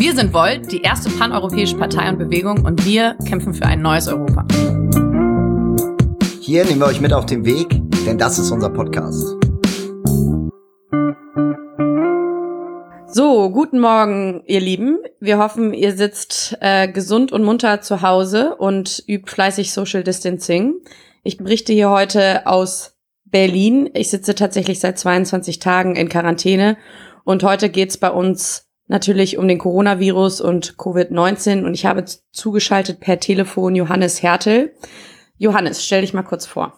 Wir 0.00 0.16
sind 0.16 0.32
Volt, 0.32 0.72
die 0.72 0.80
erste 0.80 1.10
paneuropäische 1.10 1.76
Partei 1.76 2.08
und 2.08 2.16
Bewegung 2.16 2.64
und 2.64 2.86
wir 2.86 3.18
kämpfen 3.28 3.52
für 3.52 3.66
ein 3.66 3.82
neues 3.82 4.08
Europa. 4.08 4.46
Hier 6.40 6.64
nehmen 6.64 6.80
wir 6.80 6.86
euch 6.86 7.02
mit 7.02 7.12
auf 7.12 7.26
den 7.26 7.44
Weg, 7.44 7.68
denn 8.06 8.16
das 8.16 8.38
ist 8.38 8.50
unser 8.50 8.70
Podcast. 8.70 9.36
So, 13.08 13.50
guten 13.50 13.78
Morgen, 13.78 14.42
ihr 14.46 14.60
Lieben. 14.60 15.00
Wir 15.20 15.36
hoffen, 15.36 15.74
ihr 15.74 15.94
sitzt 15.94 16.56
äh, 16.62 16.88
gesund 16.88 17.30
und 17.30 17.44
munter 17.44 17.82
zu 17.82 18.00
Hause 18.00 18.56
und 18.56 19.04
übt 19.06 19.30
fleißig 19.30 19.70
Social 19.70 20.02
Distancing. 20.02 20.76
Ich 21.24 21.36
berichte 21.36 21.74
hier 21.74 21.90
heute 21.90 22.46
aus 22.46 22.96
Berlin. 23.26 23.90
Ich 23.92 24.08
sitze 24.08 24.34
tatsächlich 24.34 24.80
seit 24.80 24.98
22 24.98 25.58
Tagen 25.58 25.94
in 25.94 26.08
Quarantäne 26.08 26.78
und 27.24 27.42
heute 27.42 27.68
geht's 27.68 27.98
bei 27.98 28.10
uns 28.10 28.69
natürlich 28.90 29.38
um 29.38 29.48
den 29.48 29.58
Coronavirus 29.58 30.40
und 30.40 30.76
Covid-19 30.76 31.64
und 31.64 31.74
ich 31.74 31.86
habe 31.86 32.04
zugeschaltet 32.32 33.00
per 33.00 33.20
Telefon 33.20 33.74
Johannes 33.74 34.22
Hertel. 34.22 34.76
Johannes, 35.38 35.84
stell 35.84 36.02
dich 36.02 36.12
mal 36.12 36.24
kurz 36.24 36.46
vor. 36.46 36.76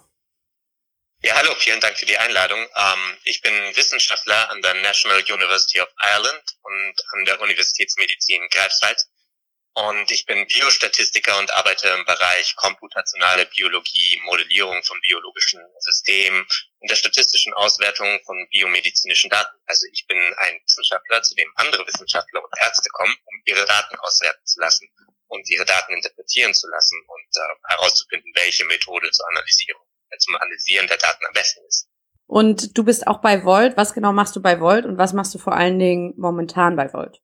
Ja, 1.25 1.35
hallo, 1.37 1.55
vielen 1.57 1.81
Dank 1.81 1.97
für 1.97 2.07
die 2.07 2.19
Einladung. 2.19 2.59
Ähm, 2.59 3.17
ich 3.25 3.41
bin 3.43 3.53
Wissenschaftler 3.75 4.51
an 4.51 4.61
der 4.61 4.75
National 4.75 5.23
University 5.29 5.81
of 5.81 5.89
Ireland 6.15 6.43
und 6.63 6.95
an 7.13 7.25
der 7.25 7.41
Universitätsmedizin 7.41 8.43
Greifswald. 8.51 9.01
Und 9.75 10.11
ich 10.11 10.27
bin 10.27 10.47
Biostatistiker 10.47 11.39
und 11.39 11.51
arbeite 11.55 11.89
im 11.89 12.05
Bereich 12.05 12.55
komputationale 12.57 13.47
Biologie, 13.47 14.21
Modellierung 14.25 14.83
von 14.83 15.01
biologischen 15.01 15.61
Systemen 15.79 16.47
und 16.81 16.91
der 16.91 16.97
statistischen 16.97 17.55
Auswertung 17.55 18.21
von 18.27 18.37
biomedizinischen 18.51 19.31
Daten. 19.31 19.57
Also 19.67 19.87
ich 19.93 20.07
bin 20.07 20.19
ein 20.19 20.61
Wissenschaftler, 20.67 21.23
zu 21.23 21.35
dem 21.37 21.51
andere 21.57 21.87
Wissenschaftler 21.87 22.45
und 22.45 22.53
Ärzte 22.61 22.91
kommen, 22.91 23.17
um 23.25 23.43
ihre 23.47 23.65
Daten 23.65 23.97
auswerten 23.97 24.45
zu 24.45 24.61
lassen 24.61 24.87
und 25.29 25.49
ihre 25.49 25.65
Daten 25.65 25.95
interpretieren 25.95 26.53
zu 26.53 26.69
lassen 26.69 26.99
und 27.07 27.37
äh, 27.37 27.73
herauszufinden, 27.75 28.31
welche 28.35 28.67
Methode 28.67 29.11
zur 29.11 29.27
Analysierung, 29.31 29.83
äh, 30.11 30.19
zum 30.19 30.35
Analysieren 30.37 30.87
der 30.87 30.99
Daten 30.99 31.25
am 31.25 31.33
besten 31.33 31.65
ist. 31.67 31.89
Und 32.27 32.77
du 32.77 32.85
bist 32.85 33.07
auch 33.07 33.23
bei 33.23 33.43
Volt. 33.43 33.79
Was 33.79 33.95
genau 33.95 34.13
machst 34.13 34.37
du 34.37 34.43
bei 34.43 34.61
Volt 34.61 34.85
und 34.85 34.99
was 34.99 35.15
machst 35.15 35.35
du 35.35 35.39
vor 35.39 35.55
allen 35.55 35.79
Dingen 35.79 36.13
momentan 36.19 36.77
bei 36.77 36.93
Volt? 36.93 37.23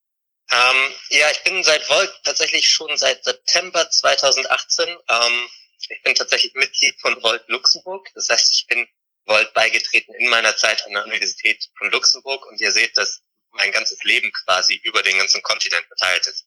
Ähm, 0.50 0.94
ja, 1.10 1.30
ich 1.30 1.42
bin 1.44 1.62
seit 1.62 1.88
Volt 1.90 2.12
tatsächlich 2.24 2.68
schon 2.68 2.96
seit 2.96 3.22
September 3.22 3.90
2018. 3.90 4.88
Ähm, 4.88 5.48
ich 5.80 6.02
bin 6.02 6.14
tatsächlich 6.14 6.54
Mitglied 6.54 6.98
von 7.00 7.22
Volt 7.22 7.46
Luxemburg. 7.48 8.08
Das 8.14 8.28
heißt, 8.28 8.52
ich 8.54 8.66
bin 8.66 8.88
Volt 9.26 9.52
beigetreten 9.52 10.14
in 10.14 10.28
meiner 10.28 10.56
Zeit 10.56 10.84
an 10.86 10.92
der 10.92 11.04
Universität 11.04 11.68
von 11.76 11.90
Luxemburg 11.90 12.46
und 12.46 12.60
ihr 12.60 12.72
seht, 12.72 12.96
dass 12.96 13.22
mein 13.52 13.72
ganzes 13.72 14.02
Leben 14.04 14.32
quasi 14.44 14.80
über 14.84 15.02
den 15.02 15.18
ganzen 15.18 15.42
Kontinent 15.42 15.84
verteilt 15.86 16.26
ist. 16.26 16.46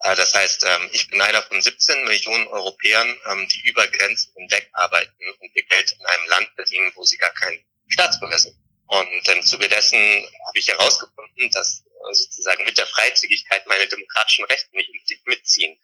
Äh, 0.00 0.14
das 0.14 0.32
heißt, 0.32 0.64
ähm, 0.64 0.90
ich 0.92 1.08
bin 1.08 1.20
einer 1.20 1.42
von 1.42 1.60
17 1.60 2.04
Millionen 2.04 2.46
Europäern, 2.48 3.20
ähm, 3.26 3.48
die 3.48 3.68
über 3.68 3.86
Grenzen 3.88 4.32
hinweg 4.36 4.70
arbeiten 4.72 5.24
und 5.40 5.56
ihr 5.56 5.64
Geld 5.64 5.90
in 5.92 6.06
einem 6.06 6.28
Land 6.28 6.50
verdienen, 6.54 6.92
wo 6.94 7.02
sie 7.02 7.18
gar 7.18 7.32
kein 7.34 7.64
Staatsbürger 7.88 8.38
sind. 8.38 8.56
Und 8.86 9.28
im 9.28 9.42
Zuge 9.42 9.68
dessen 9.68 9.98
habe 9.98 10.58
ich 10.58 10.68
herausgefunden, 10.68 11.50
dass 11.50 11.84
äh, 12.10 12.14
sozusagen 12.14 12.64
mit 12.64 12.78
der 12.78 12.86
Freizügigkeit 12.86 13.66
meine 13.66 13.86
demokratischen 13.86 14.44
Rechte 14.46 14.68
nicht 14.76 15.26
mitziehen. 15.26 15.78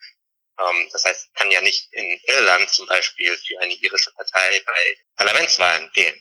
Ähm, 0.58 0.88
das 0.92 1.04
heißt, 1.04 1.26
ich 1.26 1.32
kann 1.34 1.50
ja 1.50 1.60
nicht 1.60 1.92
in 1.92 2.20
Irland 2.24 2.70
zum 2.70 2.86
Beispiel 2.86 3.36
für 3.36 3.60
eine 3.60 3.74
irische 3.74 4.12
Partei 4.12 4.60
bei 4.64 4.98
Parlamentswahlen 5.16 5.90
wählen. 5.94 6.20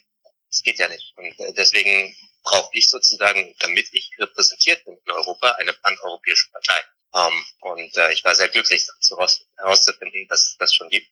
Das 0.49 0.61
geht 0.61 0.79
ja 0.79 0.87
nicht. 0.87 1.13
Und 1.17 1.39
äh, 1.39 1.53
deswegen 1.53 2.15
brauche 2.43 2.69
ich 2.73 2.89
sozusagen, 2.89 3.55
damit 3.59 3.87
ich 3.91 4.11
repräsentiert 4.19 4.83
bin 4.85 4.97
in 5.05 5.11
Europa, 5.11 5.51
eine 5.51 5.73
paneuropäische 5.73 6.49
Partei. 6.51 6.83
Ähm, 7.13 7.45
und 7.61 7.97
äh, 7.97 8.11
ich 8.13 8.23
war 8.23 8.35
sehr 8.35 8.49
glücklich 8.49 8.87
herauszufinden, 9.57 10.27
dass 10.27 10.49
es 10.49 10.57
das 10.57 10.73
schon 10.73 10.89
gibt 10.89 11.09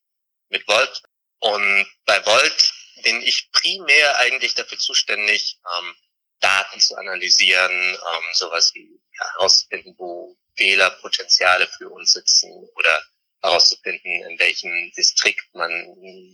mit 0.50 0.68
Volt. 0.68 1.02
Und 1.40 1.88
bei 2.06 2.26
Volt 2.26 2.74
bin 3.04 3.22
ich 3.22 3.52
primär 3.52 4.18
eigentlich 4.20 4.54
dafür 4.54 4.78
zuständig, 4.78 5.60
ähm, 5.78 5.96
Daten 6.44 6.80
zu 6.80 6.96
analysieren, 6.98 7.72
ähm, 7.72 8.24
sowas 8.34 8.72
wie 8.74 9.00
herauszufinden, 9.18 9.96
wo 9.98 10.38
Fehlerpotenziale 10.56 11.68
für 11.68 11.90
uns 11.90 12.14
sitzen 12.14 12.52
oder 12.76 13.04
herauszufinden, 13.42 14.12
in 14.30 14.40
welchem 14.40 14.92
Distrikt 14.92 15.54
man 15.54 15.72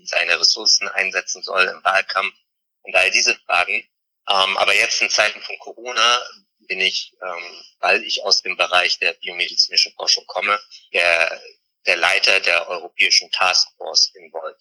seine 0.06 0.40
Ressourcen 0.40 0.88
einsetzen 0.90 1.42
soll 1.44 1.64
im 1.66 1.84
Wahlkampf 1.84 2.36
und 2.82 2.96
all 2.96 3.12
diese 3.12 3.36
Fragen. 3.46 3.74
Ähm, 4.30 4.58
aber 4.58 4.76
jetzt 4.76 5.02
in 5.02 5.10
Zeiten 5.10 5.42
von 5.42 5.58
Corona 5.60 6.22
bin 6.68 6.82
ich, 6.82 7.16
ähm, 7.22 7.64
weil 7.80 8.04
ich 8.04 8.24
aus 8.24 8.42
dem 8.42 8.58
Bereich 8.58 9.00
der 9.00 9.14
biomedizinischen 9.14 9.94
Forschung 9.94 10.26
komme, 10.28 10.60
der, 10.94 11.42
der 11.86 11.98
Leiter 11.98 12.40
der 12.40 12.68
Europäischen 12.68 13.32
Taskforce 13.32 14.12
in 14.16 14.32
Volt 14.32 14.58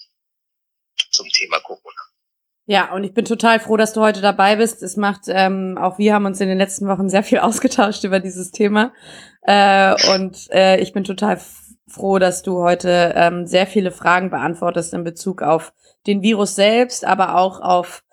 zum 1.10 1.28
Thema 1.28 1.60
Corona. 1.60 2.02
Ja, 2.70 2.92
und 2.92 3.02
ich 3.02 3.14
bin 3.14 3.24
total 3.24 3.60
froh, 3.60 3.78
dass 3.78 3.94
du 3.94 4.02
heute 4.02 4.20
dabei 4.20 4.56
bist. 4.56 4.82
Es 4.82 4.98
macht, 4.98 5.22
ähm, 5.28 5.78
auch 5.80 5.96
wir 5.96 6.12
haben 6.12 6.26
uns 6.26 6.38
in 6.38 6.48
den 6.48 6.58
letzten 6.58 6.86
Wochen 6.86 7.08
sehr 7.08 7.22
viel 7.22 7.38
ausgetauscht 7.38 8.04
über 8.04 8.20
dieses 8.20 8.50
Thema. 8.50 8.92
Äh, 9.40 9.94
und 10.14 10.50
äh, 10.52 10.78
ich 10.78 10.92
bin 10.92 11.02
total 11.02 11.40
froh, 11.86 12.18
dass 12.18 12.42
du 12.42 12.58
heute 12.58 13.14
ähm, 13.16 13.46
sehr 13.46 13.66
viele 13.66 13.90
Fragen 13.90 14.28
beantwortest 14.28 14.92
in 14.92 15.02
Bezug 15.02 15.40
auf 15.40 15.72
den 16.06 16.20
Virus 16.20 16.56
selbst, 16.56 17.06
aber 17.06 17.36
auch 17.36 17.62
auf 17.62 18.04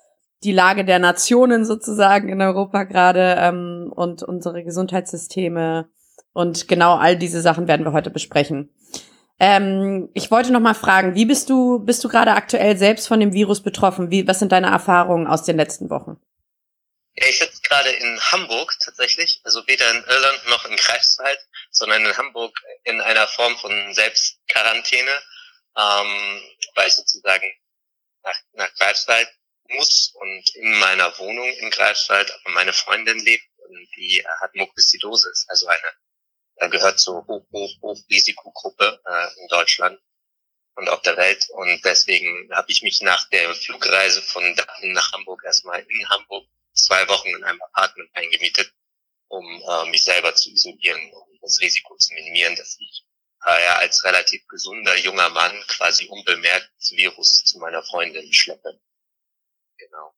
die 0.45 0.53
Lage 0.53 0.85
der 0.85 0.99
Nationen 0.99 1.65
sozusagen 1.65 2.29
in 2.29 2.41
Europa 2.41 2.85
gerade 2.85 3.35
ähm, 3.37 3.91
und 3.93 4.23
unsere 4.23 4.63
Gesundheitssysteme. 4.63 5.89
Und 6.31 6.69
genau 6.69 6.95
all 6.95 7.17
diese 7.17 7.41
Sachen 7.41 7.67
werden 7.67 7.85
wir 7.85 7.91
heute 7.91 8.09
besprechen. 8.09 8.69
Ähm, 9.39 10.09
ich 10.13 10.31
wollte 10.31 10.51
noch 10.51 10.61
mal 10.61 10.75
fragen, 10.75 11.15
wie 11.15 11.25
bist 11.25 11.49
du, 11.49 11.79
bist 11.79 12.03
du 12.03 12.07
gerade 12.07 12.31
aktuell 12.31 12.77
selbst 12.77 13.07
von 13.07 13.19
dem 13.19 13.33
Virus 13.33 13.61
betroffen? 13.61 14.09
Wie, 14.09 14.27
was 14.27 14.39
sind 14.39 14.51
deine 14.51 14.67
Erfahrungen 14.67 15.27
aus 15.27 15.43
den 15.43 15.57
letzten 15.57 15.89
Wochen? 15.89 16.17
Ja, 17.17 17.27
ich 17.27 17.39
sitze 17.39 17.61
gerade 17.61 17.89
in 17.89 18.19
Hamburg 18.31 18.77
tatsächlich, 18.83 19.41
also 19.43 19.65
weder 19.67 19.89
in 19.91 20.03
Irland 20.03 20.49
noch 20.49 20.65
in 20.65 20.75
Greifswald, 20.75 21.39
sondern 21.71 22.05
in 22.05 22.17
Hamburg 22.17 22.57
in 22.83 22.99
einer 23.01 23.27
Form 23.27 23.55
von 23.57 23.93
Selbstquarantäne, 23.93 25.11
ähm, 25.77 26.41
weil 26.75 26.87
ich 26.87 26.95
sozusagen 26.95 27.45
nach, 28.23 28.37
nach 28.53 28.73
Greifswald 28.75 29.29
muss 29.69 30.13
und 30.15 30.55
in 30.55 30.77
meiner 30.79 31.17
Wohnung 31.17 31.49
in 31.53 31.69
Greifswald 31.71 32.31
aber 32.31 32.53
meine 32.53 32.73
Freundin 32.73 33.19
lebt 33.19 33.45
und 33.57 33.87
die 33.97 34.23
hat 34.41 34.53
Mukoviszidose, 34.55 35.31
also 35.47 35.67
eine 35.67 35.93
er 36.55 36.69
gehört 36.69 36.99
zur 36.99 37.25
Hoch, 37.27 37.45
Hoch, 37.51 37.81
Hochrisikogruppe 37.81 39.01
äh, 39.05 39.41
in 39.41 39.47
Deutschland 39.49 39.99
und 40.75 40.89
auf 40.89 41.01
der 41.01 41.17
Welt. 41.17 41.45
Und 41.49 41.83
deswegen 41.83 42.49
habe 42.53 42.71
ich 42.71 42.81
mich 42.81 43.01
nach 43.01 43.29
der 43.29 43.53
Flugreise 43.55 44.21
von 44.21 44.43
Dublin 44.55 44.93
nach 44.93 45.11
Hamburg 45.11 45.41
erstmal 45.43 45.81
in 45.81 46.09
Hamburg 46.09 46.47
zwei 46.73 47.07
Wochen 47.07 47.29
in 47.29 47.43
einem 47.43 47.61
Apartment 47.61 48.09
eingemietet, 48.13 48.73
um 49.27 49.45
äh, 49.45 49.89
mich 49.89 50.03
selber 50.03 50.35
zu 50.35 50.49
isolieren 50.51 51.11
und 51.13 51.39
das 51.41 51.59
Risiko 51.61 51.95
zu 51.97 52.13
minimieren, 52.13 52.55
dass 52.55 52.77
ich 52.79 53.05
äh, 53.45 53.67
als 53.67 54.03
relativ 54.03 54.45
gesunder 54.47 54.95
junger 54.97 55.29
Mann 55.29 55.63
quasi 55.67 56.07
unbemerkt 56.07 56.69
das 56.79 56.91
Virus 56.91 57.43
zu 57.43 57.59
meiner 57.59 57.83
Freundin 57.83 58.31
schleppe. 58.33 58.79
Genau. 59.77 60.15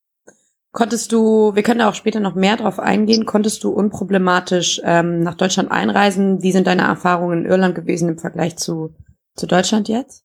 Konntest 0.72 1.12
du, 1.12 1.56
wir 1.56 1.64
können 1.64 1.80
da 1.80 1.90
auch 1.90 1.96
später 1.96 2.20
noch 2.20 2.36
mehr 2.36 2.58
drauf 2.58 2.80
eingehen, 2.80 3.26
konntest 3.26 3.64
du 3.64 3.72
unproblematisch 3.72 4.82
ähm, 4.84 5.22
nach 5.24 5.36
Deutschland 5.36 5.72
einreisen? 5.72 6.44
Wie 6.44 6.52
sind 6.52 6.68
deine 6.68 6.84
Erfahrungen 6.84 7.46
in 7.46 7.52
Irland 7.52 7.74
gewesen 7.74 8.10
im 8.10 8.20
Vergleich 8.20 8.58
zu, 8.58 8.96
zu 9.36 9.48
Deutschland 9.48 9.88
jetzt? 9.88 10.24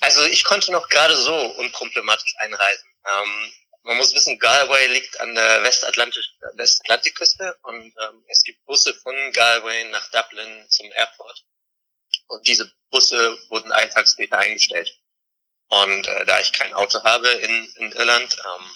Also 0.00 0.22
ich 0.24 0.44
konnte 0.44 0.72
noch 0.72 0.88
gerade 0.88 1.14
so 1.16 1.34
unproblematisch 1.34 2.34
einreisen. 2.38 2.88
Ähm, 3.06 3.52
man 3.82 3.98
muss 3.98 4.14
wissen, 4.14 4.38
Galway 4.38 4.86
liegt 4.86 5.20
an 5.20 5.34
der 5.34 5.62
Westatlantisch, 5.62 6.34
Westatlantikküste 6.54 7.54
und 7.62 7.84
ähm, 7.84 8.24
es 8.28 8.42
gibt 8.42 8.64
Busse 8.64 8.94
von 8.94 9.14
Galway 9.32 9.84
nach 9.90 10.10
Dublin 10.10 10.64
zum 10.68 10.90
Airport. 10.92 11.44
Und 12.28 12.46
diese 12.48 12.72
Busse 12.90 13.36
wurden 13.50 13.72
einen 13.72 13.90
Tag 13.90 14.08
später 14.08 14.38
eingestellt. 14.38 14.90
Und 15.68 16.06
äh, 16.06 16.24
da 16.24 16.40
ich 16.40 16.52
kein 16.52 16.72
Auto 16.72 17.02
habe 17.02 17.28
in, 17.28 17.68
in 17.76 17.92
Irland, 17.92 18.36
ähm, 18.38 18.70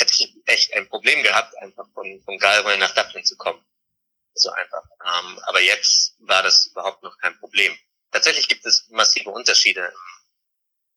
hätte 0.00 0.12
ich 0.12 0.34
echt 0.46 0.72
ein 0.74 0.88
Problem 0.88 1.22
gehabt, 1.22 1.56
einfach 1.58 1.86
von, 1.94 2.22
von 2.24 2.38
Galway 2.38 2.76
nach 2.78 2.94
Dublin 2.94 3.24
zu 3.24 3.36
kommen. 3.36 3.64
So 4.34 4.50
einfach. 4.50 4.82
Ähm, 5.04 5.38
aber 5.44 5.60
jetzt 5.60 6.16
war 6.20 6.42
das 6.42 6.66
überhaupt 6.66 7.02
noch 7.02 7.16
kein 7.18 7.38
Problem. 7.38 7.76
Tatsächlich 8.10 8.48
gibt 8.48 8.64
es 8.66 8.88
massive 8.90 9.30
Unterschiede 9.30 9.92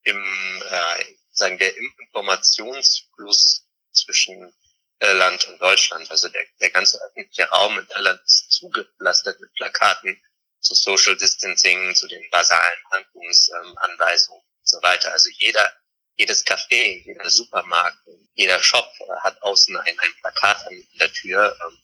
im, 0.03 0.63
äh, 0.69 1.05
sagen 1.31 1.59
wir, 1.59 1.75
im 1.75 1.93
Informationsfluss 1.99 3.67
zwischen 3.91 4.53
Irland 4.99 5.47
und 5.47 5.61
Deutschland. 5.61 6.09
Also 6.09 6.29
der, 6.29 6.45
der 6.59 6.71
ganze 6.71 6.99
öffentliche 7.01 7.47
Raum 7.49 7.77
in 7.79 7.87
Irland 7.95 8.21
ist 8.25 8.51
zugepflastert 8.51 9.39
mit 9.39 9.53
Plakaten 9.53 10.21
zu 10.59 10.75
Social 10.75 11.17
Distancing, 11.17 11.93
zu 11.93 12.07
den 12.07 12.23
basalen 12.31 12.79
Handlungsanweisungen 12.91 14.41
ähm, 14.41 14.59
und 14.59 14.67
so 14.67 14.81
weiter. 14.81 15.11
Also 15.11 15.29
jeder 15.29 15.71
jedes 16.15 16.45
Café, 16.45 17.03
jeder 17.05 17.29
Supermarkt, 17.29 17.97
jeder 18.33 18.61
Shop 18.61 18.87
hat 19.21 19.41
außen 19.41 19.75
ein, 19.77 19.99
ein 19.99 20.13
Plakat 20.21 20.67
an 20.67 20.83
der 20.99 21.11
Tür, 21.11 21.55
ähm, 21.65 21.77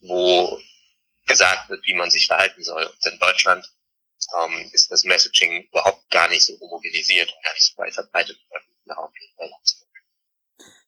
wo 0.00 0.60
gesagt 1.26 1.68
wird, 1.68 1.86
wie 1.86 1.94
man 1.94 2.10
sich 2.10 2.26
verhalten 2.26 2.62
soll. 2.62 2.84
Und 2.84 3.12
in 3.12 3.18
Deutschland 3.18 3.70
ähm, 4.38 4.70
ist 4.72 4.90
das 4.90 5.04
Messaging 5.04 5.64
überhaupt 5.70 6.10
gar 6.10 6.28
nicht 6.28 6.44
so 6.44 6.58
homogenisiert 6.60 7.32
und 7.32 7.44
gar 7.44 7.52
nicht 7.52 7.64
so 7.64 7.78
weit 7.78 7.94
verbreitet. 7.94 8.38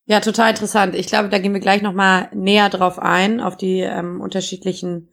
Ja, 0.04 0.20
total 0.20 0.50
interessant. 0.50 0.94
Ich 0.94 1.06
glaube, 1.06 1.28
da 1.28 1.38
gehen 1.38 1.54
wir 1.54 1.60
gleich 1.60 1.80
nochmal 1.80 2.28
näher 2.34 2.68
drauf 2.68 2.98
ein, 2.98 3.40
auf 3.40 3.56
die 3.56 3.80
ähm, 3.80 4.20
unterschiedlichen 4.20 5.12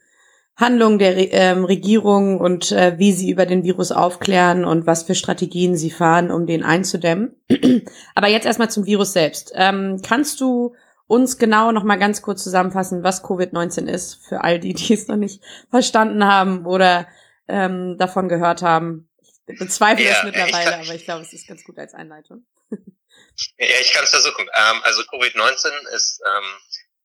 Handlungen 0.59 0.99
der 0.99 1.15
Re 1.15 1.29
ähm, 1.31 1.63
Regierung 1.63 2.39
und 2.39 2.71
äh, 2.71 2.97
wie 2.97 3.13
sie 3.13 3.29
über 3.29 3.45
den 3.45 3.63
Virus 3.63 3.91
aufklären 3.91 4.65
und 4.65 4.85
was 4.85 5.03
für 5.03 5.15
Strategien 5.15 5.77
sie 5.77 5.89
fahren, 5.89 6.31
um 6.31 6.45
den 6.45 6.63
einzudämmen. 6.63 7.35
Aber 8.15 8.27
jetzt 8.27 8.45
erstmal 8.45 8.69
zum 8.69 8.85
Virus 8.85 9.13
selbst. 9.13 9.53
Ähm, 9.55 10.01
kannst 10.05 10.41
du 10.41 10.75
uns 11.07 11.37
genau 11.37 11.71
noch 11.71 11.83
mal 11.83 11.95
ganz 11.95 12.21
kurz 12.21 12.43
zusammenfassen, 12.43 13.03
was 13.03 13.23
Covid-19 13.23 13.87
ist, 13.87 14.23
für 14.27 14.43
all 14.43 14.59
die, 14.59 14.73
die 14.73 14.93
es 14.93 15.07
noch 15.07 15.15
nicht 15.15 15.41
verstanden 15.69 16.25
haben 16.25 16.65
oder 16.65 17.07
ähm, 17.47 17.97
davon 17.97 18.27
gehört 18.27 18.61
haben? 18.61 19.09
Ich 19.47 19.57
bezweifle 19.57 20.05
ja, 20.05 20.11
es 20.11 20.23
mittlerweile, 20.23 20.81
ich 20.81 20.87
aber 20.87 20.95
ich 20.95 21.05
glaube, 21.05 21.21
es 21.21 21.31
ist 21.31 21.47
ganz 21.47 21.63
gut 21.63 21.79
als 21.79 21.93
Einleitung. 21.93 22.45
ja, 22.69 23.77
ich 23.81 23.93
kann 23.93 24.03
es 24.03 24.09
versuchen. 24.09 24.45
Ähm, 24.53 24.81
also 24.83 25.03
Covid-19 25.03 25.69
ist 25.95 26.21
ähm, 26.27 26.43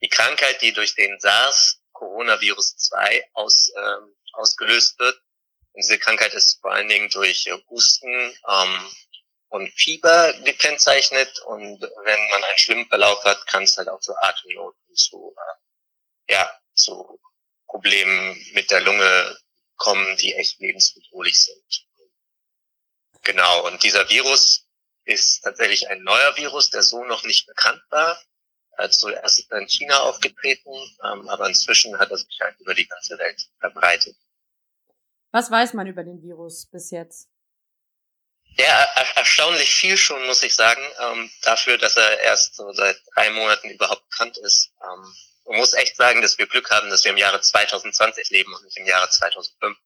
die 0.02 0.08
Krankheit, 0.08 0.60
die 0.60 0.72
durch 0.72 0.96
den 0.96 1.18
SARS 1.20 1.83
Coronavirus 2.04 2.76
2 2.76 3.30
aus, 3.32 3.70
ähm, 3.76 4.14
ausgelöst 4.34 4.98
wird. 4.98 5.16
Und 5.72 5.82
diese 5.82 5.98
Krankheit 5.98 6.34
ist 6.34 6.60
vor 6.60 6.72
allen 6.72 6.88
Dingen 6.88 7.08
durch 7.10 7.46
äh, 7.46 7.58
Husten 7.70 8.08
ähm, 8.48 8.90
und 9.48 9.72
Fieber 9.72 10.34
gekennzeichnet. 10.44 11.40
Und 11.46 11.80
wenn 11.80 12.28
man 12.30 12.44
einen 12.44 12.58
schlimmen 12.58 12.88
Verlauf 12.88 13.24
hat, 13.24 13.46
kann 13.46 13.62
es 13.62 13.76
halt 13.78 13.88
auch 13.88 14.00
zu 14.00 14.14
Atemnot 14.16 14.76
und 14.88 14.98
zu, 14.98 15.34
äh, 15.36 16.32
ja, 16.32 16.60
zu 16.74 17.20
Problemen 17.66 18.36
mit 18.52 18.70
der 18.70 18.80
Lunge 18.82 19.38
kommen, 19.76 20.16
die 20.18 20.34
echt 20.34 20.60
lebensbedrohlich 20.60 21.42
sind. 21.42 21.86
Genau, 23.22 23.66
und 23.66 23.82
dieser 23.82 24.08
Virus 24.10 24.66
ist 25.04 25.40
tatsächlich 25.42 25.88
ein 25.88 26.02
neuer 26.02 26.36
Virus, 26.36 26.70
der 26.70 26.82
so 26.82 27.02
noch 27.04 27.24
nicht 27.24 27.46
bekannt 27.46 27.82
war. 27.88 28.20
Ist 28.78 29.00
zuerst 29.00 29.50
in 29.52 29.68
China 29.68 30.00
aufgetreten, 30.00 30.72
ähm, 31.04 31.28
aber 31.28 31.48
inzwischen 31.48 31.98
hat 31.98 32.10
er 32.10 32.18
sich 32.18 32.38
halt 32.40 32.58
über 32.60 32.74
die 32.74 32.86
ganze 32.86 33.18
Welt 33.18 33.48
verbreitet. 33.60 34.16
Was 35.30 35.50
weiß 35.50 35.74
man 35.74 35.86
über 35.86 36.04
den 36.04 36.22
Virus 36.22 36.66
bis 36.66 36.90
jetzt? 36.90 37.28
Ja, 38.56 38.66
er 38.66 39.16
erstaunlich 39.16 39.74
viel 39.74 39.96
schon, 39.96 40.24
muss 40.26 40.42
ich 40.42 40.54
sagen, 40.54 40.80
ähm, 41.00 41.30
dafür, 41.42 41.76
dass 41.76 41.96
er 41.96 42.20
erst 42.20 42.54
so 42.54 42.72
seit 42.72 42.96
drei 43.14 43.30
Monaten 43.30 43.70
überhaupt 43.70 44.08
bekannt 44.10 44.38
ist. 44.38 44.70
Ähm, 44.82 45.14
man 45.46 45.58
muss 45.58 45.72
echt 45.72 45.96
sagen, 45.96 46.22
dass 46.22 46.38
wir 46.38 46.46
Glück 46.46 46.70
haben, 46.70 46.88
dass 46.88 47.04
wir 47.04 47.10
im 47.10 47.16
Jahre 47.16 47.40
2020 47.40 48.30
leben 48.30 48.54
und 48.54 48.64
nicht 48.64 48.76
im 48.76 48.86
Jahre 48.86 49.08
2005 49.08 49.76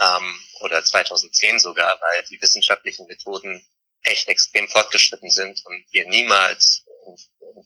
ähm, 0.00 0.40
oder 0.60 0.82
2010 0.82 1.58
sogar, 1.60 2.00
weil 2.00 2.24
die 2.24 2.40
wissenschaftlichen 2.42 3.06
Methoden 3.06 3.64
echt 4.02 4.28
extrem 4.28 4.66
fortgeschritten 4.68 5.30
sind 5.30 5.64
und 5.66 5.84
wir 5.92 6.08
niemals 6.08 6.84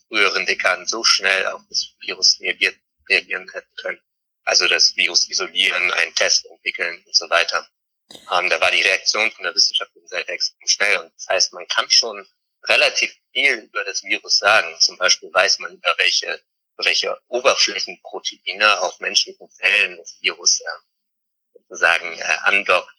früheren 0.09 0.47
Dekaden 0.47 0.87
so 0.87 1.05
schnell 1.05 1.47
auf 1.47 1.63
das 1.69 1.95
Virus 2.01 2.39
reagiert, 2.41 2.77
reagieren 3.09 3.49
hätten 3.53 3.75
können. 3.77 4.01
Also 4.45 4.69
das 4.69 4.95
Virus 4.97 5.29
isolieren, 5.29 5.91
einen 5.93 6.15
Test 6.15 6.47
entwickeln 6.47 7.03
und 7.07 7.15
so 7.15 7.29
weiter. 7.31 7.69
Ähm, 8.11 8.51
da 8.51 8.61
war 8.61 8.71
die 8.71 8.83
Reaktion 8.83 9.31
von 9.33 9.45
der 9.45 9.55
wissenschaftlichen 9.55 10.09
Seite 10.09 10.33
extrem 10.33 10.69
schnell. 10.69 10.99
Und 10.99 11.13
das 11.17 11.27
heißt, 11.29 11.53
man 11.55 11.67
kann 11.69 11.91
schon 11.91 12.27
relativ 12.65 13.15
viel 13.33 13.55
über 13.55 13.85
das 13.85 14.03
Virus 14.03 14.39
sagen. 14.39 14.75
Zum 14.81 14.99
Beispiel 14.99 15.33
weiß 15.33 15.61
man, 15.61 15.73
über 15.73 15.95
welche, 15.99 16.43
welche 16.77 17.19
Oberflächenproteine 17.29 18.81
auf 18.81 19.01
menschlichen 19.01 19.51
Zellen 19.51 19.97
das 19.97 20.17
Virus 20.21 20.61
äh, 20.61 21.59
sozusagen 21.59 22.13
äh, 22.19 22.37
andockt, 22.43 22.95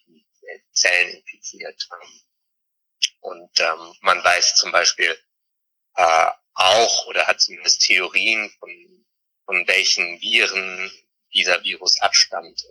Zellen 0.72 1.16
infiziert. 1.16 1.88
Ähm, 1.92 2.20
und 3.20 3.60
ähm, 3.60 3.94
man 4.00 4.22
weiß 4.22 4.56
zum 4.56 4.72
Beispiel, 4.72 5.18
äh, 5.96 6.30
auch 6.56 7.06
oder 7.06 7.26
hat 7.26 7.40
zumindest 7.40 7.82
Theorien 7.82 8.50
von, 8.58 8.70
von 9.44 9.68
welchen 9.68 10.20
Viren 10.20 10.90
dieser 11.32 11.62
Virus 11.62 12.00
abstammt. 12.00 12.64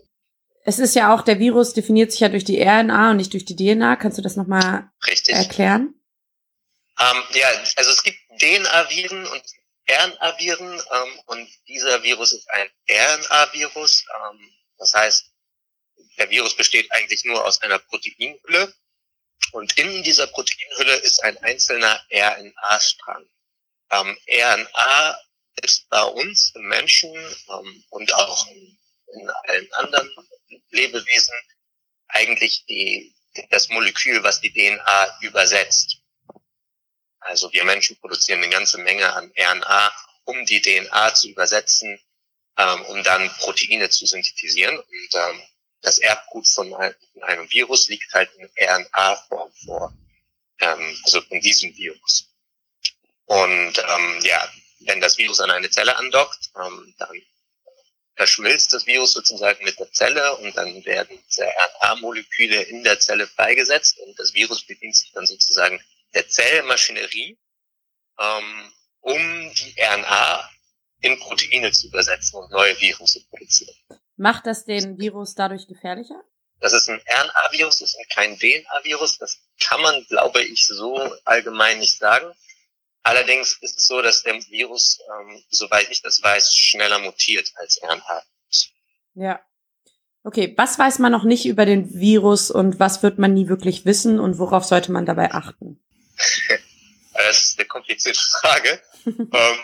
Es 0.64 0.80
ist 0.80 0.96
ja 0.96 1.14
auch, 1.14 1.22
der 1.22 1.40
Virus 1.40 1.74
definiert 1.74 2.12
sich 2.12 2.22
ja 2.22 2.30
durch 2.30 2.44
die 2.44 2.60
RNA 2.62 3.12
und 3.12 3.18
nicht 3.18 3.34
durch 3.34 3.46
die 3.46 3.56
DNA. 3.56 3.96
Kannst 3.98 4.18
du 4.18 4.24
das 4.24 4.36
nochmal 4.36 4.90
erklären? 5.28 5.94
Ähm, 7.00 7.24
ja, 7.34 7.48
also 7.76 7.92
es 7.92 8.02
gibt 8.02 8.18
DNA-Viren 8.40 9.28
und 9.28 9.44
RNA-Viren 9.88 10.74
ähm, 10.74 11.20
und 11.28 11.50
dieser 11.68 12.02
Virus 12.02 12.34
ist 12.34 12.50
ein 12.50 12.68
RNA-Virus. 12.90 14.06
Ähm, 14.32 14.52
das 14.78 14.94
heißt, 14.94 15.32
der 16.18 16.30
Virus 16.30 16.56
besteht 16.56 16.92
eigentlich 16.92 17.24
nur 17.26 17.46
aus 17.46 17.62
einer 17.62 17.78
Proteinhülle 17.78 18.74
und 19.52 19.78
in 19.78 20.02
dieser 20.04 20.28
Proteinhülle 20.28 20.96
ist 20.98 21.24
ein 21.24 21.38
einzelner 21.44 22.02
RNA-Strang. 22.12 23.26
Ähm, 23.92 24.18
RNA 24.28 25.20
ist 25.64 25.88
bei 25.90 26.04
uns 26.04 26.52
im 26.56 26.68
Menschen 26.68 27.14
ähm, 27.50 27.84
und 27.90 28.14
auch 28.14 28.48
in, 28.48 28.78
in 29.14 29.30
allen 29.30 29.74
anderen 29.74 30.12
Lebewesen 30.72 31.36
eigentlich 32.08 32.66
die, 32.66 33.16
das 33.50 33.70
Molekül, 33.70 34.24
was 34.24 34.42
die 34.42 34.52
DNA 34.52 35.20
übersetzt. 35.22 36.02
Also 37.20 37.52
wir 37.54 37.64
Menschen 37.64 37.98
produzieren 37.98 38.44
eine 38.44 38.52
ganze 38.52 38.78
Menge 38.78 39.12
an 39.14 39.32
RNA, 39.38 39.92
um 40.26 40.46
die 40.46 40.62
DNA 40.62 41.14
zu 41.14 41.30
übersetzen, 41.30 42.00
ähm, 42.58 42.82
um 42.86 43.04
dann 43.04 43.30
Proteine 43.40 43.90
zu 43.90 44.06
synthetisieren. 44.06 44.78
Und 44.78 45.10
ähm, 45.14 45.42
das 45.82 45.98
Erbgut 45.98 46.48
von 46.48 46.74
einem 46.74 47.52
Virus 47.52 47.88
liegt 47.88 48.14
halt 48.14 48.32
in 48.36 48.50
RNA-Form 48.60 49.52
vor, 49.66 49.94
ähm, 50.60 50.98
also 51.04 51.22
von 51.22 51.40
diesem 51.40 51.76
Virus. 51.76 52.35
Und 53.26 53.78
ähm, 53.78 54.20
ja, 54.24 54.50
wenn 54.82 55.02
das 55.02 55.18
Virus 55.18 55.40
an 55.40 55.52
eine 55.52 55.70
Zelle 55.70 55.98
andockt, 55.98 56.52
ähm, 56.56 56.94
dann 56.98 57.22
verschmilzt 58.16 58.74
das 58.74 58.86
Virus 58.86 59.14
sozusagen 59.14 59.64
mit 59.64 59.80
der 59.80 59.92
Zelle 59.92 60.38
und 60.38 60.56
dann 60.56 60.86
werden 60.86 61.20
diese 61.28 61.46
RNA-Moleküle 61.46 62.62
in 62.64 62.84
der 62.84 63.00
Zelle 63.00 63.28
freigesetzt 63.28 64.00
und 64.00 64.18
das 64.20 64.34
Virus 64.34 64.66
bedient 64.66 64.96
sich 64.96 65.12
dann 65.12 65.26
sozusagen 65.26 65.82
der 66.14 66.28
Zellmaschinerie, 66.28 67.38
ähm, 68.20 68.74
um 69.02 69.54
die 69.54 69.76
RNA 69.78 70.50
in 71.02 71.20
Proteine 71.20 71.72
zu 71.72 71.88
übersetzen 71.88 72.40
und 72.40 72.52
neue 72.52 72.80
Viren 72.80 73.06
zu 73.06 73.24
produzieren. 73.28 73.76
Macht 74.16 74.46
das 74.46 74.66
den 74.66 74.98
Virus 74.98 75.36
dadurch 75.36 75.68
gefährlicher? 75.68 76.24
Das 76.62 76.72
ist 76.74 76.90
ein 76.90 77.02
RNA-Virus, 77.06 77.80
das 77.80 77.96
ist 77.96 78.10
kein 78.14 78.40
DNA-Virus. 78.40 79.18
Das 79.18 79.42
kann 79.60 79.82
man, 79.82 80.06
glaube 80.06 80.42
ich, 80.42 80.66
so 80.68 80.98
allgemein 81.26 81.80
nicht 81.80 81.98
sagen. 81.98 82.34
Allerdings 83.06 83.60
ist 83.62 83.78
es 83.78 83.86
so, 83.86 84.02
dass 84.02 84.24
der 84.24 84.34
Virus, 84.50 85.00
ähm, 85.08 85.44
soweit 85.50 85.92
ich 85.92 86.02
das 86.02 86.24
weiß, 86.24 86.52
schneller 86.56 86.98
mutiert 86.98 87.52
als 87.58 87.80
RNA. 87.84 88.24
Ja. 89.14 89.46
Okay, 90.24 90.56
was 90.58 90.80
weiß 90.80 90.98
man 90.98 91.12
noch 91.12 91.24
nicht 91.24 91.46
über 91.46 91.68
den 91.68 91.94
Virus 91.94 92.50
und 92.50 92.80
was 92.80 93.04
wird 93.04 93.20
man 93.20 93.36
nie 93.36 93.48
wirklich 93.48 93.86
wissen 93.86 94.20
und 94.20 94.40
worauf 94.40 94.66
sollte 94.66 94.92
man 94.92 95.06
dabei 95.06 95.32
achten? 95.32 95.80
das 97.14 97.44
ist 97.44 97.60
eine 97.60 97.68
komplizierte 97.68 98.20
Frage. 98.42 98.82
ähm, 99.06 99.60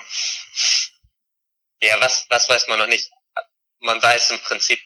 ja, 1.81 2.00
was, 2.00 2.27
was 2.29 2.48
weiß 2.48 2.67
man 2.67 2.77
noch 2.77 2.88
nicht? 2.88 3.10
man 3.79 4.00
weiß 4.00 4.29
im 4.29 4.39
Prinzip 4.41 4.79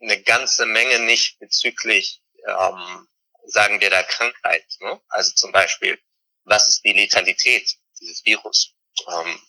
eine 0.00 0.20
ganze 0.20 0.66
Menge 0.66 0.98
nicht 0.98 1.38
bezüglich, 1.38 2.22
ähm, 2.44 3.06
sagen 3.46 3.80
wir, 3.80 3.88
der 3.88 4.02
Krankheit. 4.02 4.66
Ne? 4.80 5.00
Also 5.10 5.32
zum 5.34 5.52
Beispiel, 5.52 5.96
was 6.42 6.66
ist 6.66 6.84
die 6.84 6.92
Letalität 6.92 7.78
dieses 8.04 8.24
Virus? 8.24 8.74
Ähm, 9.08 9.40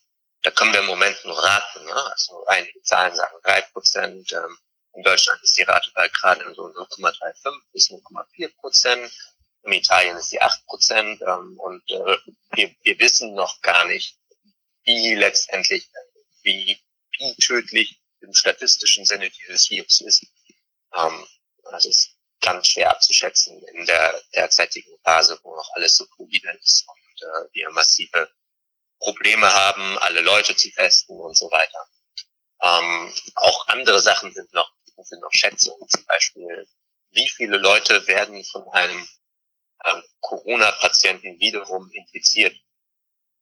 da 0.41 0.51
können 0.51 0.73
wir 0.73 0.79
im 0.81 0.85
Moment 0.85 1.17
nur 1.25 1.37
raten. 1.37 1.85
Ne? 1.85 2.11
Also 2.11 2.45
einige 2.45 2.81
Zahlen 2.83 3.15
sagen 3.15 3.37
drei 3.43 3.61
Prozent. 3.61 4.31
Ähm, 4.31 4.57
in 4.93 5.03
Deutschland 5.03 5.41
ist 5.43 5.57
die 5.57 5.63
Rate 5.63 5.91
bei 5.93 6.07
gerade 6.07 6.53
so 6.55 6.67
0,35 6.67 7.61
bis 7.73 7.89
0,4 7.89 8.55
Prozent. 8.57 9.11
In 9.63 9.73
Italien 9.73 10.15
ist 10.17 10.31
die 10.31 10.41
8 10.41 10.65
Prozent. 10.67 11.21
Ähm, 11.21 11.59
und 11.59 11.83
äh, 11.89 12.17
wir, 12.51 12.75
wir 12.81 12.99
wissen 12.99 13.33
noch 13.33 13.61
gar 13.61 13.85
nicht, 13.85 14.17
wie 14.83 15.15
letztendlich, 15.15 15.89
wie, 16.43 16.79
wie 17.17 17.35
tödlich 17.37 17.99
im 18.21 18.33
statistischen 18.33 19.05
Sinne 19.05 19.29
dieses 19.29 19.69
Virus 19.69 20.01
ist. 20.01 20.25
Ähm, 20.95 21.27
das 21.71 21.85
ist 21.85 22.15
ganz 22.41 22.67
schwer 22.67 22.91
abzuschätzen 22.91 23.61
in 23.73 23.85
der 23.85 24.21
derzeitigen 24.35 24.95
Phase, 25.03 25.39
wo 25.41 25.55
noch 25.55 25.69
alles 25.73 25.97
so 25.97 26.05
fluide 26.15 26.51
ist 26.61 26.85
und 26.87 27.21
äh, 27.23 27.53
wir 27.53 27.71
massive 27.71 28.29
Probleme 28.99 29.51
haben, 29.51 29.97
alle 29.99 30.21
Leute 30.21 30.55
zu 30.55 30.69
testen 30.71 31.19
und 31.19 31.37
so 31.37 31.49
weiter. 31.51 31.87
Ähm, 32.61 33.13
auch 33.35 33.67
andere 33.67 33.99
Sachen 33.99 34.33
sind 34.33 34.51
noch, 34.53 34.71
sind 35.03 35.21
noch 35.21 35.31
Schätzungen, 35.31 35.87
zum 35.89 36.05
Beispiel, 36.05 36.67
wie 37.11 37.29
viele 37.29 37.57
Leute 37.57 38.07
werden 38.07 38.43
von 38.45 38.67
einem 38.69 39.07
ähm, 39.85 40.03
Corona-Patienten 40.21 41.39
wiederum 41.39 41.91
infiziert. 41.91 42.55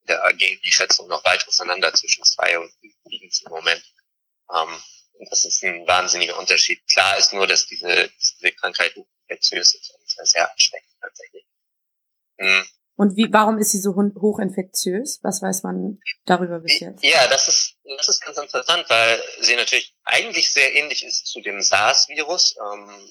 Da 0.05 0.31
gehen 0.33 0.59
die 0.63 0.71
Schätzungen 0.71 1.09
noch 1.09 1.23
weit 1.23 1.47
auseinander 1.47 1.93
zwischen 1.93 2.23
zwei 2.25 2.59
und 2.59 2.71
liegen 3.05 3.31
im 3.45 3.49
Moment. 3.51 3.83
Ähm, 4.53 4.83
Und 5.13 5.31
das 5.31 5.45
ist 5.45 5.63
ein 5.63 5.87
wahnsinniger 5.87 6.37
Unterschied. 6.37 6.85
Klar 6.87 7.17
ist 7.17 7.33
nur, 7.33 7.47
dass 7.47 7.67
diese, 7.67 8.09
diese 8.19 8.51
Krankheit 8.53 8.95
infektiös 8.95 9.75
ist 9.75 9.91
und 9.91 10.27
sehr 10.27 10.51
ansteckend 10.51 10.91
tatsächlich. 10.99 11.45
Hm. 12.39 12.67
Und 12.95 13.17
wie, 13.17 13.27
warum 13.31 13.57
ist 13.57 13.71
sie 13.71 13.79
so 13.79 13.95
hochinfektiös? 13.95 15.19
Was 15.23 15.41
weiß 15.41 15.63
man 15.63 15.99
darüber 16.25 16.59
bis 16.59 16.79
jetzt? 16.79 17.03
Ja, 17.03 17.27
das 17.27 17.47
ist, 17.47 17.77
das 17.97 18.07
ist 18.07 18.21
ganz 18.21 18.37
interessant, 18.37 18.85
weil 18.87 19.21
sie 19.41 19.55
natürlich 19.55 19.95
eigentlich 20.03 20.51
sehr 20.51 20.75
ähnlich 20.75 21.03
ist 21.03 21.25
zu 21.25 21.41
dem 21.41 21.61
SARS-Virus. 21.61 22.55
Ähm, 22.57 23.09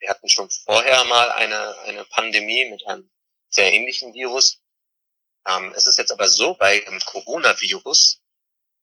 wir 0.00 0.10
hatten 0.10 0.28
schon 0.28 0.50
vorher 0.50 1.04
mal 1.04 1.30
eine, 1.32 1.78
eine 1.80 2.04
Pandemie 2.04 2.68
mit 2.68 2.86
einem 2.86 3.10
sehr 3.48 3.72
ähnlichen 3.72 4.12
Virus. 4.12 4.60
Ähm, 5.46 5.72
es 5.74 5.86
ist 5.86 5.96
jetzt 5.96 6.12
aber 6.12 6.28
so 6.28 6.54
bei 6.54 6.80
dem 6.80 6.98
Coronavirus, 7.00 8.20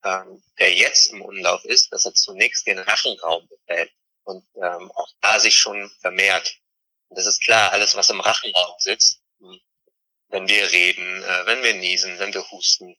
ähm, 0.03 0.43
der 0.57 0.73
jetzt 0.73 1.11
im 1.11 1.21
Umlauf 1.21 1.63
ist, 1.65 1.91
dass 1.93 2.05
er 2.05 2.13
zunächst 2.13 2.65
den 2.65 2.79
Rachenraum 2.79 3.47
befällt 3.47 3.91
und 4.23 4.45
ähm, 4.55 4.91
auch 4.95 5.09
da 5.21 5.39
sich 5.39 5.55
schon 5.55 5.91
vermehrt. 6.01 6.55
Und 7.09 7.17
das 7.17 7.27
ist 7.27 7.43
klar, 7.43 7.71
alles, 7.71 7.95
was 7.95 8.09
im 8.09 8.19
Rachenraum 8.19 8.75
sitzt, 8.79 9.21
wenn 10.29 10.47
wir 10.47 10.71
reden, 10.71 11.23
äh, 11.23 11.45
wenn 11.45 11.63
wir 11.63 11.73
niesen, 11.73 12.17
wenn 12.19 12.33
wir 12.33 12.49
husten, 12.51 12.95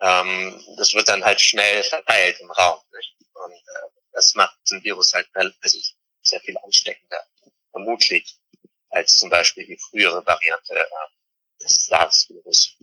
ähm, 0.00 0.62
das 0.76 0.94
wird 0.94 1.08
dann 1.08 1.24
halt 1.24 1.40
schnell 1.40 1.82
verteilt 1.82 2.38
im 2.40 2.50
Raum. 2.50 2.80
Nicht? 2.94 3.16
Und 3.34 3.52
äh, 3.52 3.88
das 4.12 4.34
macht 4.34 4.56
den 4.70 4.82
Virus 4.84 5.12
halt 5.12 5.28
also 5.34 5.78
sehr 6.22 6.40
viel 6.40 6.56
ansteckender, 6.58 7.22
vermutlich, 7.70 8.38
als 8.90 9.16
zum 9.16 9.30
Beispiel 9.30 9.66
die 9.66 9.78
frühere 9.78 10.24
Variante 10.26 10.74
äh, 10.74 11.62
des 11.62 11.86
SARS-Virus. 11.86 12.76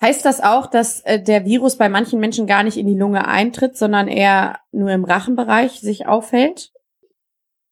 Heißt 0.00 0.24
das 0.24 0.40
auch, 0.40 0.66
dass 0.66 1.00
äh, 1.02 1.22
der 1.22 1.44
Virus 1.44 1.76
bei 1.76 1.90
manchen 1.90 2.20
Menschen 2.20 2.46
gar 2.46 2.62
nicht 2.62 2.78
in 2.78 2.86
die 2.86 2.98
Lunge 2.98 3.28
eintritt, 3.28 3.76
sondern 3.76 4.08
eher 4.08 4.60
nur 4.72 4.90
im 4.90 5.04
Rachenbereich 5.04 5.80
sich 5.80 6.06
aufhält? 6.06 6.72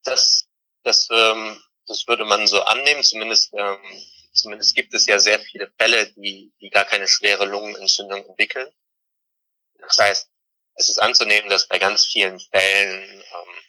Das, 0.04 0.46
das, 0.82 1.08
ähm, 1.10 1.58
das 1.86 2.06
würde 2.06 2.26
man 2.26 2.46
so 2.46 2.60
annehmen. 2.60 3.02
Zumindest, 3.02 3.54
ähm, 3.54 3.78
zumindest 4.38 4.74
gibt 4.74 4.94
es 4.94 5.06
ja 5.06 5.18
sehr 5.18 5.38
viele 5.40 5.70
Fälle, 5.78 6.12
die, 6.12 6.52
die 6.60 6.70
gar 6.70 6.84
keine 6.84 7.08
schwere 7.08 7.44
Lungenentzündung 7.46 8.24
entwickeln. 8.26 8.68
Das 9.78 9.98
heißt, 9.98 10.28
es 10.74 10.88
ist 10.88 10.98
anzunehmen, 10.98 11.50
dass 11.50 11.68
bei 11.68 11.78
ganz 11.78 12.06
vielen 12.06 12.38
Fällen 12.38 13.20
ähm, 13.20 13.62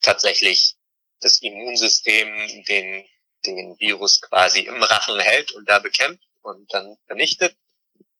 tatsächlich 0.00 0.76
das 1.20 1.40
Immunsystem 1.40 2.64
den, 2.64 3.06
den 3.46 3.78
Virus 3.78 4.20
quasi 4.20 4.60
im 4.60 4.82
Rachen 4.82 5.20
hält 5.20 5.52
und 5.52 5.68
da 5.68 5.78
bekämpft 5.78 6.26
und 6.42 6.72
dann 6.72 6.96
vernichtet 7.06 7.56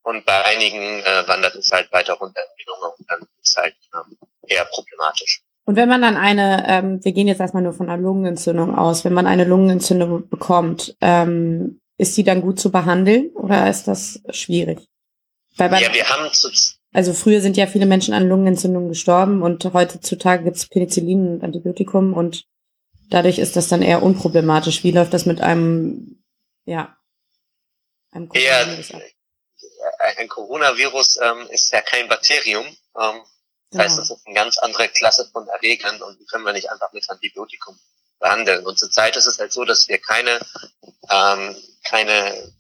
und 0.02 0.24
bei 0.26 0.44
einigen 0.44 1.02
äh, 1.02 1.28
wandert 1.28 1.54
es 1.54 1.70
halt 1.70 1.90
weiter 1.92 2.14
runter 2.14 2.42
in 2.42 2.56
die 2.58 2.64
Lunge 2.64 2.94
und 2.96 3.10
dann 3.10 3.20
ist 3.22 3.50
es 3.50 3.56
halt 3.56 3.76
ähm, 3.94 4.18
eher 4.46 4.64
problematisch. 4.66 5.42
Und 5.64 5.76
wenn 5.76 5.88
man 5.88 6.02
dann 6.02 6.16
eine, 6.16 6.64
ähm, 6.68 7.04
wir 7.04 7.12
gehen 7.12 7.28
jetzt 7.28 7.40
erstmal 7.40 7.62
nur 7.62 7.72
von 7.72 7.88
einer 7.88 8.02
Lungenentzündung 8.02 8.76
aus, 8.76 9.04
wenn 9.04 9.12
man 9.12 9.26
eine 9.26 9.44
Lungenentzündung 9.44 10.28
bekommt, 10.28 10.96
ähm, 11.00 11.80
ist 11.98 12.16
die 12.16 12.24
dann 12.24 12.40
gut 12.40 12.58
zu 12.58 12.72
behandeln 12.72 13.30
oder 13.34 13.70
ist 13.70 13.86
das 13.86 14.20
schwierig? 14.30 14.80
Weil 15.56 15.70
ja, 15.80 15.92
wir 15.92 16.08
haben 16.08 16.30
also 16.94 17.14
früher 17.14 17.40
sind 17.40 17.56
ja 17.56 17.66
viele 17.66 17.86
Menschen 17.86 18.12
an 18.12 18.28
Lungenentzündungen 18.28 18.88
gestorben 18.88 19.42
und 19.42 19.64
heutzutage 19.72 20.44
gibt 20.44 20.56
es 20.56 20.66
Penicillin 20.66 21.34
und 21.34 21.44
Antibiotikum 21.44 22.12
und 22.12 22.44
dadurch 23.08 23.38
ist 23.38 23.56
das 23.56 23.68
dann 23.68 23.82
eher 23.82 24.02
unproblematisch. 24.02 24.84
Wie 24.84 24.90
läuft 24.90 25.14
das 25.14 25.24
mit 25.24 25.40
einem, 25.40 26.22
ja, 26.66 26.96
einem 28.10 28.28
Coronavirus 28.28 28.94
ab? 28.94 29.02
ein 30.16 30.28
Coronavirus 30.28 31.18
ähm, 31.22 31.46
ist 31.50 31.72
ja 31.72 31.80
kein 31.80 32.08
Bakterium. 32.08 32.64
Ähm, 33.00 33.20
das 33.72 33.84
heißt, 33.84 33.98
es 34.00 34.10
ist 34.10 34.26
eine 34.26 34.34
ganz 34.34 34.58
andere 34.58 34.88
Klasse 34.88 35.28
von 35.32 35.48
Erregern 35.48 36.00
und 36.02 36.20
die 36.20 36.26
können 36.26 36.44
wir 36.44 36.52
nicht 36.52 36.70
einfach 36.70 36.92
mit 36.92 37.08
Antibiotikum 37.08 37.78
behandeln. 38.18 38.66
Und 38.66 38.78
zurzeit 38.78 39.16
ist 39.16 39.26
es 39.26 39.38
halt 39.38 39.52
so, 39.52 39.64
dass 39.64 39.88
wir 39.88 39.98
keine, 39.98 40.40
ähm, 41.08 41.56
keine 41.84 42.52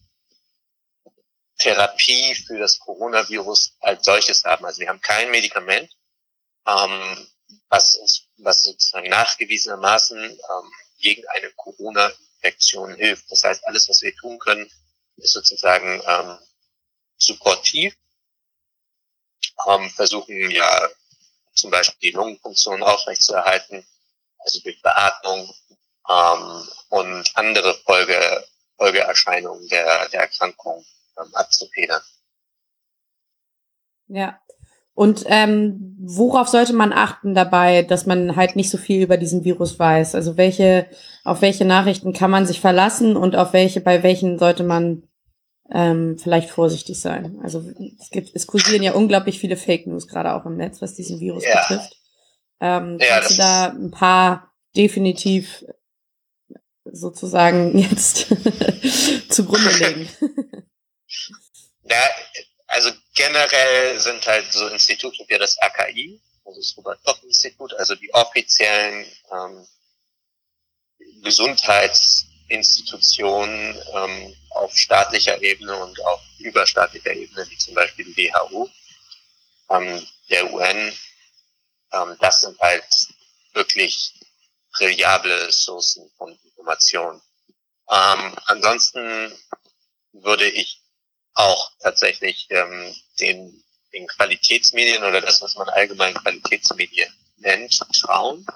Therapie 1.58 2.34
für 2.34 2.58
das 2.58 2.78
Coronavirus 2.78 3.76
als 3.80 4.04
solches 4.04 4.44
haben. 4.44 4.64
Also 4.64 4.80
wir 4.80 4.88
haben 4.88 5.02
kein 5.02 5.30
Medikament, 5.30 5.90
ähm, 6.66 7.28
was 7.68 7.96
uns, 7.96 8.28
was 8.38 8.62
sozusagen 8.62 9.10
nachgewiesenermaßen 9.10 10.18
ähm, 10.18 10.72
gegen 10.98 11.26
eine 11.28 11.50
Corona-Infektion 11.50 12.94
hilft. 12.94 13.30
Das 13.30 13.44
heißt, 13.44 13.66
alles, 13.66 13.86
was 13.88 14.00
wir 14.00 14.14
tun 14.16 14.38
können, 14.38 14.70
ist 15.16 15.34
sozusagen 15.34 16.02
ähm, 16.06 16.38
supportiv, 17.18 17.94
ähm, 19.68 19.90
versuchen 19.90 20.50
ja 20.50 20.88
zum 21.62 21.70
Beispiel 21.70 22.10
die 22.10 22.16
Lungenfunktion 22.16 22.82
aufrechtzuerhalten, 22.82 23.86
also 24.40 24.60
durch 24.60 24.82
Beatmung 24.82 25.48
ähm, 26.10 26.68
und 26.90 27.30
andere 27.34 27.74
Folge, 27.86 28.44
Folgeerscheinungen 28.76 29.66
der, 29.68 30.08
der 30.08 30.22
Erkrankung 30.22 30.84
ähm, 31.18 31.34
abzufedern. 31.34 32.02
Ja. 34.08 34.38
Und 34.94 35.24
ähm, 35.26 35.96
worauf 36.00 36.48
sollte 36.48 36.74
man 36.74 36.92
achten 36.92 37.34
dabei, 37.34 37.82
dass 37.82 38.04
man 38.04 38.36
halt 38.36 38.56
nicht 38.56 38.68
so 38.68 38.76
viel 38.76 39.02
über 39.02 39.16
diesen 39.16 39.42
Virus 39.42 39.78
weiß? 39.78 40.14
Also 40.14 40.36
welche, 40.36 40.86
auf 41.24 41.40
welche 41.40 41.64
Nachrichten 41.64 42.12
kann 42.12 42.30
man 42.30 42.46
sich 42.46 42.60
verlassen 42.60 43.16
und 43.16 43.34
auf 43.34 43.54
welche, 43.54 43.80
bei 43.80 44.02
welchen 44.02 44.38
sollte 44.38 44.64
man 44.64 45.08
ähm, 45.74 46.18
vielleicht 46.18 46.50
vorsichtig 46.50 47.00
sein. 47.00 47.40
Also 47.42 47.64
es 47.98 48.10
gibt, 48.10 48.30
es 48.34 48.46
kursieren 48.46 48.82
ja 48.82 48.92
unglaublich 48.92 49.38
viele 49.38 49.56
Fake 49.56 49.86
News, 49.86 50.06
gerade 50.06 50.34
auch 50.34 50.44
im 50.44 50.56
Netz, 50.56 50.82
was 50.82 50.94
diesen 50.94 51.18
Virus 51.18 51.44
ja. 51.44 51.60
betrifft. 51.60 51.96
Ähm, 52.60 52.98
ja, 53.00 53.18
kannst 53.18 53.30
du 53.32 53.36
da 53.36 53.66
ein 53.70 53.90
paar 53.90 54.52
definitiv 54.76 55.64
sozusagen 56.84 57.78
jetzt 57.90 58.26
zugrunde 59.30 59.70
legen? 59.78 60.08
ja, 61.84 62.02
also 62.66 62.90
generell 63.14 63.98
sind 63.98 64.26
halt 64.26 64.52
so 64.52 64.68
Institute 64.68 65.24
wie 65.26 65.38
das 65.38 65.58
AKI, 65.58 66.20
also 66.44 66.60
das 66.60 66.76
Robert-Koch-Institut, 66.76 67.74
also 67.74 67.94
die 67.94 68.12
offiziellen 68.12 69.06
ähm, 69.32 69.66
Gesundheitsinstitutionen 72.52 73.82
ähm, 73.94 74.36
auf 74.50 74.76
staatlicher 74.76 75.40
Ebene 75.42 75.74
und 75.76 76.04
auf 76.04 76.20
überstaatlicher 76.38 77.12
Ebene, 77.12 77.48
wie 77.48 77.56
zum 77.56 77.74
Beispiel 77.74 78.04
die 78.04 78.16
WHO, 78.16 78.70
ähm, 79.70 80.06
der 80.28 80.52
UN, 80.52 80.92
ähm, 81.92 82.16
das 82.20 82.40
sind 82.40 82.58
halt 82.60 82.84
wirklich 83.54 84.14
reliable 84.78 85.46
Ressourcen 85.46 86.10
von 86.16 86.38
Information. 86.44 87.20
Ähm, 87.90 88.34
ansonsten 88.46 89.32
würde 90.12 90.48
ich 90.48 90.80
auch 91.34 91.72
tatsächlich 91.80 92.46
ähm, 92.50 92.94
den, 93.20 93.64
den 93.92 94.06
Qualitätsmedien 94.06 95.02
oder 95.02 95.20
das, 95.20 95.40
was 95.40 95.54
man 95.56 95.68
allgemein 95.70 96.14
Qualitätsmedien 96.14 97.12
nennt, 97.38 97.80
schauen. 97.92 98.46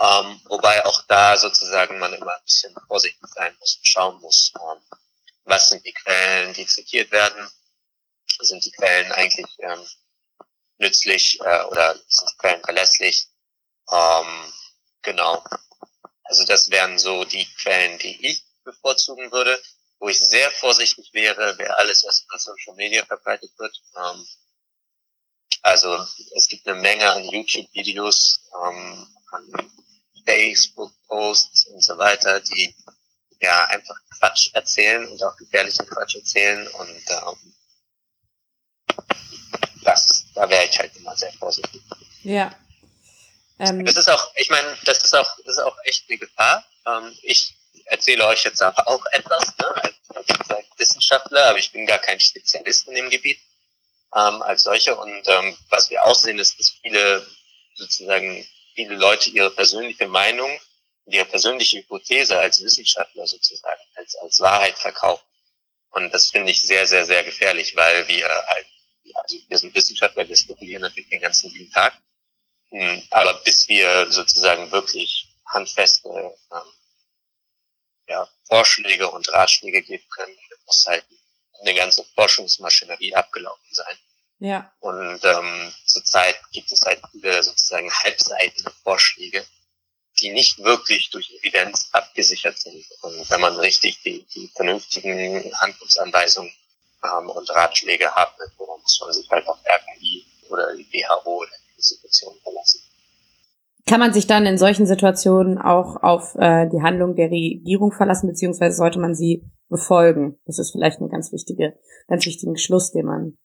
Ähm, 0.00 0.40
wobei 0.44 0.84
auch 0.86 1.02
da 1.08 1.36
sozusagen 1.36 1.98
man 1.98 2.14
immer 2.14 2.34
ein 2.34 2.44
bisschen 2.44 2.74
vorsichtig 2.86 3.20
sein 3.34 3.54
muss 3.60 3.76
und 3.76 3.86
schauen 3.86 4.20
muss, 4.20 4.52
ähm, 4.56 4.80
was 5.44 5.68
sind 5.68 5.84
die 5.84 5.92
Quellen, 5.92 6.54
die 6.54 6.64
zitiert 6.66 7.10
werden, 7.10 7.50
sind 8.40 8.64
die 8.64 8.70
Quellen 8.70 9.12
eigentlich 9.12 9.46
ähm, 9.58 9.84
nützlich 10.78 11.38
äh, 11.40 11.64
oder 11.64 11.94
sind 12.08 12.30
die 12.30 12.36
Quellen 12.38 12.62
verlässlich. 12.62 13.28
Ähm, 13.92 14.52
genau. 15.02 15.44
Also 16.24 16.44
das 16.44 16.70
wären 16.70 16.98
so 16.98 17.24
die 17.24 17.44
Quellen, 17.56 17.98
die 17.98 18.26
ich 18.26 18.44
bevorzugen 18.64 19.30
würde. 19.32 19.60
Wo 19.98 20.08
ich 20.08 20.18
sehr 20.18 20.50
vorsichtig 20.52 21.12
wäre, 21.12 21.58
wäre 21.58 21.76
alles, 21.76 22.04
was 22.06 22.20
in 22.20 22.38
Social 22.38 22.74
Media 22.76 23.04
verbreitet 23.04 23.52
wird. 23.58 23.82
Ähm, 23.98 24.26
also 25.60 26.06
es 26.34 26.48
gibt 26.48 26.66
eine 26.66 26.80
Menge 26.80 27.10
an 27.10 27.28
YouTube-Videos, 27.28 28.48
ähm, 28.64 29.14
an 29.32 29.72
Facebook-Posts 30.24 31.66
und 31.66 31.82
so 31.82 31.98
weiter, 31.98 32.40
die 32.40 32.74
ja 33.40 33.64
einfach 33.66 33.96
Quatsch 34.18 34.50
erzählen 34.52 35.06
und 35.08 35.22
auch 35.22 35.36
gefährlichen 35.36 35.86
Quatsch 35.86 36.16
erzählen 36.16 36.66
und 36.68 37.02
ähm, 37.10 37.54
das, 39.82 40.26
da 40.34 40.48
wäre 40.48 40.66
ich 40.66 40.78
halt 40.78 40.94
immer 40.96 41.16
sehr 41.16 41.32
vorsichtig. 41.32 41.80
Ja. 42.22 42.54
Ähm, 43.58 43.84
das 43.84 43.96
ist 43.96 44.08
auch, 44.08 44.30
ich 44.36 44.50
meine, 44.50 44.76
das 44.84 44.98
ist 44.98 45.14
auch, 45.14 45.36
das 45.44 45.56
ist 45.56 45.62
auch 45.62 45.76
echt 45.84 46.04
eine 46.08 46.18
Gefahr. 46.18 46.64
Ähm, 46.86 47.16
ich 47.22 47.54
erzähle 47.86 48.26
euch 48.26 48.44
jetzt 48.44 48.62
aber 48.62 48.86
auch 48.88 49.04
etwas, 49.12 49.56
ne, 49.58 49.74
als, 50.14 50.50
als 50.50 50.66
Wissenschaftler, 50.76 51.46
aber 51.46 51.58
ich 51.58 51.72
bin 51.72 51.86
gar 51.86 51.98
kein 51.98 52.20
Spezialist 52.20 52.88
in 52.88 52.94
dem 52.94 53.10
Gebiet 53.10 53.38
ähm, 54.14 54.42
als 54.42 54.62
solcher. 54.62 54.98
Und 54.98 55.22
ähm, 55.26 55.56
was 55.68 55.90
wir 55.90 56.04
auch 56.04 56.14
sehen, 56.14 56.38
ist, 56.38 56.58
dass 56.58 56.70
viele 56.82 57.26
sozusagen 57.74 58.46
viele 58.74 58.96
Leute 58.96 59.30
ihre 59.30 59.50
persönliche 59.50 60.06
Meinung 60.06 60.58
ihre 61.12 61.24
persönliche 61.24 61.78
Hypothese 61.78 62.38
als 62.38 62.62
Wissenschaftler 62.62 63.26
sozusagen 63.26 63.80
als, 63.96 64.14
als 64.16 64.40
Wahrheit 64.40 64.78
verkaufen. 64.78 65.24
Und 65.90 66.12
das 66.12 66.30
finde 66.30 66.52
ich 66.52 66.60
sehr, 66.60 66.86
sehr, 66.86 67.04
sehr 67.04 67.24
gefährlich, 67.24 67.74
weil 67.74 68.06
wir 68.08 68.28
halt, 68.28 68.66
also 69.14 69.36
wir 69.48 69.58
sind 69.58 69.74
Wissenschaftler, 69.74 70.28
wir 70.28 70.36
spekulieren 70.36 70.82
natürlich 70.82 71.10
den 71.10 71.20
ganzen 71.20 71.50
lieben 71.50 71.72
Tag. 71.72 71.94
Hm, 72.70 73.02
aber 73.10 73.34
bis 73.42 73.68
wir 73.68 74.10
sozusagen 74.12 74.70
wirklich 74.70 75.26
handfeste 75.46 76.08
ähm, 76.08 76.72
ja, 78.06 78.28
Vorschläge 78.44 79.10
und 79.10 79.28
Ratschläge 79.32 79.82
geben 79.82 80.08
können, 80.10 80.38
muss 80.66 80.86
halt 80.86 81.04
eine 81.60 81.74
ganze 81.74 82.04
Forschungsmaschinerie 82.14 83.14
abgelaufen 83.14 83.74
sein. 83.74 83.98
Ja. 84.40 84.72
Und 84.80 85.20
ähm, 85.22 85.72
zurzeit 85.84 86.40
gibt 86.50 86.72
es 86.72 86.80
halt 86.84 87.00
viele 87.12 87.42
sozusagen 87.42 87.90
halbseitige 87.92 88.70
Vorschläge, 88.82 89.44
die 90.18 90.32
nicht 90.32 90.58
wirklich 90.58 91.10
durch 91.10 91.30
Evidenz 91.30 91.90
abgesichert 91.92 92.58
sind. 92.58 92.84
Und 93.02 93.30
wenn 93.30 93.40
man 93.40 93.54
richtig 93.56 94.02
die, 94.02 94.26
die 94.34 94.50
vernünftigen 94.56 95.52
Handlungsanweisungen 95.60 96.52
ähm, 97.04 97.28
und 97.28 97.50
Ratschläge 97.50 98.10
hat, 98.14 98.34
worum 98.56 98.80
muss 98.80 99.00
man 99.02 99.12
sich 99.12 99.28
halt 99.30 99.46
auf 99.46 99.58
RKI 99.58 100.26
oder 100.50 100.74
die 100.74 100.86
WHO 100.86 101.38
oder 101.40 101.50
die 101.76 101.82
Situation 101.82 102.34
verlassen. 102.42 102.80
Kann 103.86 104.00
man 104.00 104.12
sich 104.12 104.26
dann 104.26 104.46
in 104.46 104.58
solchen 104.58 104.86
Situationen 104.86 105.58
auch 105.58 106.02
auf 106.02 106.34
äh, 106.36 106.68
die 106.68 106.82
Handlung 106.82 107.14
der 107.14 107.30
Regierung 107.30 107.92
verlassen, 107.92 108.28
beziehungsweise 108.28 108.76
sollte 108.76 109.00
man 109.00 109.14
sie 109.14 109.44
befolgen? 109.68 110.38
Das 110.46 110.58
ist 110.58 110.72
vielleicht 110.72 111.00
ein 111.00 111.08
ganz 111.08 111.32
wichtige, 111.32 111.78
ganz 112.08 112.24
wichtigen 112.24 112.56
Schluss, 112.56 112.92
den 112.92 113.06
man. 113.06 113.38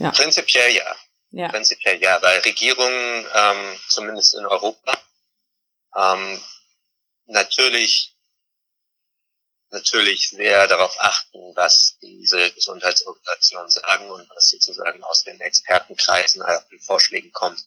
Ja. 0.00 0.10
Prinzipiell 0.10 0.74
ja. 0.74 0.96
ja. 1.30 1.48
Prinzipiell 1.48 2.00
ja, 2.00 2.20
weil 2.22 2.40
Regierungen, 2.40 3.26
ähm, 3.34 3.80
zumindest 3.88 4.34
in 4.34 4.46
Europa, 4.46 4.98
ähm, 5.94 6.42
natürlich 7.26 8.16
natürlich 9.72 10.30
sehr 10.30 10.66
darauf 10.66 10.98
achten, 10.98 11.38
was 11.54 11.96
diese 12.02 12.50
Gesundheitsorganisationen 12.52 13.70
sagen 13.70 14.10
und 14.10 14.28
was 14.34 14.48
sozusagen 14.48 15.02
aus 15.04 15.22
den 15.22 15.40
Expertenkreisen 15.40 16.42
auf 16.42 16.66
den 16.68 16.80
Vorschlägen 16.80 17.30
kommt. 17.32 17.64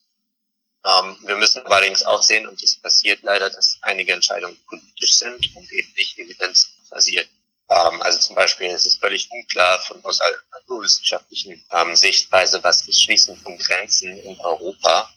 Ähm, 0.84 1.16
wir 1.22 1.36
müssen 1.36 1.64
allerdings 1.66 2.02
auch 2.02 2.22
sehen, 2.22 2.46
und 2.46 2.62
es 2.62 2.76
passiert 2.76 3.22
leider, 3.22 3.48
dass 3.48 3.78
einige 3.80 4.12
Entscheidungen 4.12 4.62
politisch 4.66 5.16
sind 5.16 5.56
und 5.56 5.72
eben 5.72 5.92
nicht 5.94 6.18
evidenzbasiert. 6.18 7.28
Ähm, 7.70 8.02
also 8.02 8.18
zum 8.18 8.36
Beispiel 8.36 8.68
ist 8.68 8.86
es 8.86 8.96
völlig 8.96 9.28
unklar 9.30 9.78
von 9.80 10.04
aus 10.04 10.20
einer 10.20 10.36
naturwissenschaftlichen 10.52 11.64
ähm, 11.72 11.96
Sichtweise, 11.96 12.62
was 12.62 12.84
das 12.86 13.00
Schließen 13.00 13.36
von 13.36 13.56
Grenzen 13.58 14.16
in 14.18 14.38
Europa 14.40 15.10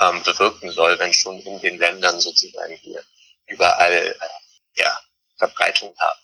ähm, 0.00 0.22
bewirken 0.24 0.70
soll, 0.70 0.98
wenn 0.98 1.12
schon 1.12 1.38
in 1.40 1.60
den 1.60 1.78
Ländern 1.78 2.18
sozusagen 2.20 2.74
hier 2.74 3.02
überall 3.46 3.92
äh, 3.92 4.80
ja, 4.80 4.98
Verbreitung 5.36 5.94
haben. 5.98 6.18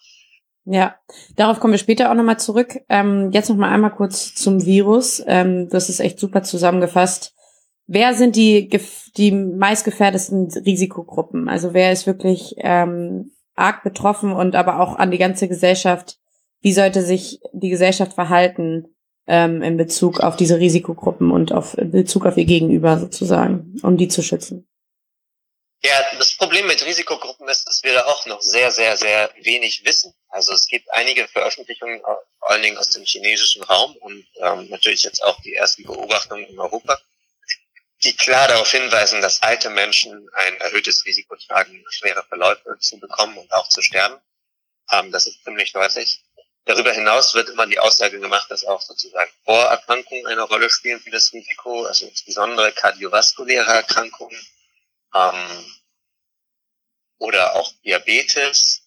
Ja, 0.71 0.97
darauf 1.35 1.61
kommen 1.61 1.73
wir 1.73 1.79
später 1.79 2.11
auch 2.11 2.15
nochmal 2.15 2.39
zurück. 2.39 2.79
Ähm, 2.89 3.31
jetzt 3.33 3.49
nochmal 3.49 3.73
einmal 3.73 3.95
kurz 3.95 4.35
zum 4.35 4.65
Virus. 4.65 5.23
Ähm, 5.27 5.69
das 5.71 5.89
ist 5.89 6.01
echt 6.01 6.19
super 6.19 6.43
zusammengefasst. 6.43 7.35
Wer 7.87 8.13
sind 8.13 8.37
die, 8.37 8.69
die 9.17 9.33
meistgefährdesten 9.33 10.53
Risikogruppen? 10.67 11.49
Also 11.49 11.73
wer 11.73 11.91
ist 11.91 12.07
wirklich 12.07 12.55
ähm, 12.59 13.33
arg 13.59 13.83
betroffen 13.83 14.33
und 14.33 14.55
aber 14.57 14.81
auch 14.81 14.97
an 14.97 15.11
die 15.11 15.19
ganze 15.19 15.49
Gesellschaft? 15.49 16.19
Wie 16.61 16.73
sollte 16.73 17.03
sich 17.03 17.41
die 17.53 17.71
Gesellschaft 17.71 18.15
verhalten 18.15 18.95
ähm, 19.27 19.63
in 19.63 19.77
Bezug 19.77 20.21
auf 20.21 20.37
diese 20.37 20.59
Risikogruppen 20.59 21.31
und 21.31 21.53
auf 21.53 21.77
in 21.79 21.93
Bezug 21.93 22.27
auf 22.27 22.37
ihr 22.37 22.47
Gegenüber 22.47 22.99
sozusagen, 22.99 23.77
um 23.83 23.97
die 23.97 24.09
zu 24.09 24.23
schützen? 24.23 24.69
Ja, 25.81 25.93
das 26.19 26.37
Problem 26.37 26.67
mit 26.67 26.85
Risikogruppen 26.85 27.49
ist, 27.49 27.69
dass 27.69 27.85
wir 27.85 27.95
da 27.95 28.05
auch 28.07 28.27
noch 28.27 28.43
sehr, 28.43 28.73
sehr, 28.73 28.97
sehr 28.97 29.31
wenig 29.43 29.85
wissen. 29.85 30.13
Also 30.29 30.53
es 30.53 30.67
gibt 30.67 30.93
einige 30.93 31.29
Veröffentlichungen, 31.29 32.01
vor 32.01 32.51
allen 32.51 32.63
Dingen 32.63 32.79
aus 32.79 32.91
dem 32.91 33.05
chinesischen 33.05 33.63
Raum 33.63 33.95
und 34.01 34.27
ähm, 34.41 34.69
natürlich 34.71 35.05
jetzt 35.05 35.23
auch 35.23 35.41
die 35.43 35.55
ersten 35.55 35.85
Beobachtungen 35.85 36.47
in 36.47 36.59
Europa 36.59 36.99
die 38.05 38.17
klar 38.17 38.49
darauf 38.49 38.71
hinweisen, 38.71 39.21
dass 39.21 39.43
alte 39.43 39.71
Menschen 39.71 40.29
ein 40.33 40.57
erhöhtes 40.61 41.05
Risiko 41.05 41.37
tragen, 41.37 41.85
schwere 41.91 42.25
Verläufe 42.25 42.79
zu 42.79 42.99
bekommen 42.99 43.37
und 43.39 43.53
auch 43.53 43.69
zu 43.69 43.83
sterben. 43.83 44.21
Ähm, 44.91 45.11
das 45.11 45.27
ist 45.27 45.43
ziemlich 45.45 45.73
deutlich. 45.73 46.23
Darüber 46.65 46.93
hinaus 46.93 47.35
wird 47.35 47.49
immer 47.49 47.67
die 47.67 47.79
Aussage 47.79 48.21
gemacht, 48.21 48.51
dass 48.51 48.65
auch 48.65 48.81
sozusagen 48.83 49.31
Vorerkrankungen 49.45 50.27
eine 50.27 50.43
Rolle 50.43 50.71
spielen 50.71 51.01
für 51.01 51.11
das 51.11 51.33
Risiko, 51.33 51.85
also 51.85 52.07
insbesondere 52.07 52.73
kardiovaskuläre 52.73 53.73
Erkrankungen 53.73 54.47
ähm, 55.15 55.75
oder 57.19 57.57
auch 57.57 57.73
Diabetes 57.85 58.87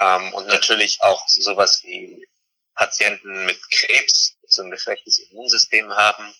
ähm, 0.00 0.32
und 0.32 0.48
natürlich 0.48 1.02
auch 1.02 1.28
sowas 1.28 1.82
wie 1.84 2.26
Patienten 2.74 3.44
mit 3.44 3.60
Krebs, 3.70 4.38
die 4.42 4.46
so 4.48 4.62
ein 4.62 4.70
geschwächtes 4.70 5.18
Immunsystem 5.18 5.92
haben 5.92 6.34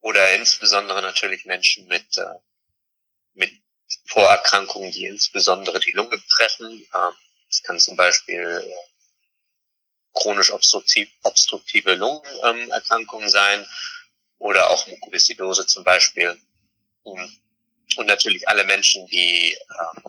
oder 0.00 0.34
insbesondere 0.34 1.02
natürlich 1.02 1.44
Menschen 1.44 1.86
mit, 1.86 2.16
äh, 2.16 2.34
mit 3.34 3.52
Vorerkrankungen, 4.06 4.92
die 4.92 5.06
insbesondere 5.06 5.80
die 5.80 5.92
Lunge 5.92 6.16
betreffen. 6.16 6.86
Ähm, 6.94 7.12
es 7.48 7.62
kann 7.62 7.78
zum 7.78 7.96
Beispiel 7.96 8.40
äh, 8.40 8.74
chronisch 10.14 10.52
obstruktiv, 10.52 11.10
obstruktive 11.22 11.94
Lungenerkrankungen 11.94 13.28
sein 13.28 13.66
oder 14.38 14.70
auch 14.70 14.86
Mukoviszidose 14.86 15.66
zum 15.66 15.84
Beispiel. 15.84 16.40
Und 17.02 18.06
natürlich 18.06 18.48
alle 18.48 18.64
Menschen, 18.64 19.06
die 19.06 19.52
äh, 19.52 20.00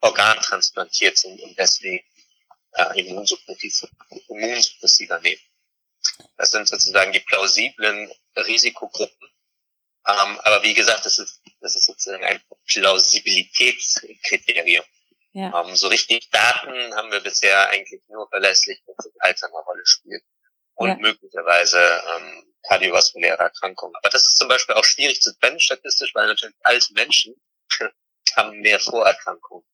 organtransplantiert 0.00 1.16
sind 1.16 1.40
und 1.40 1.58
deswegen 1.58 2.04
äh, 2.72 3.00
Immunsuppressiva 3.00 3.88
nehmen. 5.20 5.40
Das 6.36 6.50
sind 6.50 6.68
sozusagen 6.68 7.12
die 7.12 7.20
plausiblen 7.20 8.10
Risikogruppen. 8.36 9.28
Ähm, 10.06 10.40
aber 10.40 10.62
wie 10.62 10.74
gesagt, 10.74 11.04
das 11.04 11.18
ist, 11.18 11.42
das 11.60 11.74
ist 11.74 11.86
sozusagen 11.86 12.24
ein 12.24 12.40
Plausibilitätskriterium. 12.66 14.84
Ja. 15.32 15.60
Ähm, 15.60 15.74
so 15.74 15.88
richtig 15.88 16.30
Daten 16.30 16.94
haben 16.94 17.10
wir 17.10 17.18
bisher 17.20 17.68
eigentlich 17.68 18.00
nur 18.08 18.28
verlässlich, 18.28 18.80
dass 18.86 18.96
das 18.96 19.12
Alter 19.18 19.48
eine 19.48 19.58
Rolle 19.58 19.84
spielt. 19.84 20.22
Und 20.74 20.88
ja. 20.88 20.96
möglicherweise 20.96 21.80
ähm, 21.80 22.54
kardiovaskuläre 22.68 23.38
Erkrankungen. 23.38 23.96
Aber 23.96 24.10
das 24.10 24.22
ist 24.22 24.36
zum 24.36 24.48
Beispiel 24.48 24.74
auch 24.74 24.84
schwierig 24.84 25.22
zu 25.22 25.36
trennen 25.38 25.60
statistisch, 25.60 26.14
weil 26.14 26.28
natürlich 26.28 26.56
alte 26.62 26.92
Menschen 26.92 27.34
haben 28.36 28.60
mehr 28.60 28.78
Vorerkrankungen. 28.78 29.66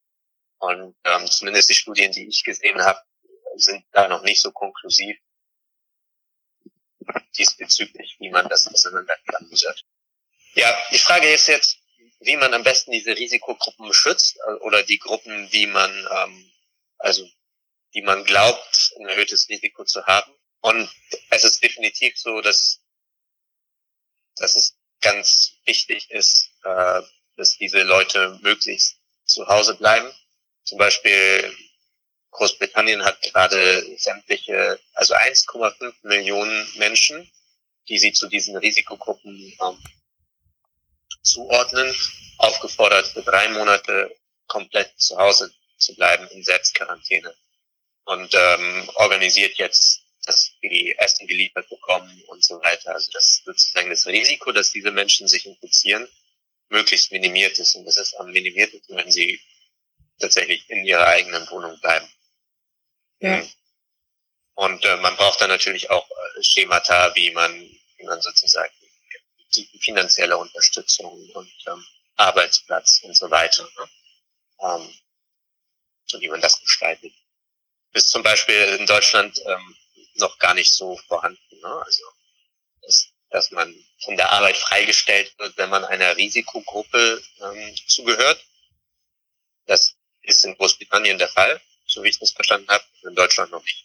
Und 0.59 0.97
ähm, 1.05 1.27
zumindest 1.27 1.69
die 1.69 1.75
Studien, 1.75 2.13
die 2.13 2.29
ich 2.29 2.45
gesehen 2.45 2.81
habe, 2.83 3.01
sind 3.57 3.85
da 3.93 4.09
noch 4.09 4.23
nicht 4.23 4.41
so 4.41 4.53
konklusiv, 4.53 5.19
diesbezüglich, 7.37 8.17
wie 8.19 8.31
man 8.31 8.49
das 8.49 8.67
auseinanderklamüsert. 8.67 9.85
Ja, 10.55 10.77
die 10.91 10.99
Frage 10.99 11.33
ist 11.33 11.49
jetzt, 11.49 11.79
wie 12.21 12.37
man 12.37 12.55
am 12.55 12.63
besten 12.63 12.93
diese 12.93 13.17
Risikogruppen 13.17 13.89
beschützt 13.89 14.37
äh, 14.47 14.53
oder 14.65 14.83
die 14.83 14.99
Gruppen, 14.99 15.49
die 15.51 15.67
man, 15.67 15.91
ähm, 15.91 16.53
also 16.99 17.29
die 17.95 18.03
man 18.03 18.25
glaubt, 18.25 18.95
ein 18.99 19.09
erhöhtes 19.09 19.49
Risiko 19.49 19.85
zu 19.85 20.05
haben. 20.07 20.33
Und 20.61 20.89
es 21.31 21.45
ist 21.45 21.63
definitiv 21.63 22.17
so, 22.17 22.41
dass, 22.41 22.81
dass 24.37 24.55
es 24.57 24.77
ganz 25.01 25.55
wichtig 25.65 26.11
ist, 26.11 26.51
äh, 26.65 27.03
dass 27.37 27.57
diese 27.57 27.83
Leute 27.83 28.39
möglichst 28.43 28.99
zu 29.25 29.47
Hause 29.49 29.75
bleiben. 29.75 30.13
Zum 30.65 30.79
Beispiel 30.79 31.57
Großbritannien 32.33 33.05
hat 33.05 33.21
gerade 33.23 33.85
sämtliche, 33.99 34.81
also 34.95 35.15
1,5 35.15 35.95
Millionen 36.03 36.67
Menschen, 36.77 37.31
die 37.89 37.99
sie 37.99 38.13
zu 38.13 38.27
diesen 38.29 38.57
Risikogruppen 38.57 39.35
ähm, 39.35 39.79
zuordnen, 41.23 41.95
aufgefordert, 42.39 43.07
für 43.07 43.23
drei 43.23 43.49
Monate 43.51 44.15
komplett 44.47 44.93
zu 44.99 45.17
Hause 45.17 45.53
zu 45.77 45.95
bleiben 45.95 46.27
in 46.29 46.43
Selbstquarantäne 46.43 47.35
und 48.05 48.35
ähm, 48.35 48.91
organisiert 48.95 49.57
jetzt, 49.57 50.01
dass 50.25 50.53
die 50.63 50.97
Essen 50.99 51.27
geliefert 51.27 51.69
bekommen 51.69 52.23
und 52.29 52.45
so 52.45 52.61
weiter. 52.63 52.95
Also 52.95 53.11
das 53.13 53.43
sozusagen 53.45 53.91
das 53.91 54.07
Risiko, 54.07 54.53
dass 54.53 54.71
diese 54.71 54.91
Menschen 54.91 55.29
sich 55.29 55.47
infizieren, 55.47 56.09
möglichst 56.69 57.13
minimiert 57.13 57.59
ist. 57.59 57.75
Und 57.75 57.85
das 57.85 57.97
ist 57.97 58.15
am 58.15 58.31
minimiertesten, 58.31 58.97
wenn 58.97 59.11
sie 59.11 59.41
tatsächlich 60.19 60.69
in 60.71 60.85
ihrer 60.85 61.07
eigenen 61.07 61.49
Wohnung 61.51 61.79
bleiben. 61.81 62.09
Ja. 63.23 63.43
Und 64.55 64.85
äh, 64.85 64.97
man 64.97 65.17
braucht 65.17 65.41
dann 65.41 65.49
natürlich 65.49 65.89
auch 65.91 66.09
äh, 66.11 66.43
Schemata, 66.43 67.15
wie 67.15 67.31
man, 67.31 67.53
wie 67.97 68.05
man 68.05 68.21
sozusagen 68.21 68.73
die 69.55 69.69
finanzielle 69.81 70.37
Unterstützung 70.37 71.31
und 71.31 71.53
ähm, 71.67 71.87
Arbeitsplatz 72.17 73.01
und 73.03 73.17
so 73.17 73.31
weiter, 73.31 73.63
ne? 73.63 73.89
ähm, 74.61 74.95
und 76.13 76.21
wie 76.21 76.29
man 76.29 76.41
das 76.41 76.61
gestaltet. 76.61 77.13
Ist 77.93 78.11
zum 78.11 78.23
Beispiel 78.23 78.77
in 78.79 78.87
Deutschland 78.87 79.41
ähm, 79.47 79.77
noch 80.15 80.39
gar 80.39 80.55
nicht 80.55 80.73
so 80.73 80.97
vorhanden. 81.09 81.61
Ne? 81.61 81.83
Also 81.85 82.05
dass, 82.83 83.09
dass 83.31 83.51
man 83.51 83.75
von 84.01 84.17
der 84.17 84.33
Arbeit 84.33 84.57
freigestellt 84.57 85.33
wird, 85.39 85.57
wenn 85.57 85.71
man 85.71 85.85
einer 85.85 86.17
Risikogruppe 86.17 87.23
ähm, 87.41 87.77
zugehört. 87.87 88.45
Das 89.67 89.95
ist 90.23 90.45
in 90.45 90.57
Großbritannien 90.57 91.19
der 91.19 91.29
Fall 91.29 91.61
so 91.93 92.03
wie 92.03 92.09
ich 92.09 92.19
das 92.19 92.33
verstanden 92.33 92.69
habe, 92.69 92.85
in 93.07 93.15
Deutschland 93.15 93.51
noch 93.51 93.63
nicht. 93.63 93.85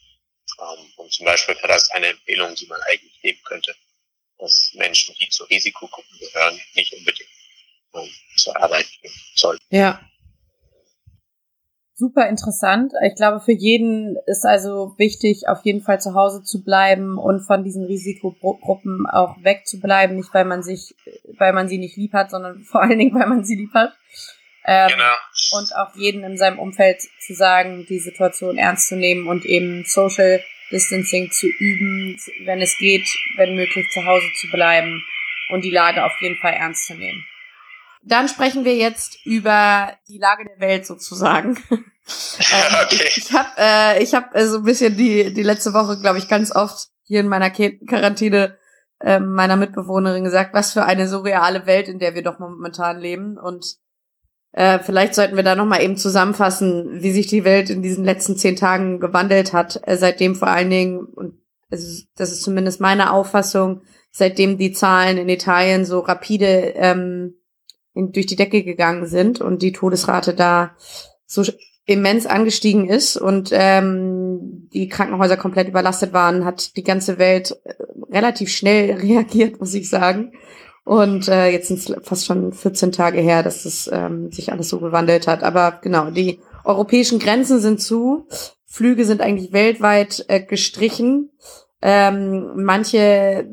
Ähm, 0.60 0.86
und 0.96 1.12
zum 1.12 1.26
Beispiel 1.26 1.56
wäre 1.56 1.68
das 1.68 1.90
eine 1.92 2.08
Empfehlung, 2.08 2.56
die 2.56 2.68
man 2.68 2.82
eigentlich 2.90 3.22
geben 3.22 3.40
könnte, 3.44 3.76
dass 4.40 4.72
Menschen, 4.74 5.16
die 5.20 5.30
zu 5.30 5.44
Risikogruppen 5.46 6.20
gehören, 6.20 6.60
nicht 6.74 6.94
unbedingt 6.94 7.30
Arbeit 8.56 8.88
gehen 9.02 9.12
soll. 9.36 9.58
Ja. 9.70 10.00
Super 12.00 12.30
interessant. 12.30 12.94
Ich 13.04 13.16
glaube, 13.16 13.40
für 13.40 13.54
jeden 13.54 14.18
ist 14.28 14.46
also 14.46 14.94
wichtig, 15.00 15.48
auf 15.48 15.66
jeden 15.66 15.82
Fall 15.82 16.00
zu 16.00 16.14
Hause 16.14 16.44
zu 16.44 16.64
bleiben 16.64 17.18
und 17.18 17.42
von 17.42 17.64
diesen 17.64 17.86
Risikogruppen 17.86 19.08
auch 19.08 19.36
wegzubleiben. 19.42 20.16
Nicht, 20.16 20.32
weil 20.32 20.46
man 20.46 20.62
sich, 20.62 20.96
weil 21.40 21.54
man 21.54 21.68
sie 21.68 21.80
nicht 21.80 21.98
lieb 21.98 22.14
hat, 22.14 22.30
sondern 22.30 22.64
vor 22.64 22.84
allen 22.84 23.00
Dingen, 23.00 23.20
weil 23.20 23.28
man 23.28 23.44
sie 23.44 23.56
lieb 23.56 23.74
hat. 23.74 23.94
Ähm, 24.68 24.90
genau. 24.90 25.14
Und 25.52 25.74
auch 25.76 25.96
jeden 25.96 26.24
in 26.26 26.38
seinem 26.38 26.60
Umfeld 26.60 27.02
zu 27.26 27.34
sagen, 27.34 27.86
die 27.88 28.00
Situation 28.00 28.58
ernst 28.58 28.90
zu 28.90 28.96
nehmen 28.96 29.28
und 29.28 29.46
eben 29.46 29.86
Social 29.86 30.44
Distancing 30.72 31.32
zu 31.32 31.48
üben, 31.48 32.20
wenn 32.44 32.62
es 32.62 32.78
geht, 32.78 33.08
wenn 33.38 33.56
möglich 33.56 33.90
zu 33.92 34.06
Hause 34.06 34.28
zu 34.36 34.48
bleiben 34.50 35.02
und 35.50 35.64
die 35.64 35.72
Lage 35.72 36.04
auf 36.04 36.12
jeden 36.20 36.36
Fall 36.36 36.54
ernst 36.54 36.88
zu 36.88 36.96
nehmen. 36.96 37.26
Dann 38.04 38.28
sprechen 38.28 38.66
wir 38.66 38.76
jetzt 38.76 39.26
über 39.26 39.98
die 40.10 40.18
Lage 40.18 40.46
der 40.46 40.60
Welt 40.60 40.86
sozusagen. 40.86 41.58
ähm, 41.70 42.76
okay. 42.84 43.10
Ich 43.16 43.34
habe 43.34 43.50
äh, 43.58 44.04
ich 44.04 44.14
hab, 44.14 44.36
äh, 44.36 44.48
so 44.48 44.58
ein 44.58 44.64
bisschen 44.64 44.98
die, 44.98 45.34
die 45.34 45.44
letzte 45.44 45.74
Woche, 45.74 46.00
glaube 46.00 46.18
ich, 46.18 46.28
ganz 46.28 46.54
oft 46.54 46.90
hier 47.04 47.22
in 47.22 47.28
meiner 47.30 47.50
Quarantäne 47.50 48.58
äh, 49.00 49.20
meiner 49.20 49.56
Mitbewohnerin 49.56 50.24
gesagt, 50.24 50.54
was 50.54 50.74
für 50.74 50.84
eine 50.84 51.08
surreale 51.08 51.66
Welt, 51.66 51.88
in 51.88 52.00
der 52.00 52.16
wir 52.16 52.24
doch 52.24 52.40
momentan 52.40 53.00
leben. 53.00 53.38
Und 53.38 53.78
äh, 54.54 54.80
vielleicht 54.80 55.16
sollten 55.16 55.36
wir 55.36 55.44
da 55.44 55.56
nochmal 55.56 55.84
eben 55.84 55.98
zusammenfassen, 55.98 57.02
wie 57.02 57.12
sich 57.12 57.28
die 57.28 57.44
Welt 57.44 57.70
in 57.70 57.82
diesen 57.82 58.04
letzten 58.04 58.38
zehn 58.38 58.56
Tagen 58.56 59.00
gewandelt 59.00 59.54
hat, 59.54 59.82
äh, 59.86 59.98
seitdem 59.98 60.36
vor 60.36 60.48
allen 60.48 60.70
Dingen, 60.70 61.00
und 61.00 61.36
das 61.70 61.84
ist, 61.84 62.08
das 62.16 62.32
ist 62.32 62.44
zumindest 62.44 62.80
meine 62.80 63.12
Auffassung, 63.12 63.82
seitdem 64.12 64.58
die 64.58 64.72
Zahlen 64.72 65.18
in 65.18 65.30
Italien 65.30 65.86
so 65.86 66.00
rapide 66.00 66.74
ähm, 66.76 67.36
in, 67.94 68.12
durch 68.12 68.26
die 68.26 68.36
Decke 68.36 68.64
gegangen 68.64 69.06
sind 69.06 69.42
und 69.42 69.62
die 69.62 69.74
Todesrate 69.74 70.34
da 70.34 70.76
so 71.26 71.44
immens 71.86 72.26
angestiegen 72.26 72.90
ist 72.90 73.18
und 73.18 73.50
ähm, 73.54 74.70
die 74.74 74.90
Krankenhäuser 74.90 75.38
komplett 75.38 75.70
überlastet 75.70 76.14
waren, 76.14 76.46
hat 76.46 76.76
die 76.76 76.84
ganze 76.84 77.18
Welt 77.18 77.58
äh, 77.64 77.74
relativ 78.12 78.50
schnell 78.50 78.92
reagiert, 79.02 79.60
muss 79.60 79.74
ich 79.74 79.90
sagen. 79.90 80.34
Und 80.88 81.28
äh, 81.28 81.50
jetzt 81.50 81.68
sind 81.68 81.80
es 81.80 81.94
fast 82.08 82.26
schon 82.26 82.54
14 82.54 82.94
Tage 82.94 83.20
her, 83.20 83.44
dass 83.44 83.64
das 83.64 83.90
ähm, 83.92 84.32
sich 84.32 84.54
alles 84.54 84.70
so 84.70 84.80
gewandelt 84.80 85.28
hat. 85.28 85.44
Aber 85.44 85.80
genau, 85.82 86.12
die 86.12 86.40
europäischen 86.64 87.20
Grenzen 87.20 87.60
sind 87.60 87.82
zu. 87.82 88.26
Flüge 88.66 89.04
sind 89.04 89.20
eigentlich 89.20 89.52
weltweit 89.52 90.24
äh, 90.30 90.40
gestrichen. 90.40 91.32
Ähm, 91.82 92.64
manche 92.64 93.50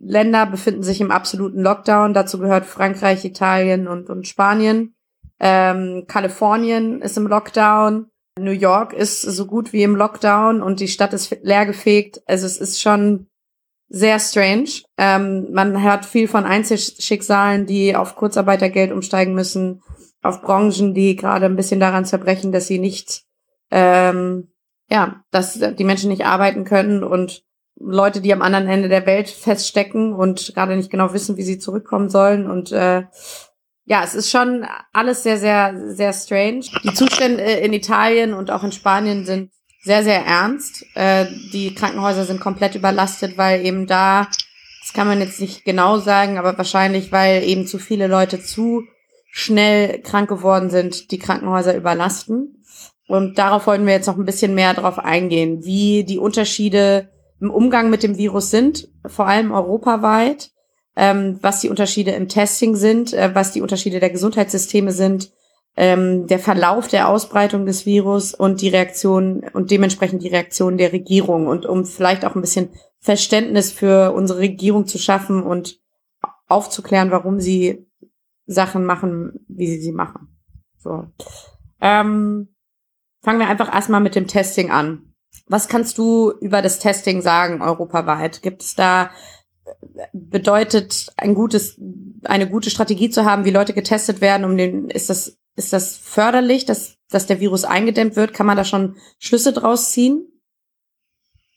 Länder 0.00 0.44
befinden 0.44 0.82
sich 0.82 1.00
im 1.00 1.10
absoluten 1.10 1.62
Lockdown. 1.62 2.12
Dazu 2.12 2.38
gehört 2.38 2.66
Frankreich, 2.66 3.24
Italien 3.24 3.88
und, 3.88 4.10
und 4.10 4.28
Spanien. 4.28 4.94
Ähm, 5.40 6.04
Kalifornien 6.06 7.00
ist 7.00 7.16
im 7.16 7.26
Lockdown. 7.26 8.10
New 8.38 8.50
York 8.50 8.92
ist 8.92 9.22
so 9.22 9.46
gut 9.46 9.72
wie 9.72 9.82
im 9.82 9.96
Lockdown 9.96 10.60
und 10.60 10.80
die 10.80 10.88
Stadt 10.88 11.14
ist 11.14 11.38
leergefegt. 11.42 12.20
Also 12.26 12.44
es 12.44 12.58
ist 12.58 12.82
schon 12.82 13.28
sehr 13.88 14.18
strange. 14.18 14.70
Ähm, 14.98 15.48
man 15.52 15.82
hört 15.82 16.04
viel 16.04 16.28
von 16.28 16.44
Einzelschicksalen, 16.44 17.66
die 17.66 17.94
auf 17.94 18.16
Kurzarbeitergeld 18.16 18.92
umsteigen 18.92 19.34
müssen, 19.34 19.82
auf 20.22 20.42
Branchen, 20.42 20.94
die 20.94 21.16
gerade 21.16 21.46
ein 21.46 21.56
bisschen 21.56 21.80
daran 21.80 22.04
zerbrechen, 22.04 22.52
dass 22.52 22.66
sie 22.66 22.78
nicht, 22.78 23.24
ähm, 23.70 24.48
ja, 24.90 25.22
dass 25.30 25.58
die 25.58 25.84
Menschen 25.84 26.10
nicht 26.10 26.26
arbeiten 26.26 26.64
können 26.64 27.04
und 27.04 27.44
Leute, 27.78 28.20
die 28.20 28.32
am 28.32 28.42
anderen 28.42 28.68
Ende 28.68 28.88
der 28.88 29.06
Welt 29.06 29.28
feststecken 29.28 30.14
und 30.14 30.52
gerade 30.54 30.76
nicht 30.76 30.90
genau 30.90 31.12
wissen, 31.12 31.36
wie 31.36 31.42
sie 31.42 31.58
zurückkommen 31.58 32.08
sollen. 32.08 32.50
Und 32.50 32.72
äh, 32.72 33.04
ja, 33.84 34.02
es 34.02 34.14
ist 34.14 34.30
schon 34.30 34.66
alles 34.92 35.22
sehr, 35.22 35.38
sehr, 35.38 35.74
sehr 35.94 36.12
strange. 36.12 36.64
Die 36.82 36.94
Zustände 36.94 37.42
in 37.42 37.72
Italien 37.72 38.32
und 38.32 38.50
auch 38.50 38.64
in 38.64 38.72
Spanien 38.72 39.26
sind 39.26 39.52
sehr, 39.86 40.02
sehr 40.02 40.26
ernst. 40.26 40.84
Äh, 40.94 41.26
die 41.52 41.72
Krankenhäuser 41.72 42.24
sind 42.24 42.40
komplett 42.40 42.74
überlastet, 42.74 43.38
weil 43.38 43.64
eben 43.64 43.86
da, 43.86 44.26
das 44.82 44.92
kann 44.92 45.06
man 45.06 45.20
jetzt 45.20 45.40
nicht 45.40 45.64
genau 45.64 45.98
sagen, 45.98 46.38
aber 46.38 46.58
wahrscheinlich, 46.58 47.12
weil 47.12 47.44
eben 47.44 47.68
zu 47.68 47.78
viele 47.78 48.08
Leute 48.08 48.42
zu 48.42 48.82
schnell 49.30 50.00
krank 50.00 50.28
geworden 50.28 50.70
sind, 50.70 51.12
die 51.12 51.20
Krankenhäuser 51.20 51.76
überlasten. 51.76 52.64
Und 53.06 53.38
darauf 53.38 53.68
wollten 53.68 53.86
wir 53.86 53.92
jetzt 53.92 54.08
noch 54.08 54.18
ein 54.18 54.24
bisschen 54.24 54.56
mehr 54.56 54.74
drauf 54.74 54.98
eingehen, 54.98 55.64
wie 55.64 56.02
die 56.02 56.18
Unterschiede 56.18 57.08
im 57.40 57.50
Umgang 57.50 57.88
mit 57.88 58.02
dem 58.02 58.18
Virus 58.18 58.50
sind, 58.50 58.88
vor 59.06 59.28
allem 59.28 59.52
europaweit, 59.52 60.50
ähm, 60.96 61.38
was 61.42 61.60
die 61.60 61.68
Unterschiede 61.68 62.10
im 62.10 62.26
Testing 62.26 62.74
sind, 62.74 63.12
äh, 63.12 63.32
was 63.34 63.52
die 63.52 63.60
Unterschiede 63.60 64.00
der 64.00 64.10
Gesundheitssysteme 64.10 64.90
sind, 64.90 65.30
ähm, 65.76 66.26
der 66.26 66.38
Verlauf 66.38 66.88
der 66.88 67.08
Ausbreitung 67.08 67.66
des 67.66 67.84
Virus 67.84 68.34
und 68.34 68.60
die 68.60 68.68
Reaktion 68.68 69.44
und 69.52 69.70
dementsprechend 69.70 70.22
die 70.22 70.28
Reaktion 70.28 70.78
der 70.78 70.92
Regierung 70.92 71.46
und 71.46 71.66
um 71.66 71.84
vielleicht 71.84 72.24
auch 72.24 72.34
ein 72.34 72.40
bisschen 72.40 72.70
Verständnis 72.98 73.70
für 73.70 74.12
unsere 74.12 74.40
Regierung 74.40 74.86
zu 74.86 74.98
schaffen 74.98 75.42
und 75.42 75.78
aufzuklären, 76.48 77.10
warum 77.10 77.40
sie 77.40 77.86
Sachen 78.46 78.84
machen, 78.84 79.44
wie 79.48 79.66
sie 79.66 79.80
sie 79.80 79.92
machen. 79.92 80.38
So. 80.78 81.04
Ähm, 81.80 82.48
fangen 83.22 83.38
wir 83.38 83.48
einfach 83.48 83.72
erstmal 83.72 84.00
mit 84.00 84.14
dem 84.14 84.26
Testing 84.26 84.70
an. 84.70 85.12
Was 85.46 85.68
kannst 85.68 85.98
du 85.98 86.32
über 86.40 86.62
das 86.62 86.78
Testing 86.78 87.20
sagen 87.20 87.60
europaweit? 87.60 88.42
Gibt 88.42 88.62
es 88.62 88.74
da 88.74 89.10
bedeutet 90.12 91.12
ein 91.16 91.34
gutes 91.34 91.80
eine 92.24 92.48
gute 92.48 92.70
Strategie 92.70 93.10
zu 93.10 93.24
haben, 93.24 93.44
wie 93.44 93.50
Leute 93.50 93.72
getestet 93.72 94.20
werden, 94.20 94.44
um 94.44 94.56
den 94.56 94.88
ist 94.90 95.10
das 95.10 95.38
ist 95.56 95.72
das 95.72 95.96
förderlich, 95.96 96.66
dass, 96.66 96.96
dass 97.08 97.26
der 97.26 97.40
Virus 97.40 97.64
eingedämmt 97.64 98.16
wird? 98.16 98.34
Kann 98.34 98.46
man 98.46 98.56
da 98.56 98.64
schon 98.64 99.00
Schlüsse 99.18 99.52
draus 99.52 99.92
ziehen? 99.92 100.32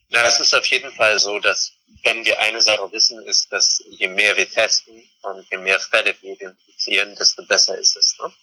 Na, 0.09 0.23
es 0.25 0.39
ist 0.39 0.55
auf 0.55 0.65
jeden 0.65 0.91
Fall 0.93 1.19
so, 1.19 1.39
dass 1.39 1.73
wenn 2.03 2.25
wir 2.25 2.39
eine 2.39 2.61
Sache 2.61 2.91
wissen, 2.91 3.21
ist, 3.27 3.51
dass 3.51 3.83
je 3.89 4.07
mehr 4.07 4.35
wir 4.37 4.49
testen 4.49 5.07
und 5.21 5.45
je 5.51 5.57
mehr 5.57 5.79
Fälle 5.79 6.15
wir 6.21 6.33
identifizieren, 6.33 7.15
desto 7.15 7.45
besser 7.45 7.77
ist 7.77 7.95
es. 7.95 8.17
Ne? 8.19 8.33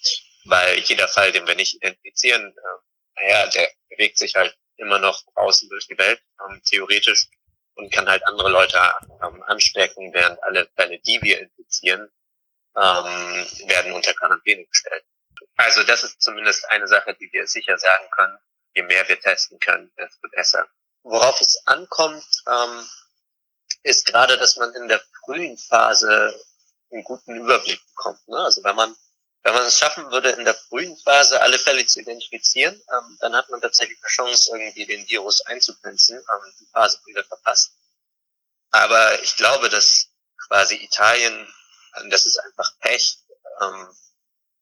Weil 0.44 0.78
jeder 0.80 1.08
Fall, 1.08 1.32
den 1.32 1.46
wir 1.46 1.56
nicht 1.56 1.74
identifizieren, 1.74 2.54
äh, 2.54 3.22
naja, 3.22 3.46
der 3.48 3.68
bewegt 3.88 4.18
sich 4.18 4.34
halt 4.34 4.56
immer 4.76 4.98
noch 4.98 5.22
außen 5.34 5.68
durch 5.70 5.86
die 5.88 5.98
Welt, 5.98 6.20
ähm, 6.46 6.60
theoretisch, 6.68 7.28
und 7.74 7.92
kann 7.92 8.08
halt 8.08 8.26
andere 8.26 8.50
Leute 8.50 8.78
ähm, 9.22 9.42
anstecken, 9.44 10.12
während 10.12 10.42
alle 10.42 10.68
Fälle, 10.76 10.98
die 11.00 11.20
wir 11.22 11.40
infizieren, 11.40 12.08
ähm, 12.76 13.46
werden 13.68 13.92
unter 13.92 14.14
Quarantäne 14.14 14.64
gestellt. 14.66 15.04
Also 15.56 15.82
das 15.84 16.04
ist 16.04 16.20
zumindest 16.20 16.68
eine 16.70 16.86
Sache, 16.86 17.14
die 17.14 17.30
wir 17.32 17.46
sicher 17.46 17.78
sagen 17.78 18.08
können. 18.10 18.38
Je 18.74 18.82
mehr 18.82 19.08
wir 19.08 19.18
testen 19.20 19.58
können, 19.58 19.90
desto 19.96 20.28
besser. 20.28 20.66
Worauf 21.02 21.40
es 21.40 21.56
ankommt, 21.66 22.26
ähm, 22.46 22.88
ist 23.82 24.06
gerade, 24.06 24.36
dass 24.36 24.56
man 24.56 24.74
in 24.74 24.88
der 24.88 25.00
frühen 25.24 25.56
Phase 25.56 26.38
einen 26.90 27.04
guten 27.04 27.36
Überblick 27.36 27.80
bekommt. 27.88 28.28
Ne? 28.28 28.38
Also 28.38 28.62
wenn 28.64 28.76
man 28.76 28.94
wenn 29.46 29.54
man 29.54 29.66
es 29.66 29.78
schaffen 29.78 30.10
würde, 30.10 30.30
in 30.30 30.44
der 30.44 30.56
frühen 30.56 30.96
Phase 30.96 31.40
alle 31.40 31.60
Fälle 31.60 31.86
zu 31.86 32.00
identifizieren, 32.00 32.74
ähm, 32.92 33.16
dann 33.20 33.32
hat 33.36 33.48
man 33.48 33.60
tatsächlich 33.60 33.96
eine 34.02 34.08
Chance, 34.08 34.50
irgendwie 34.52 34.86
den 34.86 35.08
Virus 35.08 35.40
einzugrenzen, 35.42 36.16
ähm, 36.16 36.52
die 36.58 36.66
Phase 36.72 36.98
wieder 37.06 37.22
verpasst. 37.22 37.70
Aber 38.72 39.22
ich 39.22 39.36
glaube, 39.36 39.68
dass 39.68 40.08
quasi 40.48 40.74
Italien, 40.74 41.46
das 42.10 42.26
ist 42.26 42.38
einfach 42.38 42.72
Pech, 42.80 43.18
ähm, 43.60 43.88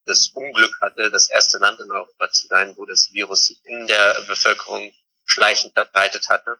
das 0.06 0.28
Unglück 0.28 0.80
hatte, 0.80 1.10
das 1.10 1.30
erste 1.30 1.58
Land 1.58 1.80
in 1.80 1.90
Europa 1.90 2.30
zu 2.30 2.46
sein, 2.46 2.76
wo 2.76 2.84
das 2.84 3.12
Virus 3.12 3.46
sich 3.46 3.64
in 3.64 3.86
der 3.86 4.20
Bevölkerung 4.26 4.92
schleichend 5.24 5.72
verbreitet 5.72 6.28
hatte, 6.28 6.58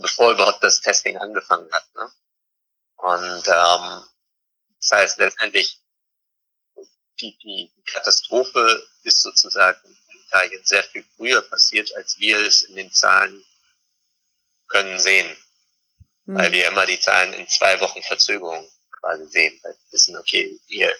bevor 0.00 0.32
überhaupt 0.32 0.62
das 0.62 0.80
Testing 0.80 1.16
angefangen 1.18 1.70
hat. 1.72 1.94
Ne? 1.94 2.10
Und 2.96 3.48
ähm, 3.48 4.04
das 4.80 4.90
heißt 4.92 5.18
letztendlich, 5.18 5.80
die, 7.20 7.36
die 7.38 7.72
Katastrophe 7.86 8.86
ist 9.02 9.22
sozusagen 9.22 9.80
in 10.10 10.20
Italien 10.20 10.64
sehr 10.64 10.84
viel 10.84 11.04
früher 11.16 11.42
passiert, 11.42 11.94
als 11.96 12.18
wir 12.18 12.38
es 12.40 12.62
in 12.62 12.76
den 12.76 12.92
Zahlen 12.92 13.44
können 14.68 14.98
sehen. 14.98 15.36
Mhm. 16.26 16.36
Weil 16.36 16.52
wir 16.52 16.68
immer 16.68 16.86
die 16.86 17.00
Zahlen 17.00 17.32
in 17.32 17.48
zwei 17.48 17.80
Wochen 17.80 18.02
Verzögerung 18.02 18.68
quasi 18.92 19.26
sehen, 19.26 19.58
weil 19.62 19.72
wir 19.72 19.92
wissen, 19.92 20.16
okay, 20.16 20.60
ihr 20.68 20.94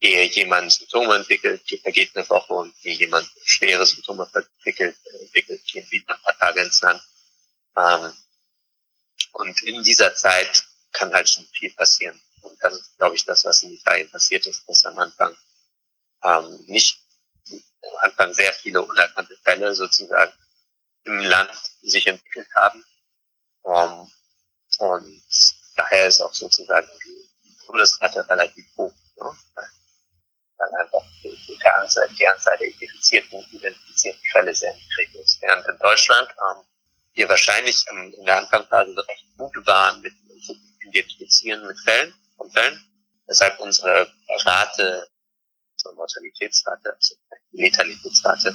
ehe 0.00 0.24
jemand 0.26 0.72
Symptome 0.72 1.16
entwickelt, 1.16 1.62
vergeht 1.82 2.14
eine 2.14 2.28
Woche 2.28 2.52
und 2.54 2.74
ehe 2.84 2.94
jemand 2.94 3.30
schwere 3.44 3.84
Symptome 3.86 4.28
entwickelt, 4.32 4.96
entwickelt 5.20 5.64
gehen 5.64 5.90
wieder 5.90 6.14
ein 6.14 6.22
paar 6.22 6.38
Tage 6.38 6.62
ins 6.62 6.80
Land. 6.82 7.02
Ähm, 7.76 8.12
und 9.32 9.62
in 9.62 9.82
dieser 9.82 10.14
Zeit 10.14 10.64
kann 10.92 11.12
halt 11.12 11.28
schon 11.28 11.46
viel 11.46 11.72
passieren. 11.74 12.20
Und 12.42 12.56
das 12.62 12.74
ist, 12.74 12.96
glaube 12.96 13.16
ich, 13.16 13.24
das, 13.24 13.44
was 13.44 13.62
in 13.62 13.72
Italien 13.72 14.10
passiert 14.10 14.46
ist, 14.46 14.68
dass 14.68 14.84
am 14.84 14.98
Anfang 14.98 15.36
ähm, 16.22 16.64
nicht 16.66 17.00
am 17.50 17.96
Anfang 18.00 18.34
sehr 18.34 18.52
viele 18.52 18.82
unerkannte 18.82 19.36
Fälle 19.42 19.74
sozusagen 19.74 20.32
im 21.04 21.18
Land 21.20 21.50
sich 21.82 22.06
entwickelt 22.06 22.48
haben. 22.54 22.84
Um, 23.62 23.74
ähm, 23.74 24.12
und 24.78 25.24
daher 25.76 26.06
ist 26.06 26.20
auch 26.20 26.34
sozusagen 26.34 26.88
die 27.04 27.56
Todesrate 27.66 28.28
relativ 28.28 28.66
hoch. 28.76 28.94
Ne? 29.16 29.38
Der 30.58 31.78
Anzahl, 31.80 32.08
die 32.18 32.26
Anzahl 32.26 32.56
der 32.58 32.68
identifizierten, 32.68 33.44
identifizierten 33.52 34.20
Fälle 34.32 34.54
sehr 34.54 34.74
niedrig 34.74 35.14
ist. 35.22 35.40
Während 35.42 35.66
in 35.66 35.78
Deutschland 35.78 36.28
ähm, 36.28 36.62
wir 37.14 37.28
wahrscheinlich 37.28 37.84
ähm, 37.90 38.14
in 38.16 38.24
der 38.24 38.38
Anfangsphase 38.38 38.96
recht 39.08 39.26
gut 39.36 39.66
waren 39.66 40.00
mit 40.00 40.12
Identifizieren 40.88 41.66
mit 41.66 41.78
Fällen 41.80 42.14
von 42.36 42.50
Fällen, 42.50 42.80
weshalb 43.26 43.60
unsere 43.60 44.08
Rate, 44.46 45.06
unsere 45.74 45.94
Mortalitätsrate, 45.96 46.94
also 46.94 47.14
Letalitätsrate, 47.52 48.54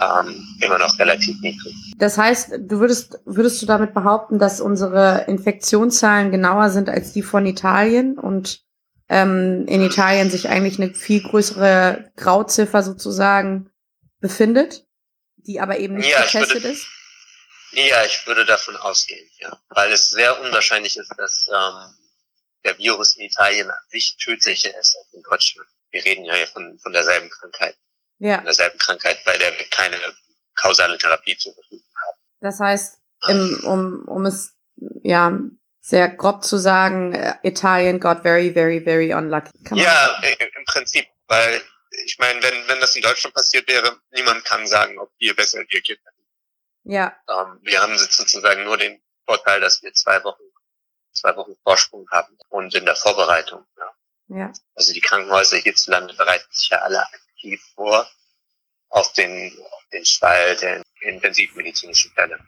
ähm, 0.00 0.58
immer 0.60 0.78
noch 0.78 0.98
relativ 0.98 1.38
niedrig. 1.42 1.74
Das 1.98 2.16
heißt, 2.16 2.52
du 2.58 2.80
würdest, 2.80 3.20
würdest 3.26 3.60
du 3.60 3.66
damit 3.66 3.92
behaupten, 3.92 4.38
dass 4.38 4.60
unsere 4.60 5.24
Infektionszahlen 5.28 6.30
genauer 6.30 6.70
sind 6.70 6.88
als 6.88 7.12
die 7.12 7.22
von 7.22 7.44
Italien 7.46 8.18
und 8.18 8.63
ähm, 9.08 9.66
in 9.66 9.82
Italien 9.82 10.30
sich 10.30 10.48
eigentlich 10.48 10.80
eine 10.80 10.94
viel 10.94 11.22
größere 11.22 12.10
Grauziffer 12.16 12.82
sozusagen 12.82 13.70
befindet, 14.20 14.86
die 15.36 15.60
aber 15.60 15.78
eben 15.78 15.96
nicht 15.96 16.10
ja, 16.10 16.22
getestet 16.22 16.62
würde, 16.62 16.68
ist? 16.68 16.86
Ja, 17.72 18.04
ich 18.04 18.26
würde 18.26 18.44
davon 18.44 18.76
ausgehen, 18.76 19.28
ja. 19.38 19.58
Weil 19.68 19.92
es 19.92 20.10
sehr 20.10 20.40
unwahrscheinlich 20.40 20.96
ist, 20.96 21.12
dass 21.18 21.48
ähm, 21.52 21.94
der 22.64 22.78
Virus 22.78 23.16
in 23.16 23.26
Italien 23.26 23.70
an 23.70 23.76
sich 23.88 24.16
tödlicher 24.16 24.70
ist 24.78 24.96
als 24.96 25.12
in 25.12 25.22
Deutschland. 25.22 25.68
Wir 25.90 26.04
reden 26.04 26.24
ja 26.24 26.34
von, 26.46 26.78
von 26.78 26.92
derselben 26.92 27.28
Krankheit. 27.30 27.76
Ja. 28.18 28.36
Von 28.36 28.44
derselben 28.44 28.78
Krankheit, 28.78 29.18
bei 29.24 29.36
der 29.36 29.56
wir 29.58 29.66
keine 29.70 29.96
kausale 30.54 30.96
Therapie 30.98 31.36
zur 31.36 31.52
Verfügung 31.54 31.86
haben. 32.06 32.18
Das 32.40 32.60
heißt, 32.60 32.98
im, 33.28 33.60
um, 33.64 34.04
um 34.08 34.24
es 34.26 34.54
ja 35.02 35.38
sehr 35.84 36.08
grob 36.08 36.42
zu 36.42 36.56
sagen, 36.56 37.12
äh, 37.12 37.34
Italien 37.42 38.00
got 38.00 38.22
very, 38.22 38.50
very, 38.50 38.80
very 38.80 39.12
unlucky. 39.12 39.52
Kann 39.64 39.76
ja, 39.76 40.18
im 40.22 40.64
Prinzip, 40.64 41.06
weil 41.26 41.62
ich 42.06 42.18
meine, 42.18 42.42
wenn, 42.42 42.68
wenn 42.68 42.80
das 42.80 42.96
in 42.96 43.02
Deutschland 43.02 43.34
passiert 43.34 43.68
wäre, 43.68 44.00
niemand 44.10 44.46
kann 44.46 44.66
sagen, 44.66 44.98
ob 44.98 45.10
wir 45.18 45.36
besser 45.36 45.58
reagiert 45.58 46.00
hätten. 46.00 46.24
Ja. 46.84 47.14
Ähm, 47.28 47.58
wir 47.60 47.82
haben 47.82 47.98
sozusagen 47.98 48.64
nur 48.64 48.78
den 48.78 49.02
Vorteil, 49.26 49.60
dass 49.60 49.82
wir 49.82 49.92
zwei 49.92 50.24
Wochen, 50.24 50.42
zwei 51.12 51.36
Wochen 51.36 51.54
Vorsprung 51.62 52.08
haben 52.10 52.34
und 52.48 52.74
in 52.74 52.86
der 52.86 52.96
Vorbereitung. 52.96 53.66
Ja. 53.76 54.38
ja. 54.38 54.52
Also 54.74 54.94
die 54.94 55.02
Krankenhäuser 55.02 55.58
hierzulande 55.58 56.14
bereiten 56.14 56.50
sich 56.50 56.70
ja 56.70 56.78
alle 56.78 57.02
aktiv 57.02 57.62
vor 57.74 58.08
auf 58.88 59.12
den, 59.12 59.54
auf 59.70 59.84
den 59.92 60.04
Fall 60.06 60.56
der 60.56 60.82
intensivmedizinischen 61.02 62.10
Fälle. 62.12 62.38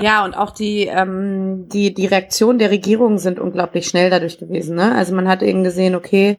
Ja, 0.00 0.24
und 0.24 0.36
auch 0.36 0.50
die, 0.50 0.86
ähm, 0.86 1.68
die, 1.68 1.94
die 1.94 2.06
Reaktion 2.06 2.58
der 2.58 2.70
Regierung 2.70 3.18
sind 3.18 3.38
unglaublich 3.38 3.86
schnell 3.86 4.10
dadurch 4.10 4.38
gewesen. 4.38 4.76
Ne? 4.76 4.94
Also 4.94 5.14
man 5.14 5.28
hat 5.28 5.42
eben 5.42 5.62
gesehen, 5.62 5.94
okay, 5.94 6.38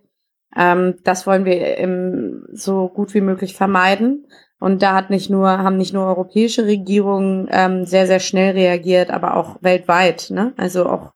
ähm, 0.56 0.96
das 1.04 1.26
wollen 1.26 1.46
wir 1.46 1.78
im, 1.78 2.48
so 2.52 2.90
gut 2.90 3.14
wie 3.14 3.22
möglich 3.22 3.56
vermeiden. 3.56 4.28
Und 4.60 4.82
da 4.82 4.94
hat 4.94 5.10
nicht 5.10 5.30
nur, 5.30 5.50
haben 5.50 5.78
nicht 5.78 5.94
nur 5.94 6.06
europäische 6.06 6.66
Regierungen 6.66 7.48
ähm, 7.52 7.86
sehr, 7.86 8.08
sehr 8.08 8.20
schnell 8.20 8.54
reagiert, 8.54 9.10
aber 9.10 9.38
auch 9.38 9.58
weltweit. 9.62 10.32
Ne? 10.32 10.54
Also 10.58 10.88
auch 10.88 11.14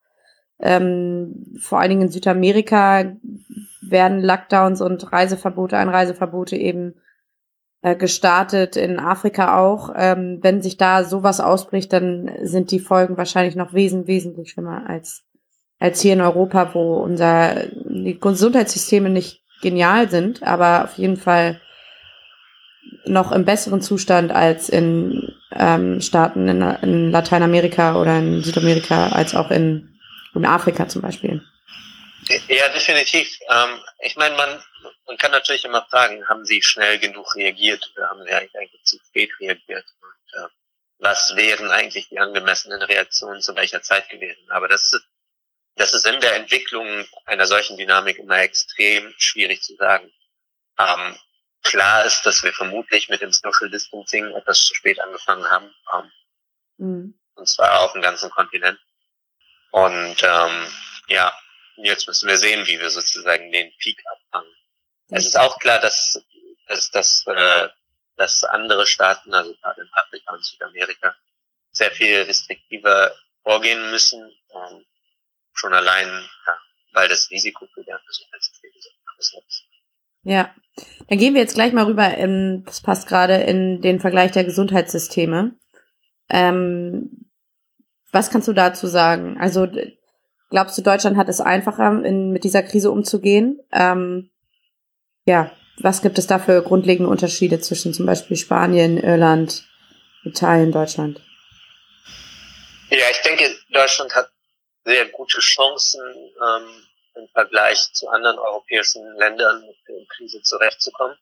ähm, 0.60 1.56
vor 1.60 1.80
allen 1.80 1.90
Dingen 1.90 2.02
in 2.04 2.10
Südamerika 2.10 3.16
werden 3.82 4.22
Lockdowns 4.22 4.82
und 4.82 5.12
Reiseverbote, 5.12 5.78
Einreiseverbote 5.78 6.56
eben 6.56 6.96
gestartet, 7.82 8.76
in 8.76 9.00
Afrika 9.00 9.58
auch. 9.60 9.92
Ähm, 9.96 10.40
wenn 10.42 10.62
sich 10.62 10.78
da 10.78 11.04
sowas 11.04 11.40
ausbricht, 11.40 11.94
dann 11.94 12.32
sind 12.42 12.72
die 12.72 12.80
Folgen 12.80 13.18
wahrscheinlich 13.18 13.56
noch 13.56 13.74
wesentlich, 13.74 14.08
wesentlich 14.08 14.52
schlimmer 14.52 14.84
als, 14.88 15.24
als 15.80 16.02
hier 16.02 16.14
in 16.14 16.22
Europa, 16.22 16.74
wo 16.74 16.96
unser, 16.96 17.68
die 17.74 18.20
Gesundheitssysteme 18.20 19.10
nicht 19.10 19.42
genial 19.62 20.10
sind, 20.10 20.44
aber 20.44 20.86
auf 20.86 20.98
jeden 20.98 21.18
Fall 21.18 21.62
noch 23.06 23.32
im 23.32 23.46
besseren 23.46 23.82
Zustand 23.82 24.32
als 24.32 24.70
in 24.70 25.34
ähm, 25.56 26.02
Staaten 26.02 26.48
in, 26.48 26.62
in 26.62 27.12
Lateinamerika 27.12 28.00
oder 28.00 28.20
in 28.20 28.44
Südamerika, 28.44 29.10
als 29.10 29.36
auch 29.36 29.52
in, 29.52 29.98
in 30.36 30.46
Afrika 30.46 30.88
zum 30.88 31.02
Beispiel. 31.02 31.42
Ja, 32.48 32.68
definitiv. 32.74 33.28
Ähm, 33.50 33.80
ich 34.02 34.16
meine, 34.16 34.36
man, 34.36 34.50
man 35.10 35.18
kann 35.18 35.32
natürlich 35.32 35.66
immer 35.66 35.86
fragen, 35.90 36.28
haben 36.30 36.46
sie 36.46 36.62
schnell 36.62 37.00
genug 37.00 37.36
reagiert 37.36 37.92
oder 37.96 38.10
haben 38.10 38.24
sie 38.24 38.32
eigentlich 38.32 38.84
zu 38.84 39.00
spät 39.08 39.32
reagiert? 39.40 39.86
Und, 40.02 40.40
äh, 40.40 40.48
was 41.00 41.36
wären 41.36 41.72
eigentlich 41.72 42.10
die 42.10 42.20
angemessenen 42.20 42.82
Reaktionen 42.84 43.42
zu 43.42 43.56
welcher 43.56 43.82
Zeit 43.82 44.08
gewesen? 44.10 44.52
Aber 44.52 44.68
das 44.68 44.94
ist, 44.94 45.04
das 45.76 45.96
ist 45.96 46.06
in 46.06 46.22
der 46.22 46.36
Entwicklung 46.36 47.08
einer 47.26 47.48
solchen 47.48 47.76
Dynamik 47.76 48.20
immer 48.20 48.38
extrem 48.38 49.12
schwierig 49.18 49.64
zu 49.64 49.76
sagen. 49.78 50.14
Ähm, 50.78 51.18
klar 51.64 52.06
ist, 52.06 52.22
dass 52.28 52.44
wir 52.44 52.54
vermutlich 52.54 53.10
mit 53.10 53.22
dem 53.22 53.32
Social 53.32 53.72
Distancing 53.72 54.36
etwas 54.36 54.62
zu 54.62 54.76
spät 54.76 55.00
angefangen 55.00 55.50
haben. 55.50 55.74
Ähm, 55.92 56.12
mhm. 56.78 57.20
Und 57.34 57.50
zwar 57.50 57.82
auf 57.82 57.94
dem 57.94 58.04
ganzen 58.04 58.30
Kontinent. 58.30 58.80
Und 59.72 60.22
ähm, 60.22 60.68
ja, 61.08 61.34
jetzt 61.78 62.08
müssen 62.08 62.28
wir 62.28 62.38
sehen, 62.38 62.68
wie 62.68 62.80
wir 62.80 62.92
sozusagen 62.92 63.52
den 63.52 63.76
Peak 63.80 64.00
abfangen. 64.06 64.54
Es 65.10 65.26
ist 65.26 65.40
auch 65.40 65.58
klar, 65.60 65.80
dass, 65.80 66.24
dass, 66.68 66.92
dass, 66.92 67.24
äh, 67.28 67.68
dass 68.16 68.44
andere 68.44 68.86
Staaten, 68.86 69.34
also 69.34 69.54
gerade 69.62 69.82
in 69.82 69.90
Afrika 69.94 70.34
und 70.34 70.46
Südamerika, 70.46 71.16
sehr 71.72 71.92
viel 71.92 72.22
restriktiver 72.24 73.12
vorgehen 73.44 73.90
müssen, 73.92 74.22
ähm, 74.54 74.86
schon 75.54 75.74
allein, 75.74 76.08
ja, 76.08 76.58
weil 76.94 77.08
das 77.08 77.30
Risiko 77.30 77.68
für 77.74 77.84
deren 77.84 78.02
Gesundheitssystem 78.08 78.72
so 79.20 79.38
ist. 79.48 79.64
Ja, 80.24 80.54
dann 81.08 81.18
gehen 81.18 81.34
wir 81.34 81.42
jetzt 81.42 81.56
gleich 81.56 81.74
mal 81.74 81.86
rüber, 81.86 82.14
in, 82.16 82.64
das 82.66 82.82
passt 82.82 83.08
gerade 83.08 83.36
in 83.36 83.82
den 83.82 84.00
Vergleich 84.00 84.32
der 84.32 84.44
Gesundheitssysteme. 84.44 85.56
Ähm, 86.30 87.32
was 88.12 88.30
kannst 88.30 88.48
du 88.48 88.54
dazu 88.54 88.88
sagen? 88.88 89.38
Also 89.40 89.68
glaubst 90.50 90.78
du, 90.78 90.82
Deutschland 90.82 91.18
hat 91.18 91.30
es 91.30 91.42
einfacher, 91.42 92.04
in, 92.04 92.32
mit 92.32 92.44
dieser 92.44 92.64
Krise 92.64 92.92
umzugehen? 92.92 93.60
Ähm, 93.72 94.30
ja, 95.30 95.56
was 95.78 96.02
gibt 96.02 96.18
es 96.18 96.26
da 96.26 96.40
für 96.40 96.64
grundlegende 96.64 97.10
Unterschiede 97.10 97.62
zwischen 97.62 97.94
zum 97.94 98.08
Beispiel 98.08 98.36
Spanien, 98.36 98.98
Irland, 98.98 99.64
Italien, 100.24 100.72
Deutschland? 100.72 101.22
Ja, 102.90 103.06
ich 103.12 103.22
denke, 103.22 103.56
Deutschland 103.70 104.14
hat 104.16 104.32
sehr 104.86 105.06
gute 105.10 105.40
Chancen, 105.40 106.02
ähm, 106.02 106.84
im 107.14 107.28
Vergleich 107.30 107.78
zu 107.94 108.08
anderen 108.08 108.40
europäischen 108.40 109.04
Ländern 109.18 109.62
mit 109.62 109.78
der 109.88 110.04
Krise 110.08 110.42
zurechtzukommen, 110.42 111.16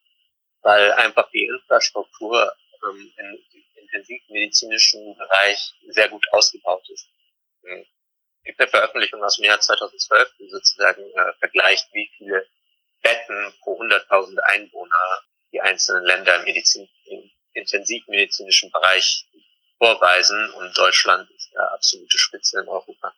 weil 0.62 0.94
einfach 0.94 1.30
die 1.32 1.46
Infrastruktur 1.46 2.54
ähm, 2.88 3.12
im 3.18 3.40
intensivmedizinischen 3.82 5.18
Bereich 5.18 5.74
sehr 5.90 6.08
gut 6.08 6.26
ausgebaut 6.32 6.84
ist. 6.90 7.10
Es 7.62 8.44
gibt 8.44 8.62
eine 8.62 8.70
Veröffentlichung 8.70 9.22
aus 9.22 9.36
dem 9.36 9.46
Jahr 9.46 9.60
2012, 9.60 10.34
die 10.40 10.50
sozusagen 10.50 11.02
äh, 11.02 11.34
vergleicht, 11.40 11.88
wie 11.92 12.10
viele 12.18 12.48
Betten 13.02 13.54
pro 13.62 13.82
100.000 13.82 14.40
Einwohner 14.40 15.22
die 15.52 15.62
einzelnen 15.62 16.04
Länder 16.04 16.36
im, 16.38 16.44
Medizin, 16.44 16.90
im 17.06 17.32
intensivmedizinischen 17.54 18.72
Bereich 18.72 19.26
vorweisen 19.78 20.52
und 20.52 20.78
Deutschland 20.78 21.30
ist 21.32 21.54
der 21.54 21.72
absolute 21.72 22.18
Spitze 22.18 22.60
in 22.60 22.68
Europa. 22.68 23.14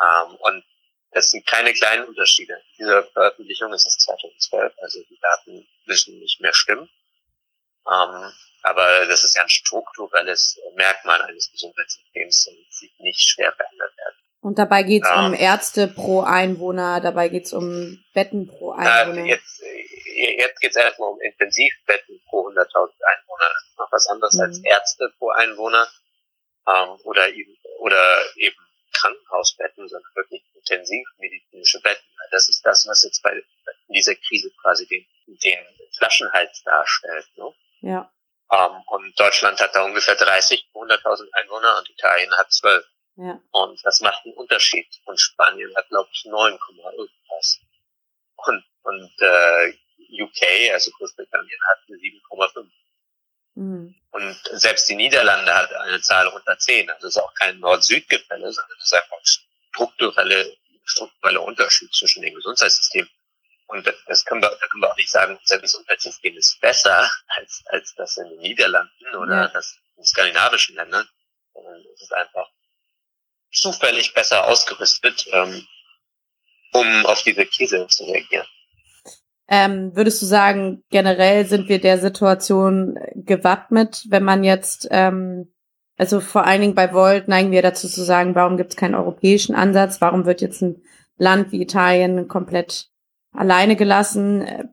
Ähm, 0.00 0.36
und 0.36 0.64
das 1.12 1.30
sind 1.30 1.46
keine 1.46 1.72
kleinen 1.72 2.06
Unterschiede. 2.06 2.62
Diese 2.78 3.04
Veröffentlichung 3.12 3.72
ist 3.72 3.86
aus 3.86 3.98
2012, 3.98 4.74
also 4.78 5.02
die 5.04 5.18
Daten 5.20 5.68
müssen 5.84 6.18
nicht 6.18 6.40
mehr 6.40 6.54
stimmen. 6.54 6.88
Ähm, 7.86 8.32
aber 8.62 9.06
das 9.06 9.24
ist 9.24 9.34
ja 9.36 9.42
ein 9.42 9.48
strukturelles 9.48 10.58
Merkmal 10.74 11.20
eines 11.22 11.50
Gesundheitssystems 11.50 12.46
und 12.46 12.72
sieht 12.72 12.98
nicht 13.00 13.20
schwer 13.20 13.52
verändert 13.52 13.96
werden. 13.96 14.21
Und 14.42 14.58
dabei 14.58 14.82
geht's 14.82 15.08
ja. 15.08 15.24
um 15.24 15.34
Ärzte 15.34 15.86
pro 15.86 16.22
Einwohner, 16.22 17.00
dabei 17.00 17.28
geht's 17.28 17.52
um 17.52 18.04
Betten 18.12 18.48
pro 18.48 18.72
Einwohner. 18.72 19.24
Äh, 19.24 19.28
jetzt 19.28 19.62
jetzt 20.14 20.60
geht's 20.60 20.76
erstmal 20.76 21.10
um 21.10 21.20
Intensivbetten 21.20 22.20
pro 22.28 22.48
100.000 22.48 22.58
Einwohner. 22.58 23.48
Das 23.54 23.62
ist 23.68 23.78
noch 23.78 23.92
was 23.92 24.06
anderes 24.08 24.34
mhm. 24.34 24.40
als 24.40 24.64
Ärzte 24.64 25.12
pro 25.18 25.30
Einwohner 25.30 25.88
ähm, 26.68 26.98
oder 27.04 27.28
eben 27.28 27.56
oder 27.78 28.24
eben 28.36 28.56
Krankenhausbetten, 28.92 29.88
sondern 29.88 30.10
wirklich 30.14 30.42
intensivmedizinische 30.54 31.80
Betten. 31.80 32.04
Das 32.30 32.48
ist 32.48 32.64
das, 32.64 32.86
was 32.88 33.02
jetzt 33.02 33.22
bei 33.22 33.42
dieser 33.88 34.14
Krise 34.14 34.50
quasi 34.60 34.86
den, 34.86 35.06
den 35.26 35.58
Flaschenhals 35.96 36.62
darstellt. 36.64 37.26
Ne? 37.36 37.54
Ja. 37.80 38.12
Ähm, 38.50 38.82
und 38.86 39.18
Deutschland 39.18 39.60
hat 39.60 39.74
da 39.74 39.84
ungefähr 39.84 40.14
30 40.14 40.70
pro 40.72 40.84
100.000 40.84 41.28
Einwohner 41.32 41.78
und 41.78 41.90
Italien 41.90 42.32
hat 42.36 42.52
12. 42.52 42.84
Ja. 43.22 43.40
Und 43.52 43.80
das 43.84 44.00
macht 44.00 44.24
einen 44.24 44.34
Unterschied. 44.34 44.88
Und 45.04 45.20
Spanien 45.20 45.72
hat, 45.76 45.88
glaube 45.88 46.10
ich, 46.12 46.24
9, 46.24 46.58
irgendwas. 46.96 47.60
Und, 48.34 48.64
und 48.82 49.12
äh, 49.20 49.72
UK, 50.20 50.72
also 50.72 50.90
Großbritannien, 50.90 51.60
hat 51.68 51.78
7,5. 51.88 52.66
Mhm. 53.54 53.94
Und 54.10 54.40
selbst 54.52 54.88
die 54.88 54.96
Niederlande 54.96 55.54
hat 55.54 55.72
eine 55.72 56.00
Zahl 56.00 56.26
unter 56.28 56.58
10. 56.58 56.90
Also 56.90 57.06
es 57.06 57.16
ist 57.16 57.22
auch 57.22 57.32
kein 57.34 57.60
Nord-Süd-Gefälle, 57.60 58.52
sondern 58.52 58.76
es 58.78 58.86
ist 58.86 58.94
einfach 58.94 59.16
ein 59.16 59.24
strukturelle, 59.70 60.56
strukturelle 60.84 61.40
Unterschied 61.40 61.94
zwischen 61.94 62.22
den 62.22 62.34
Gesundheitssystemen. 62.34 63.10
und 63.68 63.94
das 64.06 64.24
können 64.24 64.42
wir, 64.42 64.50
da 64.50 64.66
können 64.66 64.82
wir 64.82 64.90
auch 64.90 64.96
nicht 64.96 65.10
sagen, 65.10 65.36
unser 65.38 65.60
Gesundheitssystem 65.60 66.36
ist 66.36 66.60
besser 66.60 67.08
als, 67.28 67.62
als 67.66 67.94
das 67.94 68.16
in 68.16 68.28
den 68.30 68.40
Niederlanden 68.40 69.14
oder 69.16 69.42
ja. 69.42 69.48
das 69.48 69.78
in 69.96 70.04
skandinavischen 70.04 70.74
Ländern, 70.74 71.08
sondern 71.54 71.80
es 71.94 72.02
ist 72.02 72.12
einfach 72.12 72.51
zufällig 73.52 74.14
besser 74.14 74.46
ausgerüstet, 74.48 75.26
ähm, 75.32 75.66
um 76.72 77.06
auf 77.06 77.22
diese 77.22 77.46
Krise 77.46 77.86
zu 77.88 78.04
reagieren. 78.04 78.46
Ähm, 79.48 79.94
würdest 79.94 80.22
du 80.22 80.26
sagen, 80.26 80.82
generell 80.90 81.46
sind 81.46 81.68
wir 81.68 81.80
der 81.80 81.98
Situation 81.98 82.98
gewappnet, 83.14 84.06
wenn 84.08 84.22
man 84.22 84.44
jetzt, 84.44 84.88
ähm, 84.90 85.52
also 85.98 86.20
vor 86.20 86.46
allen 86.46 86.62
Dingen 86.62 86.74
bei 86.74 86.94
Volt 86.94 87.28
neigen 87.28 87.50
wir 87.50 87.60
dazu 87.60 87.88
zu 87.88 88.02
sagen, 88.02 88.34
warum 88.34 88.56
gibt 88.56 88.70
es 88.70 88.76
keinen 88.76 88.94
europäischen 88.94 89.54
Ansatz, 89.54 90.00
warum 90.00 90.24
wird 90.24 90.40
jetzt 90.40 90.62
ein 90.62 90.82
Land 91.18 91.52
wie 91.52 91.60
Italien 91.60 92.28
komplett 92.28 92.88
alleine 93.32 93.76
gelassen? 93.76 94.70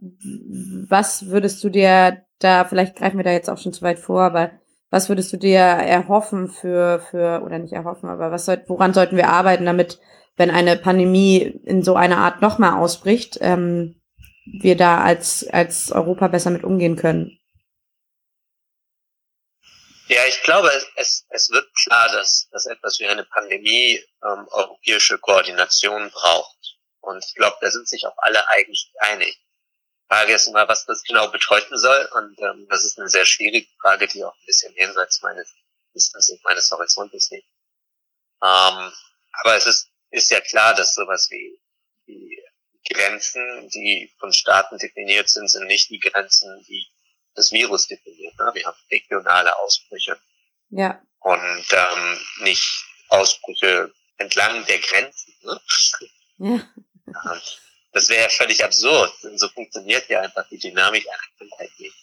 Was 0.87 1.27
würdest 1.27 1.61
du 1.63 1.69
dir 1.69 2.23
da, 2.39 2.63
vielleicht 2.63 2.95
greifen 2.95 3.17
wir 3.17 3.25
da 3.25 3.31
jetzt 3.31 3.49
auch 3.49 3.57
schon 3.57 3.73
zu 3.73 3.81
weit 3.81 3.99
vor, 3.99 4.21
aber 4.21 4.51
was 4.89 5.09
würdest 5.09 5.31
du 5.33 5.37
dir 5.37 5.59
erhoffen 5.59 6.49
für, 6.49 6.99
für, 6.99 7.41
oder 7.43 7.59
nicht 7.59 7.73
erhoffen, 7.73 8.09
aber 8.09 8.31
was 8.31 8.45
soll, 8.45 8.63
woran 8.67 8.93
sollten 8.93 9.17
wir 9.17 9.29
arbeiten, 9.29 9.65
damit, 9.65 9.99
wenn 10.35 10.49
eine 10.49 10.77
Pandemie 10.77 11.39
in 11.65 11.83
so 11.83 11.95
einer 11.95 12.17
Art 12.17 12.41
nochmal 12.41 12.79
ausbricht, 12.79 13.37
ähm, 13.41 14.01
wir 14.61 14.75
da 14.75 15.01
als, 15.01 15.47
als 15.47 15.91
Europa 15.91 16.27
besser 16.27 16.49
mit 16.49 16.63
umgehen 16.63 16.95
können? 16.95 17.39
Ja, 20.07 20.21
ich 20.27 20.41
glaube, 20.41 20.71
es, 20.95 21.23
es 21.29 21.51
wird 21.51 21.67
klar, 21.83 22.09
dass, 22.11 22.49
dass 22.51 22.65
etwas 22.65 22.99
wie 22.99 23.07
eine 23.07 23.25
Pandemie 23.25 24.03
ähm, 24.23 24.47
europäische 24.49 25.19
Koordination 25.19 26.09
braucht. 26.09 26.77
Und 26.99 27.23
ich 27.23 27.35
glaube, 27.35 27.57
da 27.61 27.69
sind 27.69 27.87
sich 27.87 28.07
auch 28.07 28.17
alle 28.17 28.49
eigentlich 28.49 28.91
einig. 28.97 29.39
Frage 30.09 30.33
ist 30.33 30.47
immer, 30.47 30.67
was 30.67 30.85
das 30.85 31.03
genau 31.03 31.29
bedeuten 31.29 31.77
soll. 31.77 32.09
Und 32.15 32.37
ähm, 32.39 32.67
das 32.69 32.83
ist 32.83 32.97
eine 32.99 33.09
sehr 33.09 33.25
schwierige 33.25 33.69
Frage, 33.79 34.07
die 34.07 34.23
auch 34.23 34.33
ein 34.33 34.45
bisschen 34.45 34.73
jenseits 34.75 35.21
meines 35.21 35.53
Wissens 35.93 36.29
und 36.29 36.43
meines 36.43 36.69
Horizontes 36.71 37.29
liegt. 37.29 37.47
Ähm, 38.41 38.91
aber 39.31 39.55
es 39.55 39.65
ist, 39.67 39.89
ist 40.11 40.31
ja 40.31 40.41
klar, 40.41 40.73
dass 40.73 40.95
sowas 40.95 41.29
wie 41.29 41.61
die 42.07 42.41
Grenzen, 42.91 43.69
die 43.69 44.11
von 44.19 44.33
Staaten 44.33 44.77
definiert 44.79 45.29
sind, 45.29 45.47
sind 45.47 45.67
nicht 45.67 45.89
die 45.91 45.99
Grenzen, 45.99 46.65
die 46.67 46.87
das 47.35 47.51
Virus 47.51 47.87
definiert. 47.87 48.37
Ne? 48.39 48.51
Wir 48.53 48.65
haben 48.65 48.77
regionale 48.89 49.55
Ausbrüche. 49.59 50.19
Ja. 50.69 51.01
Und 51.19 51.65
ähm, 51.71 52.19
nicht 52.41 52.85
Ausbrüche 53.09 53.93
entlang 54.17 54.65
der 54.65 54.79
Grenzen. 54.79 55.33
Ne? 55.43 55.61
Ja. 56.39 57.41
Das 57.99 58.07
wäre 58.07 58.21
ja 58.21 58.29
völlig 58.29 58.63
absurd. 58.63 59.11
So 59.35 59.49
funktioniert 59.49 60.07
ja 60.07 60.21
einfach 60.21 60.47
die 60.49 60.57
Dynamik 60.57 61.05
einer 61.05 61.17
Krankheit 61.37 61.69
nicht. 61.79 61.93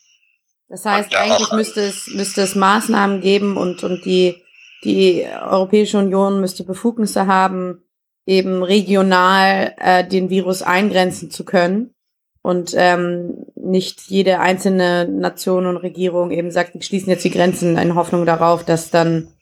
Das 0.68 0.85
heißt, 0.85 1.14
eigentlich 1.14 1.52
müsste 1.52 1.80
es, 1.80 2.09
müsste 2.09 2.42
es 2.42 2.54
Maßnahmen 2.54 3.22
geben 3.22 3.56
und, 3.56 3.82
und 3.82 4.04
die, 4.04 4.44
die 4.85 5.24
Europäische 5.24 5.96
Union 5.96 6.38
müsste 6.38 6.64
Befugnisse 6.64 7.26
haben, 7.26 7.82
eben 8.26 8.62
regional 8.62 9.74
äh, 9.78 10.06
den 10.06 10.28
Virus 10.28 10.61
eingrenzen 10.61 11.30
zu 11.30 11.46
können 11.46 11.94
und 12.42 12.74
ähm, 12.76 13.46
nicht 13.54 14.02
jede 14.02 14.40
einzelne 14.40 15.09
Nation 15.09 15.64
und 15.64 15.78
Regierung 15.78 16.30
eben 16.30 16.50
sagt, 16.50 16.74
wir 16.74 16.82
schließen 16.82 17.09
jetzt 17.09 17.24
die 17.24 17.30
Grenzen 17.30 17.78
in 17.78 17.94
Hoffnung 17.94 18.26
darauf, 18.26 18.66
dass 18.66 18.90
dann 18.90 19.32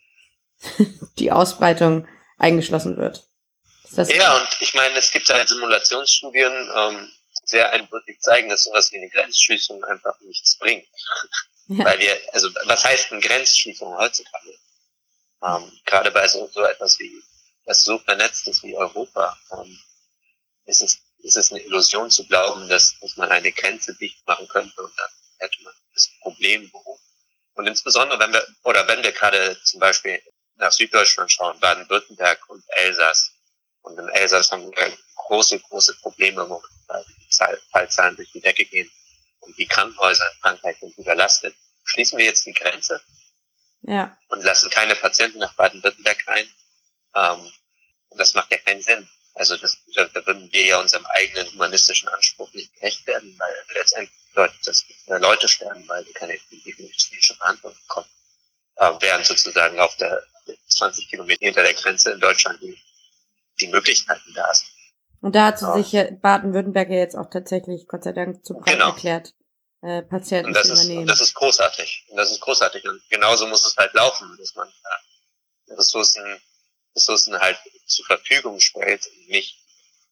die 1.19 1.33
Ausbreitung 1.33 2.07
eingeschlossen 2.39 2.97
wird. 2.97 3.27
Ja, 3.93 4.37
und 4.37 4.49
ich 4.61 4.75
meine, 4.75 4.99
es 4.99 5.11
gibt 5.11 5.29
halt 5.29 5.49
Simulationsstudien, 5.49 6.71
ähm, 6.75 7.13
sehr 7.45 7.71
eindeutig 7.73 8.21
zeigen, 8.21 8.49
dass 8.49 8.65
sowas 8.65 8.91
wie 8.93 8.97
eine 8.97 9.11
Grenzschließung 9.11 9.85
einfach 9.85 10.19
nichts 10.21 10.57
bringt. 10.59 10.87
Ja. 11.69 11.85
Weil 11.85 11.99
wir, 11.99 12.19
also 12.33 12.49
was 12.65 12.85
heißt 12.85 13.13
eine 13.13 13.21
Grenzschließung 13.21 13.97
heutzutage? 13.97 14.59
Ähm, 15.43 15.73
gerade 15.85 16.11
bei 16.11 16.27
so, 16.29 16.49
so 16.53 16.63
etwas 16.65 16.99
wie 16.99 17.23
das 17.67 17.83
so 17.83 17.99
vernetzt 17.99 18.47
ist 18.49 18.63
wie 18.63 18.77
Europa, 18.77 19.39
ähm, 19.53 19.79
ist, 20.67 20.83
es, 20.83 20.99
ist 21.19 21.37
es 21.37 21.53
eine 21.53 21.63
Illusion 21.63 22.11
zu 22.11 22.27
glauben, 22.27 22.69
dass, 22.69 22.99
dass 23.01 23.17
man 23.17 23.31
eine 23.31 23.53
Grenze 23.53 23.95
dicht 23.95 24.27
machen 24.27 24.49
könnte 24.49 24.83
und 24.83 24.93
dann 24.99 25.11
hätte 25.39 25.63
man 25.63 25.75
das 25.93 26.11
Problem 26.21 26.71
behoben. 26.71 27.01
Und 27.55 27.67
insbesondere, 27.67 28.19
wenn 28.19 28.33
wir, 28.33 28.47
oder 28.65 28.87
wenn 28.89 29.03
wir 29.03 29.13
gerade 29.13 29.59
zum 29.65 29.81
Beispiel 29.81 30.21
nach 30.57 30.73
Süddeutschland 30.73 31.31
schauen, 31.31 31.59
Baden-Württemberg 31.61 32.49
und 32.49 32.65
Elsass. 32.69 33.31
Und 33.85 33.99
im 33.99 34.09
Elsass 34.09 34.51
haben 34.51 34.71
wir 34.71 34.99
große, 35.15 35.61
große 35.61 35.95
Probleme, 36.01 36.49
wo 36.49 36.63
die 37.07 37.35
Fallzahlen 37.71 38.17
durch 38.17 38.31
die 38.33 38.41
Decke 38.41 38.65
gehen 38.65 38.91
und 39.41 39.57
die 39.59 39.67
Krankenhäuser 39.67 40.25
in 40.33 40.39
Frankreich 40.41 40.79
sind 40.81 40.99
überlastet. 40.99 41.55
Schließen 41.85 42.19
wir 42.19 42.25
jetzt 42.25 42.45
die 42.47 42.53
Grenze 42.53 43.01
ja. 43.83 44.17
und 44.29 44.43
lassen 44.43 44.71
keine 44.71 44.97
Patienten 44.97 45.39
nach 45.39 45.55
Baden-Württemberg 45.55 46.27
rein, 46.27 46.49
ähm, 47.15 47.53
und 48.09 48.21
das 48.21 48.35
macht 48.35 48.51
ja 48.51 48.59
keinen 48.59 48.81
Sinn. 48.81 49.09
Also 49.35 49.57
das, 49.57 49.79
da, 49.95 50.05
da 50.05 50.25
würden 50.27 50.51
wir 50.53 50.65
ja 50.65 50.79
unserem 50.79 51.05
eigenen 51.07 51.51
humanistischen 51.53 52.09
Anspruch 52.09 52.53
nicht 52.53 52.73
gerecht 52.75 53.05
werden, 53.07 53.35
weil 53.39 53.55
letztendlich 53.75 54.17
bedeutet 54.29 54.61
das, 54.65 54.85
dass 55.07 55.21
Leute 55.21 55.49
sterben, 55.49 55.87
weil 55.89 56.07
wir 56.07 56.13
keine 56.15 56.39
medizinische 56.51 57.37
Behandlung 57.37 57.75
bekommen. 57.75 58.09
Äh, 58.77 58.93
während 59.01 59.27
sozusagen 59.27 59.81
auf 59.81 59.97
der 59.97 60.23
20 60.69 61.09
Kilometer 61.09 61.45
hinter 61.45 61.63
der 61.63 61.75
Grenze 61.75 62.13
in 62.13 62.21
Deutschland 62.21 62.61
die, 62.63 62.79
die 63.61 63.69
Möglichkeiten 63.69 64.33
da 64.35 64.53
sind. 64.53 64.71
Und 65.21 65.35
da 65.35 65.47
hat 65.47 65.61
ja. 65.63 65.83
sich 65.83 66.21
Baden-Württemberg 66.21 66.91
ja 66.91 66.97
jetzt 66.97 67.17
auch 67.17 67.31
tatsächlich, 67.31 67.87
Gott 67.89 68.05
sei 68.05 68.13
Dank, 68.13 68.45
zu 68.45 68.55
genau. 68.59 68.89
erklärt, 68.89 69.33
äh, 69.81 70.03
Patienten 70.03 70.49
und 70.49 70.55
das 70.55 70.67
zu 70.67 70.75
übernehmen. 70.75 70.93
Ist, 70.93 71.01
und 71.01 71.07
das 71.07 71.21
ist 71.21 71.35
großartig. 71.35 72.07
Und 72.11 72.17
das 72.17 72.31
ist 72.31 72.41
großartig. 72.41 72.89
Und 72.89 73.01
genauso 73.09 73.47
muss 73.47 73.65
es 73.65 73.77
halt 73.77 73.95
laufen, 73.95 74.37
dass 74.39 74.55
man 74.55 74.69
äh, 74.69 75.73
Ressourcen 75.75 76.23
Ressourcen 76.97 77.39
halt 77.39 77.59
zur 77.87 78.05
Verfügung 78.07 78.61
stellt 78.61 79.07
und 79.07 79.29
nicht 79.29 79.59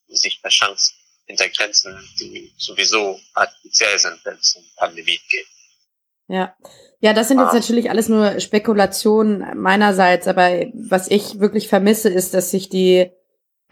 sich 0.08 0.40
verschanzt 0.40 0.94
hinter 1.26 1.48
Grenzen, 1.48 1.96
die 2.18 2.52
sowieso 2.58 3.20
artifiziell 3.34 3.98
sind, 3.98 4.20
wenn 4.24 4.34
es 4.34 4.56
um 4.56 4.64
Pandemie 4.76 5.20
geht. 5.30 5.46
Ja. 6.28 6.56
Ja, 7.00 7.12
das 7.12 7.28
sind 7.28 7.38
jetzt 7.38 7.50
ah. 7.50 7.54
natürlich 7.54 7.90
alles 7.90 8.08
nur 8.08 8.40
Spekulationen 8.40 9.60
meinerseits, 9.60 10.28
aber 10.28 10.66
was 10.72 11.08
ich 11.08 11.40
wirklich 11.40 11.68
vermisse, 11.68 12.08
ist, 12.08 12.34
dass 12.34 12.50
sich 12.50 12.68
die 12.68 13.10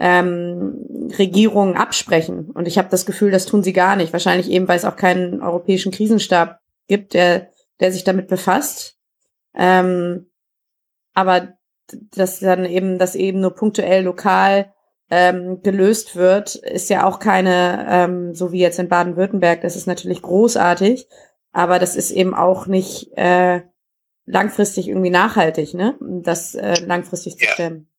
ähm, 0.00 1.10
Regierungen 1.18 1.76
absprechen. 1.76 2.50
Und 2.50 2.66
ich 2.66 2.78
habe 2.78 2.88
das 2.90 3.04
Gefühl, 3.04 3.30
das 3.30 3.44
tun 3.44 3.62
sie 3.62 3.74
gar 3.74 3.96
nicht. 3.96 4.14
Wahrscheinlich 4.14 4.50
eben, 4.50 4.66
weil 4.66 4.78
es 4.78 4.86
auch 4.86 4.96
keinen 4.96 5.42
europäischen 5.42 5.92
Krisenstab 5.92 6.58
gibt, 6.88 7.12
der, 7.12 7.50
der 7.80 7.92
sich 7.92 8.02
damit 8.02 8.26
befasst. 8.26 8.96
Ähm, 9.54 10.30
aber 11.12 11.52
dass 12.16 12.40
dann 12.40 12.64
eben, 12.64 12.98
das 12.98 13.14
eben 13.14 13.40
nur 13.40 13.54
punktuell 13.54 14.02
lokal 14.04 14.72
ähm, 15.10 15.60
gelöst 15.62 16.16
wird, 16.16 16.54
ist 16.54 16.88
ja 16.88 17.04
auch 17.04 17.18
keine, 17.18 17.86
ähm, 17.90 18.34
so 18.34 18.52
wie 18.52 18.60
jetzt 18.60 18.78
in 18.78 18.88
Baden-Württemberg, 18.88 19.60
das 19.60 19.76
ist 19.76 19.86
natürlich 19.86 20.22
großartig, 20.22 21.08
aber 21.52 21.78
das 21.78 21.96
ist 21.96 22.12
eben 22.12 22.34
auch 22.34 22.66
nicht 22.66 23.10
äh, 23.18 23.62
langfristig 24.24 24.88
irgendwie 24.88 25.10
nachhaltig, 25.10 25.74
ne? 25.74 25.96
Das 26.00 26.54
äh, 26.54 26.74
langfristig 26.86 27.38
zu 27.38 27.44
stemmen. 27.44 27.89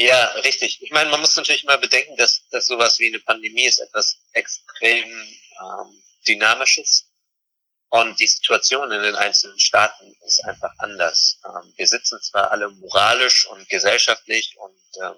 Ja, 0.00 0.28
richtig. 0.44 0.80
Ich 0.80 0.90
meine, 0.92 1.10
man 1.10 1.20
muss 1.20 1.36
natürlich 1.36 1.64
mal 1.64 1.76
bedenken, 1.76 2.16
dass, 2.16 2.48
dass 2.48 2.66
sowas 2.66 2.98
wie 2.98 3.08
eine 3.08 3.20
Pandemie 3.20 3.66
ist 3.66 3.80
etwas 3.80 4.16
extrem 4.32 5.04
ähm, 5.10 6.02
Dynamisches. 6.26 7.12
Und 7.90 8.18
die 8.18 8.26
Situation 8.26 8.90
in 8.92 9.02
den 9.02 9.14
einzelnen 9.14 9.60
Staaten 9.60 10.16
ist 10.26 10.42
einfach 10.46 10.72
anders. 10.78 11.38
Ähm, 11.44 11.74
wir 11.76 11.86
sitzen 11.86 12.18
zwar 12.22 12.50
alle 12.50 12.70
moralisch 12.70 13.46
und 13.48 13.68
gesellschaftlich 13.68 14.56
und 14.56 14.82
ähm, 15.02 15.16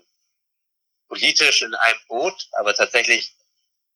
politisch 1.06 1.62
in 1.62 1.76
einem 1.76 2.00
Boot, 2.08 2.48
aber 2.58 2.74
tatsächlich, 2.74 3.36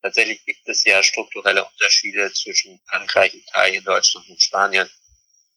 tatsächlich 0.03 0.45
gibt 0.45 0.68
es 0.68 0.84
ja 0.84 1.03
strukturelle 1.03 1.64
Unterschiede 1.64 2.32
zwischen 2.32 2.80
Frankreich, 2.89 3.34
Italien, 3.34 3.82
Deutschland 3.82 4.28
und 4.28 4.41
Spanien. 4.41 4.89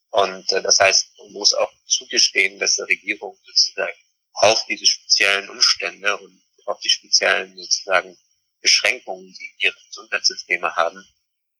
Und 0.09 0.51
äh, 0.53 0.63
das 0.63 0.79
heißt, 0.79 1.19
man 1.19 1.33
muss 1.33 1.53
auch 1.53 1.71
zugestehen, 1.85 2.57
dass 2.57 2.77
die 2.77 2.81
Regierung 2.81 3.37
sozusagen 3.45 3.93
auf 4.33 4.65
diese 4.67 4.85
speziellen 4.85 5.49
Umstände 5.49 6.17
und 6.17 6.41
auf 6.65 6.79
die 6.79 6.89
speziellen 6.89 7.55
sozusagen 7.57 8.17
Beschränkungen, 8.61 9.33
die 9.33 9.55
ihre 9.59 9.75
Gesundheitssysteme 9.87 10.75
haben, 10.75 11.05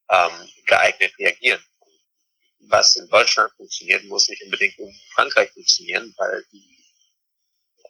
ähm, 0.09 0.49
geeignet 0.65 1.13
reagieren. 1.17 1.63
Was 2.67 2.95
in 2.97 3.07
Deutschland 3.07 3.51
funktioniert, 3.55 4.03
muss 4.05 4.28
nicht 4.28 4.43
unbedingt 4.43 4.78
in 4.78 4.93
Frankreich 5.13 5.51
funktionieren, 5.51 6.13
weil 6.17 6.45
die 6.51 6.78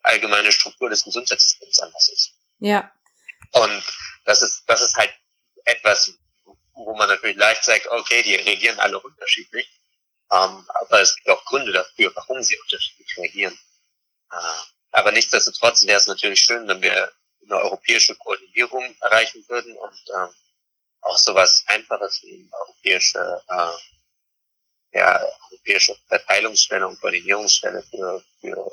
allgemeine 0.04 0.52
Struktur 0.52 0.90
des 0.90 1.04
Gesundheitssystems 1.04 1.80
anders 1.80 2.10
ist. 2.10 2.34
Ja. 2.60 2.92
Und 3.52 3.84
das 4.26 4.42
ist, 4.42 4.64
das 4.68 4.82
ist 4.82 4.96
halt 4.96 5.14
etwas, 5.66 6.14
wo 6.74 6.96
man 6.96 7.10
natürlich 7.10 7.38
leicht 7.38 7.64
sagt, 7.64 7.88
okay, 7.88 8.24
die 8.24 8.36
reagieren 8.36 8.80
alle 8.80 9.00
unterschiedlich. 9.00 9.68
Ähm, 10.32 10.66
aber 10.82 11.02
es 11.02 11.16
gibt 11.16 11.30
auch 11.30 11.44
Gründe 11.46 11.72
dafür, 11.72 12.12
warum 12.16 12.42
sie 12.44 12.58
unterschiedlich 12.60 13.18
reagieren. 13.18 13.58
Äh, 14.32 14.36
aber 14.92 15.12
nichtsdestotrotz 15.12 15.86
wäre 15.86 16.00
es 16.00 16.08
natürlich 16.08 16.40
schön, 16.40 16.68
wenn 16.68 16.82
wir, 16.82 17.12
eine 17.52 17.64
europäische 17.64 18.16
Koordinierung 18.16 18.96
erreichen 19.02 19.44
würden 19.48 19.76
und 19.76 20.00
ähm, 20.16 20.30
auch 21.02 21.18
sowas 21.18 21.64
Einfaches 21.68 22.22
wie 22.24 22.42
eine 22.42 22.52
europäische, 22.68 23.42
äh, 23.48 24.98
ja, 24.98 25.26
europäische 25.50 25.96
Verteilungsstelle 26.08 26.88
und 26.88 27.00
Koordinierungsstelle 27.00 27.82
für, 27.84 28.24
für 28.40 28.72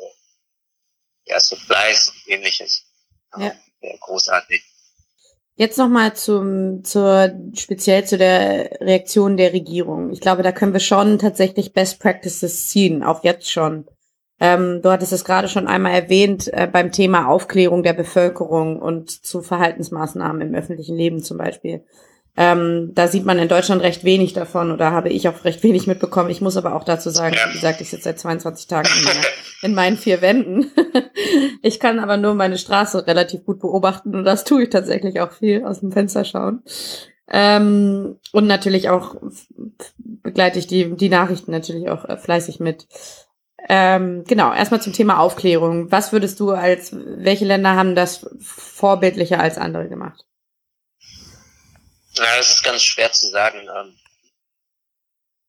ja, 1.25 1.41
Supplies 1.41 2.09
und 2.09 2.29
ähnliches. 2.29 2.85
Ja. 3.39 3.55
Wäre 3.81 3.99
großartig. 3.99 4.63
Jetzt 5.59 5.79
nochmal 5.79 6.15
zum, 6.15 6.85
zur, 6.85 7.33
speziell 7.55 8.07
zu 8.07 8.19
der 8.19 8.79
Reaktion 8.81 9.39
der 9.39 9.55
Regierung. 9.55 10.13
Ich 10.13 10.21
glaube, 10.21 10.43
da 10.43 10.53
können 10.53 10.75
wir 10.75 10.81
schon 10.81 11.19
tatsächlich 11.19 11.73
Best 11.73 11.99
Practices 11.99 12.69
ziehen, 12.69 13.03
auch 13.03 13.25
jetzt 13.25 13.51
schon. 13.51 13.89
Ähm, 14.39 14.83
du 14.83 14.91
hattest 14.91 15.13
es 15.13 15.25
gerade 15.25 15.49
schon 15.49 15.67
einmal 15.67 15.93
erwähnt 15.93 16.53
äh, 16.53 16.69
beim 16.71 16.93
Thema 16.93 17.29
Aufklärung 17.29 17.83
der 17.83 17.95
Bevölkerung 17.95 18.81
und 18.81 19.11
zu 19.11 19.41
Verhaltensmaßnahmen 19.41 20.43
im 20.43 20.55
öffentlichen 20.55 20.97
Leben 20.97 21.23
zum 21.23 21.39
Beispiel. 21.39 21.85
Ähm, 22.39 22.93
da 22.95 23.09
sieht 23.09 23.25
man 23.25 23.39
in 23.39 23.49
Deutschland 23.49 23.83
recht 23.83 24.05
wenig 24.05 24.35
davon 24.35 24.71
oder 24.71 24.91
habe 24.91 25.09
ich 25.09 25.27
auch 25.27 25.45
recht 25.45 25.63
wenig 25.63 25.87
mitbekommen. 25.87 26.29
Ich 26.29 26.43
muss 26.43 26.59
aber 26.59 26.75
auch 26.75 26.85
dazu 26.85 27.09
sagen, 27.09 27.35
ja. 27.35 27.49
wie 27.49 27.55
gesagt, 27.55 27.81
ich 27.81 27.89
sitze 27.89 28.05
seit 28.05 28.19
22 28.19 28.67
Tagen 28.67 28.89
in, 28.99 29.05
meiner, 29.05 29.27
in 29.63 29.75
meinen 29.75 29.97
vier 29.97 30.21
Wänden. 30.21 30.71
ich 31.63 31.81
kann 31.81 31.99
aber 31.99 32.19
nur 32.19 32.35
meine 32.35 32.59
Straße 32.59 33.07
relativ 33.07 33.47
gut 33.47 33.61
beobachten 33.61 34.15
und 34.15 34.25
das 34.25 34.45
tue 34.45 34.65
ich 34.65 34.71
tatsächlich 34.71 35.21
auch 35.21 35.33
viel 35.33 35.65
aus 35.65 35.81
dem 35.81 35.93
Fenster 35.93 36.25
schauen. 36.25 36.63
Ähm, 37.29 38.17
und 38.33 38.47
natürlich 38.47 38.91
auch 38.91 39.17
begleite 39.99 40.59
ich 40.59 40.67
die, 40.67 40.95
die 40.95 41.09
Nachrichten 41.09 41.51
natürlich 41.51 41.89
auch 41.89 42.05
äh, 42.05 42.19
fleißig 42.19 42.61
mit. 42.61 42.87
Ähm, 43.69 44.25
genau, 44.25 44.53
erstmal 44.53 44.81
zum 44.81 44.93
Thema 44.93 45.19
Aufklärung. 45.19 45.91
Was 45.91 46.13
würdest 46.13 46.39
du 46.39 46.53
als, 46.53 46.91
welche 46.93 47.45
Länder 47.45 47.75
haben 47.75 47.95
das 47.95 48.27
vorbildlicher 48.41 49.41
als 49.41 49.59
andere 49.59 49.89
gemacht? 49.89 50.25
Ja, 52.15 52.37
das 52.37 52.51
ist 52.51 52.63
ganz 52.63 52.83
schwer 52.83 53.11
zu 53.13 53.29
sagen. 53.29 53.61
Ähm. 53.61 53.99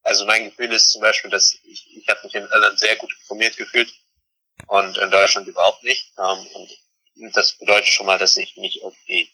Also 0.04 0.26
mein 0.26 0.46
Gefühl 0.46 0.72
ist 0.74 0.92
zum 0.92 1.02
Beispiel, 1.02 1.30
dass 1.30 1.54
ich, 1.64 1.96
ich 1.96 2.08
habe 2.10 2.20
mich 2.24 2.34
in 2.34 2.44
Irland 2.44 2.80
sehr 2.80 2.96
gut 2.96 3.14
informiert 3.20 3.58
gefühlt 3.58 3.94
und 4.68 4.98
in 4.98 5.12
Deutschland 5.12 5.48
überhaupt 5.48 5.84
nicht. 5.84 6.14
Ähm, 6.18 6.48
und 6.56 7.36
das 7.36 7.54
bedeutet 7.54 7.88
schon 7.88 8.06
mal, 8.06 8.18
dass 8.18 8.38
ich 8.38 8.58
nicht 8.58 8.82
irgendwie, 8.82 9.32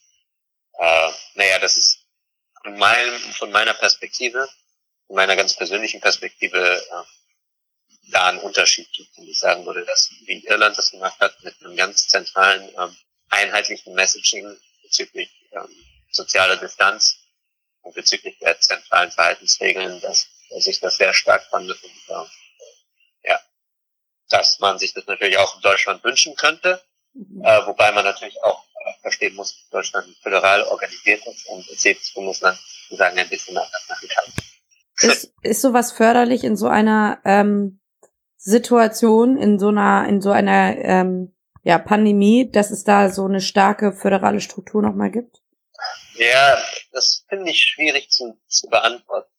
äh, 0.78 1.12
naja, 1.36 1.60
das 1.60 1.78
ist 1.78 2.06
von, 2.62 2.78
meinem, 2.78 3.20
von 3.34 3.52
meiner 3.52 3.74
Perspektive, 3.74 4.48
von 5.08 5.16
meiner 5.16 5.36
ganz 5.36 5.56
persönlichen 5.56 6.02
Perspektive, 6.02 6.58
äh, 6.60 7.04
da 8.10 8.28
einen 8.28 8.40
Unterschied 8.40 8.92
gibt. 8.92 9.18
Und 9.18 9.28
ich 9.28 9.40
sagen 9.40 9.66
würde, 9.66 9.86
dass 9.86 10.12
wie 10.26 10.46
Irland 10.46 10.78
das 10.78 10.92
gemacht 10.92 11.20
hat, 11.20 11.42
mit 11.44 11.56
einem 11.62 11.76
ganz 11.76 12.08
zentralen, 12.08 12.70
ähm, 12.78 12.96
einheitlichen 13.30 13.94
Messaging 13.94 14.58
bezüglich 14.84 15.30
ähm, 15.52 15.70
sozialer 16.12 16.58
Distanz, 16.58 17.24
und 17.84 17.94
bezüglich 17.94 18.38
der 18.40 18.60
zentralen 18.60 19.12
Verhaltensregeln, 19.12 20.02
dass, 20.02 20.28
dass 20.50 20.68
ich 20.68 20.80
das 20.80 20.98
sehr 20.98 21.14
stark 21.14 21.44
fand 21.50 21.70
und 21.70 21.80
äh, 22.10 23.30
ja, 23.30 23.40
dass 24.30 24.60
man 24.60 24.80
sich 24.80 24.94
das 24.94 25.06
natürlich 25.06 25.38
auch 25.38 25.56
in 25.56 25.62
Deutschland 25.62 26.04
wünschen 26.04 26.36
könnte, 26.36 26.82
mhm. 27.14 27.44
äh, 27.44 27.66
wobei 27.68 27.92
man 27.92 28.06
natürlich 28.06 28.42
auch 28.42 28.64
äh, 28.64 29.02
verstehen 29.02 29.36
muss, 29.36 29.54
dass 29.54 29.70
Deutschland 29.70 30.16
föderal 30.22 30.64
organisiert 30.64 31.26
ist 31.28 31.46
und 31.48 31.66
jedes 31.84 32.14
Bundesland 32.14 32.58
sozusagen 32.90 33.20
ein 33.20 33.30
bisschen 33.30 33.58
anders 33.58 33.86
machen 33.88 34.10
kann. 34.10 34.26
Ist, 35.02 35.34
ist 35.42 35.62
sowas 35.62 35.92
förderlich 35.92 36.44
in 36.44 36.56
so 36.56 36.68
einer 36.68 37.20
ähm, 37.26 37.82
Situation, 38.46 39.38
in 39.38 39.58
so 39.58 39.70
einer, 39.70 40.06
in 40.08 40.22
so 40.22 40.32
einer 40.32 40.76
ähm, 40.78 41.34
ja, 41.64 41.80
Pandemie, 41.80 42.52
dass 42.52 42.72
es 42.72 42.84
da 42.84 43.10
so 43.10 43.26
eine 43.26 43.40
starke 43.40 43.94
föderale 43.94 44.42
Struktur 44.42 44.82
nochmal 44.82 45.12
gibt? 45.12 45.38
Ja, 46.16 46.58
das 46.92 47.26
finde 47.30 47.52
ich 47.52 47.62
schwierig 47.62 48.10
zu, 48.12 48.38
zu 48.48 48.68
beantworten. 48.68 49.30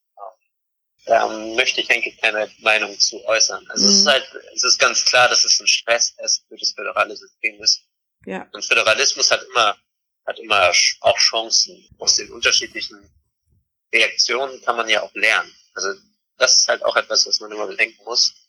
Da 1.04 1.28
möchte 1.28 1.82
ich, 1.82 1.88
denke 1.88 2.08
ich, 2.08 2.18
keine 2.18 2.50
Meinung 2.60 2.98
zu 2.98 3.22
äußern. 3.26 3.66
Also 3.68 3.84
mhm. 3.84 3.90
es 3.90 3.96
ist 3.96 4.04
mhm. 4.04 4.08
halt, 4.08 4.24
es 4.54 4.64
ist 4.64 4.78
ganz 4.78 5.04
klar, 5.04 5.28
dass 5.28 5.44
es 5.44 5.60
ein 5.60 5.66
Stresstest 5.66 6.46
für 6.48 6.56
das 6.56 6.72
föderale 6.72 7.14
System 7.14 7.62
ist. 7.62 7.82
Ja. 8.24 8.48
Und 8.52 8.64
Föderalismus 8.64 9.30
hat 9.30 9.42
immer, 9.42 9.76
hat 10.26 10.38
immer 10.38 10.72
auch 11.02 11.18
Chancen. 11.18 11.86
Aus 11.98 12.16
den 12.16 12.32
unterschiedlichen 12.32 13.10
Reaktionen 13.92 14.62
kann 14.62 14.76
man 14.76 14.88
ja 14.88 15.02
auch 15.02 15.12
lernen. 15.14 15.54
Also 15.74 15.92
das 16.38 16.56
ist 16.56 16.68
halt 16.68 16.82
auch 16.82 16.96
etwas, 16.96 17.26
was 17.26 17.38
man 17.40 17.52
immer 17.52 17.66
bedenken 17.66 18.02
muss. 18.04 18.43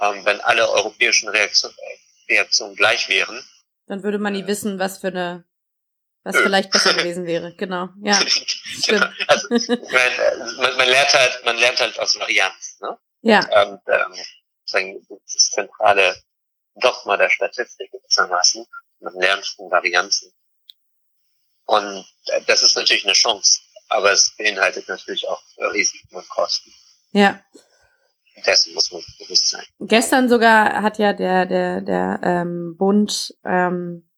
Ähm, 0.00 0.24
wenn 0.24 0.40
alle 0.40 0.68
europäischen 0.70 1.28
Reaktion, 1.28 1.72
Reaktionen 2.28 2.76
gleich 2.76 3.08
wären. 3.08 3.44
Dann 3.86 4.02
würde 4.02 4.18
man 4.18 4.32
nie 4.32 4.46
wissen, 4.46 4.78
was 4.78 4.98
für 4.98 5.08
eine 5.08 5.44
was 6.22 6.36
vielleicht 6.36 6.70
besser 6.70 6.94
gewesen 6.96 7.26
wäre, 7.26 7.54
genau. 7.56 7.88
Ja. 8.02 8.18
genau. 8.86 9.06
Also, 9.26 9.48
man, 9.48 10.76
man, 10.76 10.88
lernt 10.88 11.12
halt, 11.14 11.44
man 11.44 11.56
lernt 11.56 11.80
halt 11.80 11.98
aus 11.98 12.18
Varianz, 12.18 12.78
ne? 12.80 12.98
Ja. 13.22 13.40
Und 13.62 13.80
ähm, 13.86 14.14
das 15.08 15.50
zentrale 15.50 16.16
Dogma 16.74 17.16
der 17.16 17.30
Statistik 17.30 17.90
gewissermaßen. 17.90 18.66
Man 19.00 19.14
lernt 19.14 19.46
von 19.46 19.70
Varianzen. 19.70 20.32
Und 21.66 22.06
äh, 22.26 22.40
das 22.46 22.62
ist 22.62 22.76
natürlich 22.76 23.04
eine 23.04 23.14
Chance, 23.14 23.60
aber 23.88 24.12
es 24.12 24.34
beinhaltet 24.36 24.88
natürlich 24.88 25.26
auch 25.28 25.42
Risiken 25.72 26.16
und 26.16 26.28
Kosten. 26.28 26.72
Ja. 27.12 27.42
Dessen 28.46 28.74
muss 28.74 28.90
man 28.92 29.02
bewusst 29.18 29.50
sein. 29.50 29.64
Gestern 29.80 30.28
sogar 30.28 30.82
hat 30.82 30.98
ja 30.98 31.12
der 31.12 31.46
der 31.46 31.80
der 31.80 32.20
ähm, 32.22 32.76
Bund 32.76 33.34
ähm, 33.44 34.08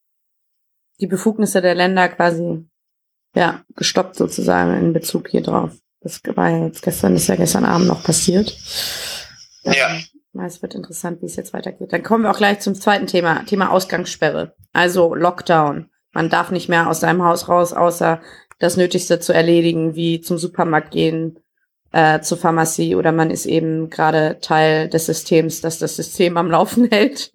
die 1.01 1.07
Befugnisse 1.07 1.61
der 1.61 1.75
Länder 1.75 2.09
quasi 2.09 2.65
ja 3.35 3.65
gestoppt 3.75 4.17
sozusagen 4.17 4.77
in 4.79 4.93
Bezug 4.93 5.29
hier 5.29 5.43
drauf. 5.43 5.73
Das 6.01 6.21
war 6.35 6.51
ja 6.51 6.67
jetzt 6.67 6.83
gestern, 6.83 7.15
ist 7.15 7.29
ja 7.29 7.37
gestern 7.37 7.65
Abend 7.65 7.87
noch 7.87 8.03
passiert. 8.03 8.57
Ja. 9.63 9.99
Es 10.45 10.63
wird 10.63 10.75
interessant, 10.75 11.21
wie 11.21 11.27
es 11.27 11.37
jetzt 11.37 11.53
weitergeht. 11.53 11.93
Dann 11.93 12.03
kommen 12.03 12.25
wir 12.25 12.31
auch 12.31 12.39
gleich 12.39 12.61
zum 12.61 12.75
zweiten 12.75 13.07
Thema, 13.07 13.45
Thema 13.45 13.71
Ausgangssperre. 13.71 14.55
Also 14.73 15.15
Lockdown. 15.15 15.91
Man 16.13 16.31
darf 16.31 16.51
nicht 16.51 16.69
mehr 16.69 16.89
aus 16.89 17.01
seinem 17.01 17.23
Haus 17.23 17.49
raus, 17.49 17.73
außer 17.73 18.21
das 18.59 18.77
Nötigste 18.77 19.21
zu 19.21 19.33
erledigen, 19.33 19.95
wie 19.95 20.21
zum 20.21 20.39
Supermarkt 20.39 20.91
gehen, 20.91 21.39
äh, 21.93 22.21
zur 22.21 22.39
Pharmazie 22.39 22.97
oder 22.97 23.13
man 23.13 23.31
ist 23.31 23.47
eben 23.47 23.91
gerade 23.91 24.39
Teil 24.41 24.89
des 24.89 25.07
Systems, 25.07 25.61
das 25.61 25.79
das 25.79 25.97
System 25.97 26.37
am 26.37 26.51
Laufen 26.51 26.89
hält. 26.91 27.33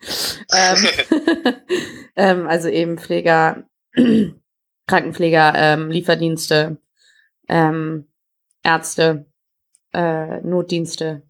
ähm, 0.53 1.53
ähm, 2.16 2.47
also 2.47 2.68
eben 2.68 2.97
Pfleger, 2.97 3.64
Krankenpfleger, 4.88 5.53
ähm, 5.55 5.91
Lieferdienste, 5.91 6.78
ähm, 7.47 8.08
Ärzte, 8.64 9.26
äh, 9.93 10.41
Notdienste 10.41 11.22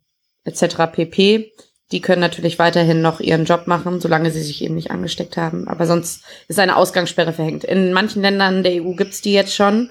etc. 0.45 0.91
pp. 0.91 1.51
Die 1.91 2.01
können 2.01 2.21
natürlich 2.21 2.59
weiterhin 2.59 3.01
noch 3.01 3.21
ihren 3.21 3.45
Job 3.45 3.67
machen, 3.67 4.01
solange 4.01 4.31
sie 4.31 4.41
sich 4.41 4.61
eben 4.61 4.75
nicht 4.75 4.91
angesteckt 4.91 5.37
haben. 5.37 5.67
Aber 5.67 5.85
sonst 5.85 6.23
ist 6.47 6.59
eine 6.59 6.75
Ausgangssperre 6.75 7.31
verhängt. 7.31 7.63
In 7.63 7.93
manchen 7.93 8.21
Ländern 8.21 8.63
der 8.63 8.83
EU 8.83 8.93
gibt's 8.93 9.21
die 9.21 9.33
jetzt 9.33 9.55
schon. 9.55 9.89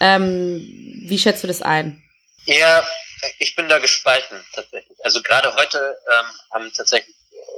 Ähm, 0.00 0.60
wie 1.06 1.18
schätzt 1.18 1.44
du 1.44 1.48
das 1.48 1.62
ein? 1.62 2.02
Ja, 2.46 2.86
ich 3.38 3.56
bin 3.56 3.68
da 3.68 3.78
gespalten 3.78 4.44
tatsächlich. 4.52 4.96
Also 5.04 5.20
gerade 5.22 5.54
heute 5.56 5.98
ähm, 6.12 6.26
haben 6.52 6.72
tatsächlich 6.72 7.16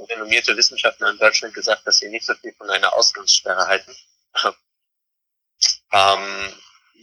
renommierte 0.09 0.57
Wissenschaftler 0.57 1.11
in 1.11 1.17
Deutschland 1.17 1.53
gesagt, 1.53 1.85
dass 1.85 1.99
sie 1.99 2.09
nicht 2.09 2.25
so 2.25 2.33
viel 2.35 2.53
von 2.53 2.69
einer 2.69 2.93
Ausgangssperre 2.93 3.67
halten. 3.67 3.95
ähm, 5.91 6.53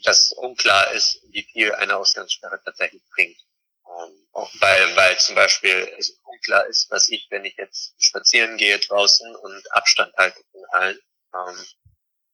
dass 0.02 0.32
unklar 0.32 0.92
ist, 0.92 1.20
wie 1.30 1.42
viel 1.42 1.72
eine 1.74 1.96
Ausgangssperre 1.96 2.60
tatsächlich 2.64 3.02
bringt. 3.14 3.38
Ähm, 3.86 4.28
auch 4.32 4.50
weil, 4.60 4.96
weil 4.96 5.18
zum 5.18 5.34
Beispiel 5.34 5.88
es 5.98 6.18
unklar 6.24 6.66
ist, 6.66 6.90
was 6.90 7.08
ich, 7.08 7.26
wenn 7.30 7.44
ich 7.44 7.56
jetzt 7.56 7.94
spazieren 7.98 8.56
gehe 8.56 8.78
draußen 8.78 9.34
und 9.36 9.72
Abstand 9.72 10.12
halte 10.16 10.42
von 10.50 10.64
allen, 10.72 10.98
ähm, 11.34 11.66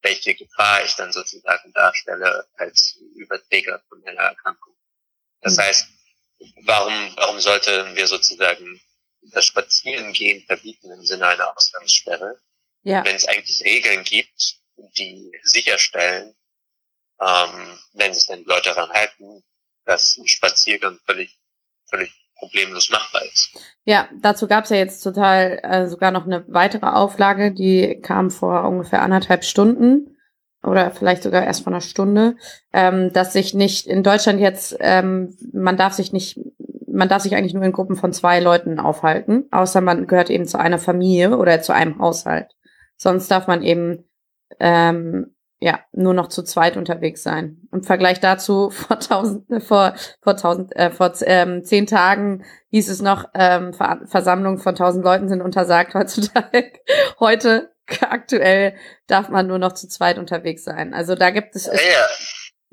welche 0.03 0.34
Gefahr 0.34 0.82
ich 0.84 0.94
dann 0.96 1.12
sozusagen 1.12 1.72
darstelle 1.72 2.48
als 2.57 2.98
Überträger 3.14 3.82
von 3.88 4.03
einer 4.07 4.22
Erkrankung. 4.22 4.72
Das 5.43 5.57
mhm. 5.57 5.61
heißt, 5.61 5.88
warum, 6.64 7.12
warum 7.16 7.40
sollten 7.40 7.95
wir 7.95 8.07
sozusagen 8.07 8.80
das 9.32 9.45
Spazierengehen 9.45 10.45
verbieten 10.47 10.90
im 10.90 11.05
Sinne 11.05 11.26
einer 11.26 11.57
Ausgangssperre, 11.57 12.40
ja. 12.82 13.05
wenn 13.05 13.14
es 13.14 13.26
eigentlich 13.26 13.62
Regeln 13.64 14.03
gibt, 14.05 14.57
die 14.97 15.30
sicherstellen, 15.43 16.34
ähm, 17.20 17.78
wenn 17.93 18.14
sich 18.14 18.26
dann 18.26 18.40
die 18.40 18.49
Leute 18.49 18.70
daran 18.70 18.90
halten, 18.90 19.45
dass 19.84 20.16
ein 20.16 20.26
Spaziergang 20.26 20.99
völlig, 21.07 21.38
völlig 21.88 22.11
problemlos 22.36 22.90
machbar 22.90 23.24
ist. 23.24 23.57
Ja, 23.84 24.09
dazu 24.20 24.49
gab 24.49 24.64
es 24.64 24.70
ja 24.70 24.76
jetzt 24.76 25.03
total 25.03 25.61
äh, 25.62 25.88
sogar 25.88 26.11
noch 26.11 26.24
eine 26.24 26.45
weitere 26.49 26.86
Auflage, 26.86 27.53
die 27.53 28.01
kam 28.01 28.30
vor 28.30 28.64
ungefähr 28.64 29.03
anderthalb 29.03 29.45
Stunden 29.45 30.12
oder 30.63 30.91
vielleicht 30.91 31.23
sogar 31.23 31.45
erst 31.45 31.65
vor 31.65 31.73
einer 31.73 31.81
Stunde, 31.81 32.37
ähm, 32.73 33.13
dass 33.13 33.33
sich 33.33 33.55
nicht 33.55 33.87
in 33.87 34.03
Deutschland 34.03 34.41
jetzt, 34.41 34.77
ähm, 34.81 35.37
man 35.53 35.77
darf 35.77 35.93
sich 35.95 36.13
nicht 36.13 36.39
man 36.93 37.09
darf 37.09 37.23
sich 37.23 37.35
eigentlich 37.35 37.55
nur 37.55 37.63
in 37.63 37.73
Gruppen 37.73 37.97
von 37.97 38.13
zwei 38.13 38.39
Leuten 38.39 38.79
aufhalten, 38.79 39.47
außer 39.51 39.81
man 39.81 40.07
gehört 40.07 40.29
eben 40.29 40.47
zu 40.47 40.59
einer 40.59 40.79
Familie 40.79 41.39
oder 41.39 41.63
zu 41.63 41.73
einem 41.73 41.99
Haushalt. 41.99 42.55
Sonst 42.97 43.31
darf 43.31 43.47
man 43.47 43.63
eben 43.63 44.05
ähm, 44.61 45.32
ja, 45.63 45.79
nur 45.93 46.13
noch 46.13 46.27
zu 46.27 46.43
zweit 46.43 46.77
unterwegs 46.77 47.23
sein. 47.23 47.69
Im 47.71 47.85
Vergleich 47.85 48.19
dazu 48.19 48.71
vor 48.71 48.99
tausend, 48.99 49.49
äh, 49.49 49.61
vor, 49.61 49.95
vor 50.21 50.37
tausend, 50.37 50.75
äh, 50.75 50.91
vor 50.91 51.13
ähm, 51.23 51.63
zehn 51.63 51.87
Tagen 51.87 52.45
hieß 52.71 52.89
es 52.89 53.01
noch, 53.01 53.27
ähm, 53.35 53.73
Ver 53.73 54.01
Versammlungen 54.07 54.59
von 54.59 54.75
tausend 54.75 55.05
Leuten 55.05 55.29
sind 55.29 55.41
untersagt 55.41 55.95
heutzutage. 55.95 56.73
Heute, 57.21 57.71
aktuell, 58.01 58.75
darf 59.07 59.29
man 59.29 59.47
nur 59.47 59.59
noch 59.59 59.73
zu 59.73 59.87
zweit 59.87 60.19
unterwegs 60.19 60.65
sein. 60.65 60.95
Also 60.95 61.15
da 61.15 61.31
gibt 61.31 61.55
es, 61.55 61.67
ja. 61.67 61.73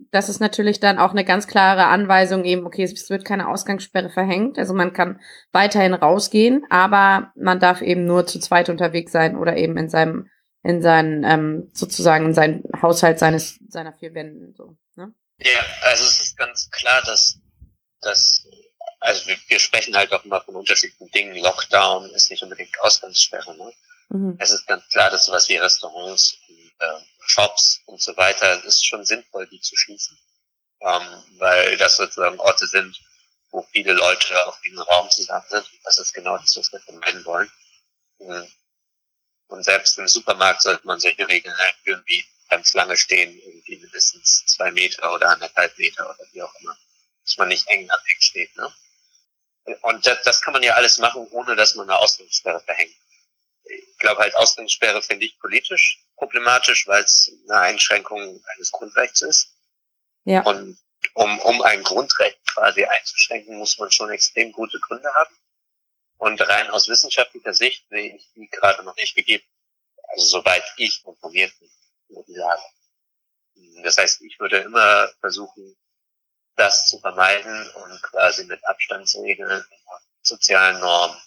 das 0.10 0.28
ist 0.28 0.40
natürlich 0.40 0.80
dann 0.80 0.98
auch 0.98 1.12
eine 1.12 1.26
ganz 1.26 1.46
klare 1.46 1.86
Anweisung 1.86 2.44
eben, 2.44 2.66
okay, 2.66 2.84
es 2.84 3.10
wird 3.12 3.24
keine 3.24 3.50
Ausgangssperre 3.50 4.10
verhängt. 4.10 4.58
Also 4.58 4.74
man 4.74 4.94
kann 4.94 5.20
weiterhin 5.52 5.94
rausgehen, 5.94 6.66
aber 6.72 7.34
man 7.36 7.60
darf 7.60 7.84
eben 7.84 8.06
nur 8.06 8.26
zu 8.26 8.40
zweit 8.40 8.68
unterwegs 8.68 9.12
sein 9.12 9.38
oder 9.38 9.58
eben 9.58 9.78
in 9.78 9.90
seinem 9.90 10.28
in 10.70 10.82
seinen, 10.82 11.24
ähm, 11.24 11.72
sozusagen 11.74 12.26
in 12.26 12.34
seinen 12.34 12.64
Haushalt 12.82 13.20
seines, 13.20 13.60
seiner 13.68 13.94
vier 13.94 14.14
Wänden, 14.14 14.54
so, 14.56 14.78
ne? 14.96 15.14
Ja, 15.40 15.62
also 15.84 16.04
es 16.04 16.20
ist 16.22 16.38
ganz 16.38 16.70
klar, 16.70 17.02
dass, 17.04 17.40
dass 18.02 18.46
also 19.00 19.28
wir, 19.28 19.38
wir 19.48 19.60
sprechen 19.60 19.96
halt 19.96 20.12
auch 20.14 20.24
immer 20.26 20.42
von 20.42 20.56
unterschiedlichen 20.56 21.10
Dingen. 21.12 21.38
Lockdown 21.38 22.10
ist 22.12 22.30
nicht 22.30 22.44
unbedingt 22.44 22.80
Ausgangssperre. 22.82 23.56
Ne? 23.56 23.74
Mhm. 24.10 24.38
Es 24.40 24.52
ist 24.52 24.68
ganz 24.68 24.88
klar, 24.90 25.10
dass 25.10 25.26
sowas 25.26 25.48
wie 25.50 25.58
Restaurants, 25.58 26.38
äh, 26.80 27.00
Shops 27.26 27.82
und 27.86 28.02
so 28.02 28.16
weiter, 28.18 28.60
es 28.60 28.66
ist 28.66 28.86
schon 28.86 29.06
sinnvoll, 29.06 29.48
die 29.48 29.62
zu 29.62 29.76
schließen. 29.76 30.18
Ähm, 30.82 31.24
weil 31.38 31.78
das 31.78 31.98
sozusagen 31.98 32.40
Orte 32.40 32.68
sind, 32.68 33.00
wo 33.52 33.62
viele 33.72 33.94
Leute 33.94 34.48
auf 34.48 34.60
diesem 34.62 34.80
Raum 34.80 35.10
zusammen 35.10 35.46
sind. 35.50 35.66
Das 35.84 35.98
ist 35.98 36.14
genau 36.14 36.38
das, 36.38 36.56
was 36.58 36.72
wir 36.72 36.80
vermeiden 36.80 37.26
wollen. 37.26 37.50
Mhm. 38.20 38.48
Und 39.50 39.64
selbst 39.64 39.98
im 39.98 40.08
Supermarkt 40.08 40.62
sollte 40.62 40.86
man 40.86 41.00
solche 41.00 41.28
Regeln 41.28 41.56
einführen, 41.56 42.04
wie 42.06 42.24
beim 42.50 42.64
Schlange 42.64 42.96
stehen, 42.98 43.38
irgendwie 43.40 43.78
mindestens 43.78 44.46
zwei 44.46 44.72
Meter 44.72 45.14
oder 45.14 45.30
anderthalb 45.30 45.78
Meter 45.78 46.08
oder 46.10 46.24
wie 46.32 46.42
auch 46.42 46.54
immer. 46.62 46.78
Dass 47.26 47.38
man 47.38 47.48
nicht 47.50 47.68
eng 47.68 47.90
an 47.90 48.00
eng 48.08 48.22
steht, 48.22 48.56
ne? 48.56 48.74
Und 49.82 50.06
das, 50.06 50.24
das 50.24 50.42
kann 50.42 50.54
man 50.54 50.64
ja 50.64 50.74
alles 50.74 50.98
machen, 50.98 51.28
ohne 51.32 51.56
dass 51.56 51.76
man 51.76 51.90
eine 51.90 52.00
Ausgangssperre 52.00 52.60
verhängt. 52.62 52.96
Ich 53.66 53.98
glaube 54.00 54.22
halt, 54.22 54.36
Ausgangssperre 54.36 55.02
finde 55.02 55.26
ich 55.26 55.40
politisch 55.40 56.04
problematisch, 56.16 56.88
weil 56.88 57.04
es 57.04 57.32
eine 57.48 57.60
Einschränkung 57.60 58.44
eines 58.56 58.72
Grundrechts 58.72 59.22
ist. 59.22 59.54
Ja. 60.26 60.42
Und 60.42 60.78
um, 61.14 61.40
um 61.40 61.62
ein 61.62 61.84
Grundrecht 61.84 62.40
quasi 62.48 62.84
einzuschränken, 62.84 63.58
muss 63.58 63.78
man 63.78 63.92
schon 63.92 64.10
extrem 64.10 64.52
gute 64.52 64.80
Gründe 64.80 65.14
haben. 65.14 65.36
Und 66.20 66.42
rein 66.42 66.70
aus 66.70 66.90
wissenschaftlicher 66.90 67.54
Sicht 67.54 67.88
sehe 67.90 68.16
ich 68.18 68.30
die 68.36 68.48
gerade 68.50 68.84
noch 68.84 68.96
nicht 68.98 69.16
gegeben. 69.16 69.46
Also 70.10 70.26
soweit 70.26 70.64
ich 70.76 71.02
informiert 71.06 71.58
bin, 71.60 71.72
würde 72.10 72.30
ich 72.30 72.38
sagen. 72.38 73.84
Das 73.84 73.98
heißt, 73.98 74.22
ich 74.24 74.38
würde 74.38 74.58
immer 74.58 75.10
versuchen, 75.22 75.78
das 76.56 76.88
zu 76.88 77.00
vermeiden 77.00 77.70
und 77.70 78.04
quasi 78.04 78.44
mit 78.44 78.64
Abstandsregeln 78.68 79.64
sozialen 80.22 80.80
Normen, 80.82 81.18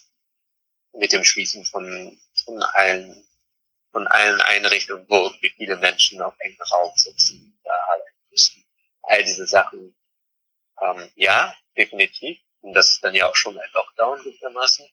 mit 0.93 1.11
dem 1.11 1.23
Schließen 1.23 1.65
von, 1.65 2.19
von 2.45 2.61
allen, 2.61 3.27
von 3.91 4.05
allen 4.07 4.41
Einrichtungen, 4.41 5.07
wo 5.09 5.31
viele 5.31 5.77
Menschen 5.77 6.21
auf 6.21 6.35
engem 6.37 6.61
Raum 6.71 6.91
sitzen, 6.95 7.59
da 7.63 7.71
arbeiten 7.73 8.29
müssen. 8.29 8.63
All 9.01 9.23
diese 9.23 9.47
Sachen, 9.47 9.95
ähm, 10.81 11.11
ja, 11.15 11.55
definitiv. 11.75 12.39
Und 12.63 12.73
das 12.73 12.91
ist 12.91 13.03
dann 13.03 13.13
ja 13.13 13.29
auch 13.29 13.35
schon 13.35 13.57
ein 13.57 13.69
Lockdown 13.73 14.23
gewissermaßen. 14.23 14.85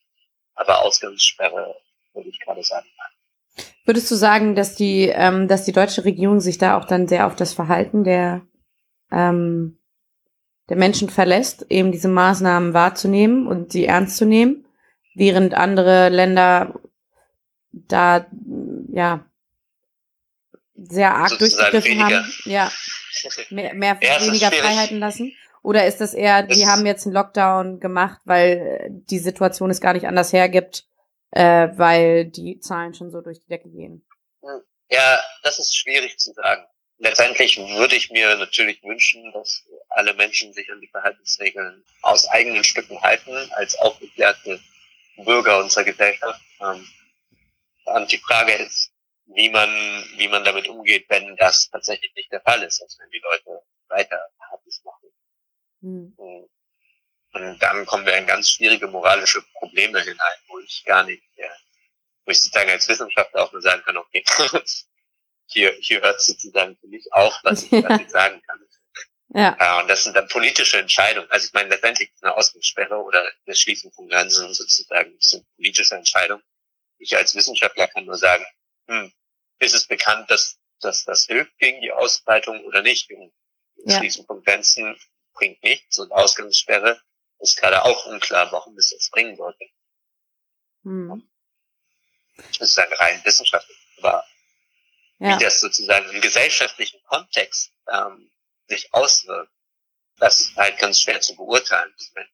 Aber 0.55 0.83
Ausgangssperre 0.83 1.77
würde 2.13 2.29
ich 2.29 2.41
gerade 2.41 2.63
sagen. 2.63 2.87
Würdest 3.85 4.11
du 4.11 4.15
sagen, 4.15 4.55
dass 4.55 4.75
die, 4.75 5.09
ähm, 5.09 5.49
dass 5.49 5.65
die 5.65 5.73
deutsche 5.73 6.05
Regierung 6.05 6.41
sich 6.41 6.59
da 6.59 6.77
auch 6.77 6.85
dann 6.85 7.09
sehr 7.09 7.27
auf 7.27 7.37
das 7.37 7.55
Verhalten 7.55 8.05
der, 8.05 8.43
ähm, 9.11 9.79
der 10.69 10.77
Menschen 10.77 11.09
verlässt, 11.09 11.67
eben 11.71 11.93
diese 11.93 12.09
Maßnahmen 12.09 12.75
wahrzunehmen 12.75 13.47
und 13.47 13.73
sie 13.73 13.87
ernst 13.87 14.17
zu 14.17 14.27
nehmen, 14.27 14.67
während 15.15 15.55
andere 15.55 16.09
Länder 16.09 16.79
da 17.73 18.27
ja 18.93 19.25
sehr 20.77 21.15
arg 21.15 21.39
durchgegriffen 21.39 22.03
haben, 22.03 22.33
ja, 22.45 22.71
mehr, 23.51 23.75
mehr 23.75 23.99
Ja, 24.01 24.21
weniger. 24.21 24.51
Freiheiten 24.51 24.99
lassen? 24.99 25.33
Oder 25.63 25.87
ist 25.87 26.01
das 26.01 26.15
eher, 26.15 26.43
die 26.43 26.67
haben 26.67 26.87
jetzt 26.87 27.07
einen 27.07 27.15
Lockdown 27.15 27.81
gemacht, 27.81 28.21
weil 28.25 28.49
äh, 28.59 28.89
die 28.91 29.19
Situation 29.19 29.71
es 29.71 29.81
gar 29.81 29.93
nicht 29.93 30.07
anders 30.07 30.33
hergibt, 30.33 30.87
äh, 31.33 31.69
weil 31.77 32.27
die 32.27 32.61
Zahlen 32.61 32.95
schon 32.95 33.11
so 33.11 33.21
durch 33.21 33.41
die 33.41 33.49
Decke 33.49 33.69
gehen? 33.69 34.07
Ja, 34.89 35.23
das 35.43 35.59
ist 35.59 35.77
schwierig 35.77 36.19
zu 36.19 36.33
sagen. 36.33 36.65
Letztendlich 36.99 37.57
würde 37.57 37.95
ich 37.97 38.11
mir 38.11 38.37
natürlich 38.37 38.83
wünschen, 38.83 39.31
dass 39.33 39.65
alle 39.91 40.15
Menschen 40.15 40.53
sich 40.53 40.71
an 40.71 40.81
die 40.81 40.89
Verhaltensregeln 40.89 41.85
aus 42.03 42.29
eigenen 42.29 42.65
Stücken 42.65 43.01
halten, 43.01 43.33
als 43.53 43.79
aufgeklärte 43.79 44.61
Bürger 45.17 45.59
unserer 45.59 45.85
Gesellschaft. 45.85 46.41
Ähm, 46.61 46.87
Und 47.85 48.13
die 48.13 48.19
Frage 48.19 48.53
ist, 48.53 48.93
wie 49.27 49.49
man, 49.49 49.71
wie 50.17 50.29
man 50.29 50.45
damit 50.45 50.69
umgeht, 50.69 51.07
wenn 51.09 51.37
das 51.37 51.71
tatsächlich 51.71 52.13
nicht 52.15 52.33
der 52.33 52.41
Fall 52.43 52.63
ist, 52.63 52.83
also 52.83 52.99
wenn 52.99 53.11
die 53.11 53.23
Leute 53.23 53.63
weiter 53.89 54.21
Partys 54.39 54.83
machen. 54.85 55.00
Hm. 55.83 56.15
Und 57.33 57.63
dann 57.63 57.87
kommen 57.87 58.07
wir 58.07 58.17
in 58.17 58.27
ganz 58.27 58.51
schwierige 58.51 58.89
moralische 58.89 59.43
Probleme 59.55 60.01
hinein, 60.01 60.39
wo 60.49 60.59
ich 60.59 60.83
gar 60.85 61.05
nicht, 61.05 61.23
ja, 61.37 61.49
wo 62.25 62.33
ich 62.33 62.43
sozusagen 62.43 62.71
als 62.71 62.89
Wissenschaftler 62.89 63.45
auch 63.45 63.53
nur 63.53 63.63
sagen 63.63 63.83
kann, 63.83 63.97
okay, 63.97 64.25
hier, 65.47 65.73
hier 65.81 66.01
hört 66.01 66.21
sozusagen 66.21 66.77
für 66.77 66.89
mich 66.89 67.13
auf, 67.13 67.35
was 67.45 67.65
ich, 67.65 67.71
was 67.85 68.01
ich 68.01 68.11
sagen 68.11 68.43
kann. 68.47 68.61
Ja, 69.33 69.57
Ja, 69.61 69.81
und 69.81 69.89
das 69.89 70.03
sind 70.05 70.17
dann 70.17 70.27
politische 70.27 70.79
Entscheidungen. 70.79 71.31
Also 71.31 71.47
ich 71.47 71.53
meine, 71.53 71.69
letztendlich 71.69 72.13
ist 72.13 72.25
eine 72.25 72.37
Ausgangssperre 72.37 72.97
oder 72.97 73.25
eine 73.47 73.55
Schließung 73.55 73.93
von 73.93 74.09
Grenzen 74.09 74.53
sozusagen 74.53 75.15
das 75.17 75.27
sind 75.31 75.47
politische 75.55 75.95
Entscheidungen. 75.95 76.43
Ich 76.99 77.17
als 77.17 77.35
Wissenschaftler 77.37 77.87
kann 77.87 78.07
nur 78.07 78.17
sagen, 78.17 78.45
hm, 78.89 79.13
ist 79.61 79.75
es 79.75 79.87
bekannt, 79.87 80.31
dass, 80.31 80.59
dass 80.81 81.05
das 81.05 81.27
hilft 81.27 81.57
gegen 81.59 81.81
die 81.81 81.93
Ausbreitung 81.93 82.65
oder 82.65 82.83
nicht? 82.83 83.09
Und 83.13 83.33
Ja. 83.85 83.99
Schließung 83.99 84.27
von 84.27 84.43
Grenzen 84.43 84.99
bringt 85.41 85.63
nichts 85.63 85.99
und 85.99 86.13
Ausgangssperre 86.13 87.01
ist 87.41 87.57
gerade 87.57 87.83
auch 87.83 88.07
unklar, 88.07 88.53
warum 88.53 88.77
es 88.77 88.91
das 88.91 89.09
bringen 89.11 89.35
sollte. 89.37 89.65
hm. 90.85 91.31
Das 92.59 92.69
ist 92.69 92.79
dann 92.79 92.93
rein 92.93 93.21
wissenschaftlich. 93.25 93.77
Aber 93.99 94.25
ja, 95.19 95.39
wie 95.39 95.45
das 95.45 95.61
sozusagen 95.61 96.09
im 96.11 96.21
gesellschaftlichen 96.21 97.03
Kontext 97.05 97.73
ähm, 97.93 98.31
sich 98.67 98.93
auswirkt, 98.93 99.53
das 100.17 100.41
ist 100.41 100.57
halt 100.57 100.79
ganz 100.79 101.01
schwer 101.01 101.21
zu 101.21 101.35
beurteilen. 101.35 101.93
Also 101.99 102.15
wenn, 102.15 102.27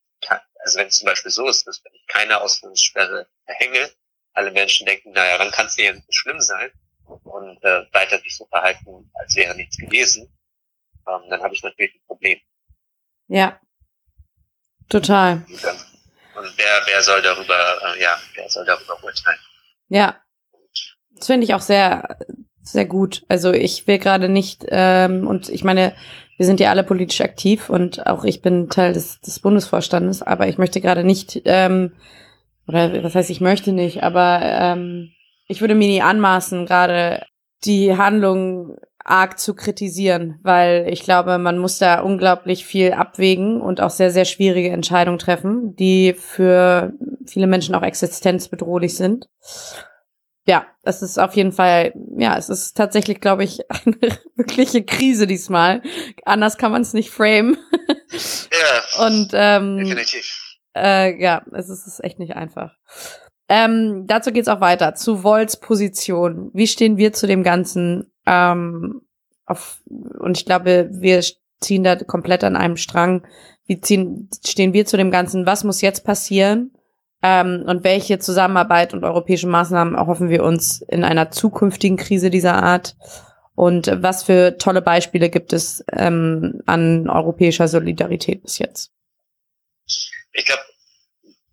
also 0.61 0.81
es 0.81 0.99
zum 0.99 1.07
Beispiel 1.07 1.31
so 1.31 1.49
ist, 1.49 1.67
dass 1.67 1.83
wenn 1.85 1.95
ich 1.95 2.07
keine 2.09 2.41
Ausgangssperre 2.41 3.29
verhänge, 3.45 3.91
alle 4.33 4.51
Menschen 4.51 4.87
denken, 4.87 5.13
naja, 5.13 5.39
dann 5.39 5.53
kann 5.53 5.67
es 5.67 5.77
ja 5.77 5.93
nicht 5.93 6.15
schlimm 6.15 6.41
sein 6.41 6.73
und 7.05 7.63
äh, 7.63 7.87
weiter 7.93 8.19
sich 8.19 8.37
so 8.37 8.47
verhalten, 8.47 9.11
als 9.15 9.37
wäre 9.37 9.55
nichts 9.55 9.77
gewesen, 9.77 10.37
ähm, 11.09 11.31
dann 11.31 11.43
habe 11.43 11.55
ich 11.55 11.63
natürlich 11.63 11.95
ein 11.95 12.07
Problem. 12.07 12.41
Ja. 13.29 13.59
Total. 14.89 15.45
Und, 15.47 16.53
wer, 16.57 16.83
wer 16.87 17.03
soll 17.03 17.23
darüber, 17.23 17.55
äh, 17.55 18.03
ja, 18.03 18.17
wer 18.35 18.49
soll 18.49 18.65
darüber 18.65 19.03
urteilen? 19.03 19.39
Ja. 19.89 20.17
Das 21.17 21.27
finde 21.27 21.45
ich 21.45 21.55
auch 21.55 21.61
sehr, 21.61 22.19
sehr 22.63 22.85
gut. 22.85 23.25
Also 23.29 23.53
ich 23.53 23.87
will 23.87 23.99
gerade 23.99 24.29
nicht, 24.29 24.65
ähm, 24.69 25.27
und 25.27 25.49
ich 25.49 25.65
meine, 25.65 25.95
wir 26.37 26.45
sind 26.45 26.61
ja 26.61 26.71
alle 26.71 26.85
politisch 26.85 27.23
aktiv 27.23 27.71
und 27.71 28.07
auch 28.07 28.25
ich 28.25 28.43
bin 28.43 28.69
Teil 28.69 28.93
des, 28.93 29.21
des 29.21 29.41
Bundesvorstandes, 29.41 30.23
aber 30.23 30.49
ich 30.49 30.59
möchte 30.59 30.81
gerade 30.81 31.03
nicht, 31.03 31.41
ähm, 31.47 31.93
oder 32.69 33.03
was 33.03 33.15
heißt, 33.15 33.31
ich 33.31 33.41
möchte 33.41 33.73
nicht, 33.73 34.03
aber 34.03 34.41
ähm, 34.43 35.13
ich 35.49 35.61
würde 35.61 35.75
mir 35.75 35.89
nie 35.89 36.03
anmaßen, 36.03 36.67
gerade 36.67 37.25
die 37.65 37.97
Handlung 37.97 38.77
arg 39.09 39.39
zu 39.39 39.55
kritisieren, 39.55 40.39
weil 40.43 40.87
ich 40.91 41.03
glaube, 41.03 41.39
man 41.39 41.59
muss 41.59 41.79
da 41.79 42.01
unglaublich 42.01 42.67
viel 42.67 42.93
abwägen 42.93 43.61
und 43.61 43.81
auch 43.81 43.91
sehr, 43.91 44.11
sehr 44.11 44.25
schwierige 44.25 44.71
Entscheidungen 44.71 45.19
treffen, 45.19 45.75
die 45.77 46.15
für 46.15 46.93
viele 47.27 47.47
Menschen 47.47 47.75
auch 47.75 47.83
existenzbedrohlich 47.83 48.97
sind. 48.97 49.29
Ja, 50.49 50.67
es 50.83 51.03
ist 51.03 51.19
auf 51.19 51.35
jeden 51.35 51.51
Fall, 51.53 51.93
ja, 52.17 52.37
es 52.37 52.49
ist 52.49 52.77
tatsächlich, 52.77 53.21
glaube 53.21 53.43
ich, 53.45 53.61
eine 53.69 53.97
wirkliche 54.37 54.85
Krise 54.85 55.27
diesmal. 55.27 55.83
Anders 56.25 56.57
kann 56.57 56.73
man 56.73 56.83
es 56.83 56.93
nicht 56.93 57.11
framen. 57.11 57.57
Ja, 58.13 59.07
Und 59.07 59.31
ähm, 59.35 59.79
definitiv. 59.79 60.57
äh, 60.77 61.21
ja, 61.21 61.43
es 61.53 61.69
ist, 61.69 61.87
es 61.87 61.95
ist 61.95 62.05
echt 62.05 62.19
nicht 62.21 62.37
einfach. 62.37 62.73
Ähm, 63.49 64.05
dazu 64.07 64.33
geht's 64.33 64.49
auch 64.49 64.61
weiter. 64.61 64.95
Zu 64.95 65.23
Volts 65.23 65.59
Position. 65.59 66.51
Wie 66.55 66.67
stehen 66.67 66.97
wir 66.97 67.13
zu 67.13 67.27
dem 67.27 67.43
Ganzen? 67.43 68.13
Ähm, 68.27 69.03
auf, 69.45 69.81
und 69.87 70.37
ich 70.37 70.45
glaube, 70.45 70.89
wir 70.93 71.23
ziehen 71.61 71.85
da 71.85 71.97
komplett 71.97 72.45
an 72.45 72.57
einem 72.57 72.77
Strang. 72.77 73.27
Wie 73.67 73.81
ziehen, 73.81 74.29
stehen 74.47 74.73
wir 74.73 74.87
zu 74.87 74.97
dem 74.97 75.11
Ganzen? 75.11 75.47
Was 75.47 75.65
muss 75.65 75.81
jetzt 75.81 76.05
passieren, 76.05 76.73
Ähm, 77.23 77.65
und 77.67 77.83
welche 77.83 78.19
Zusammenarbeit 78.19 78.93
und 78.93 79.03
europäische 79.03 79.47
Maßnahmen 79.47 79.95
erhoffen 79.95 80.29
wir 80.29 80.45
uns 80.45 80.83
in 80.83 81.03
einer 81.03 81.31
zukünftigen 81.31 81.97
Krise 81.97 82.31
dieser 82.31 82.63
Art? 82.63 82.95
Und 83.55 83.91
was 84.03 84.23
für 84.25 84.59
tolle 84.59 84.83
Beispiele 84.83 85.31
gibt 85.31 85.53
es 85.55 85.83
ähm, 85.93 86.61
an 86.67 87.09
europäischer 87.09 87.69
Solidarität 87.69 88.43
bis 88.43 88.59
jetzt? 88.59 88.93
Ich 90.33 90.45
glaube, 90.45 90.63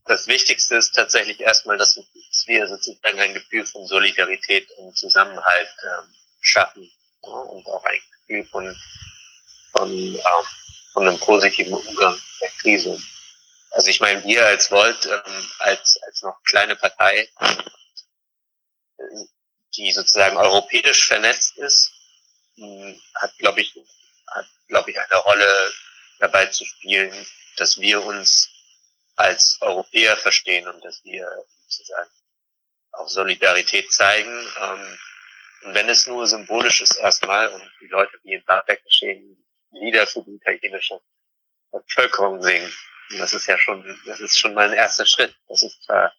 das 0.06 0.28
Wichtigste 0.28 0.76
ist 0.76 0.92
tatsächlich 0.94 1.40
erstmal, 1.40 1.78
dass 1.78 1.98
wir 2.46 2.68
sozusagen 2.68 3.20
ein 3.20 3.34
Gefühl 3.34 3.66
von 3.66 3.86
Solidarität 3.86 4.68
und 4.78 4.98
Zusammenhalt 4.98 5.76
ähm, 5.86 6.14
schaffen 6.44 6.92
ja, 7.24 7.32
und 7.32 7.66
auch 7.66 7.84
ein 7.86 8.00
Gefühl 8.28 8.46
von, 8.46 8.82
von, 9.72 9.92
ähm, 9.92 10.22
von 10.92 11.08
einem 11.08 11.20
positiven 11.20 11.74
Umgang 11.74 12.20
der 12.42 12.50
Krise. 12.62 13.02
Also 13.72 13.88
ich 13.88 14.00
meine, 14.00 14.24
wir 14.24 14.46
als 14.46 14.70
Volt, 14.70 15.06
ähm, 15.06 15.52
als, 15.60 16.00
als 16.04 16.22
noch 16.22 16.42
kleine 16.44 16.76
Partei, 16.76 17.28
die 19.76 19.92
sozusagen 19.92 20.38
europäisch 20.38 21.08
vernetzt 21.08 21.58
ist, 21.58 21.92
hat, 23.16 23.36
glaube 23.40 23.62
ich, 23.62 23.76
hat, 24.28 24.46
glaube 24.68 24.92
ich, 24.92 25.00
eine 25.00 25.20
Rolle 25.22 25.74
dabei 26.20 26.46
zu 26.46 26.66
spielen, 26.66 27.26
dass 27.58 27.80
wir 27.80 28.04
uns 28.04 28.50
als 29.16 29.58
Europäer 29.62 30.16
verstehen 30.18 30.68
und 30.68 30.84
dass 30.86 31.04
wir 31.04 31.28
sozusagen 31.68 32.10
auch 32.92 33.08
Solidarität 33.08 33.92
zeigen. 33.92 34.48
Ähm, 34.62 35.00
und 35.64 35.74
wenn 35.74 35.90
es 35.90 36.08
nur 36.08 36.28
symbolisch 36.28 36.82
ist 36.82 36.98
erstmal 36.98 37.50
und 37.50 37.72
die 37.82 37.88
Leute 37.88 38.18
wie 38.24 38.34
in 38.34 38.44
Bamberg 38.46 38.84
geschehen 38.84 39.38
Lieder 39.72 40.06
für 40.06 40.22
die 40.24 40.36
italienische 40.36 41.02
Bevölkerung 41.72 42.42
singen, 42.42 42.72
und 43.12 43.20
das 43.20 43.34
ist 43.34 43.48
ja 43.48 43.58
schon, 43.58 44.00
das 44.06 44.20
ist 44.20 44.38
schon 44.38 44.54
mal 44.54 44.70
ein 44.70 44.74
erster 44.74 45.06
Schritt. 45.06 45.36
Das 45.48 45.62
ist 45.64 45.84
zwar, 45.84 46.14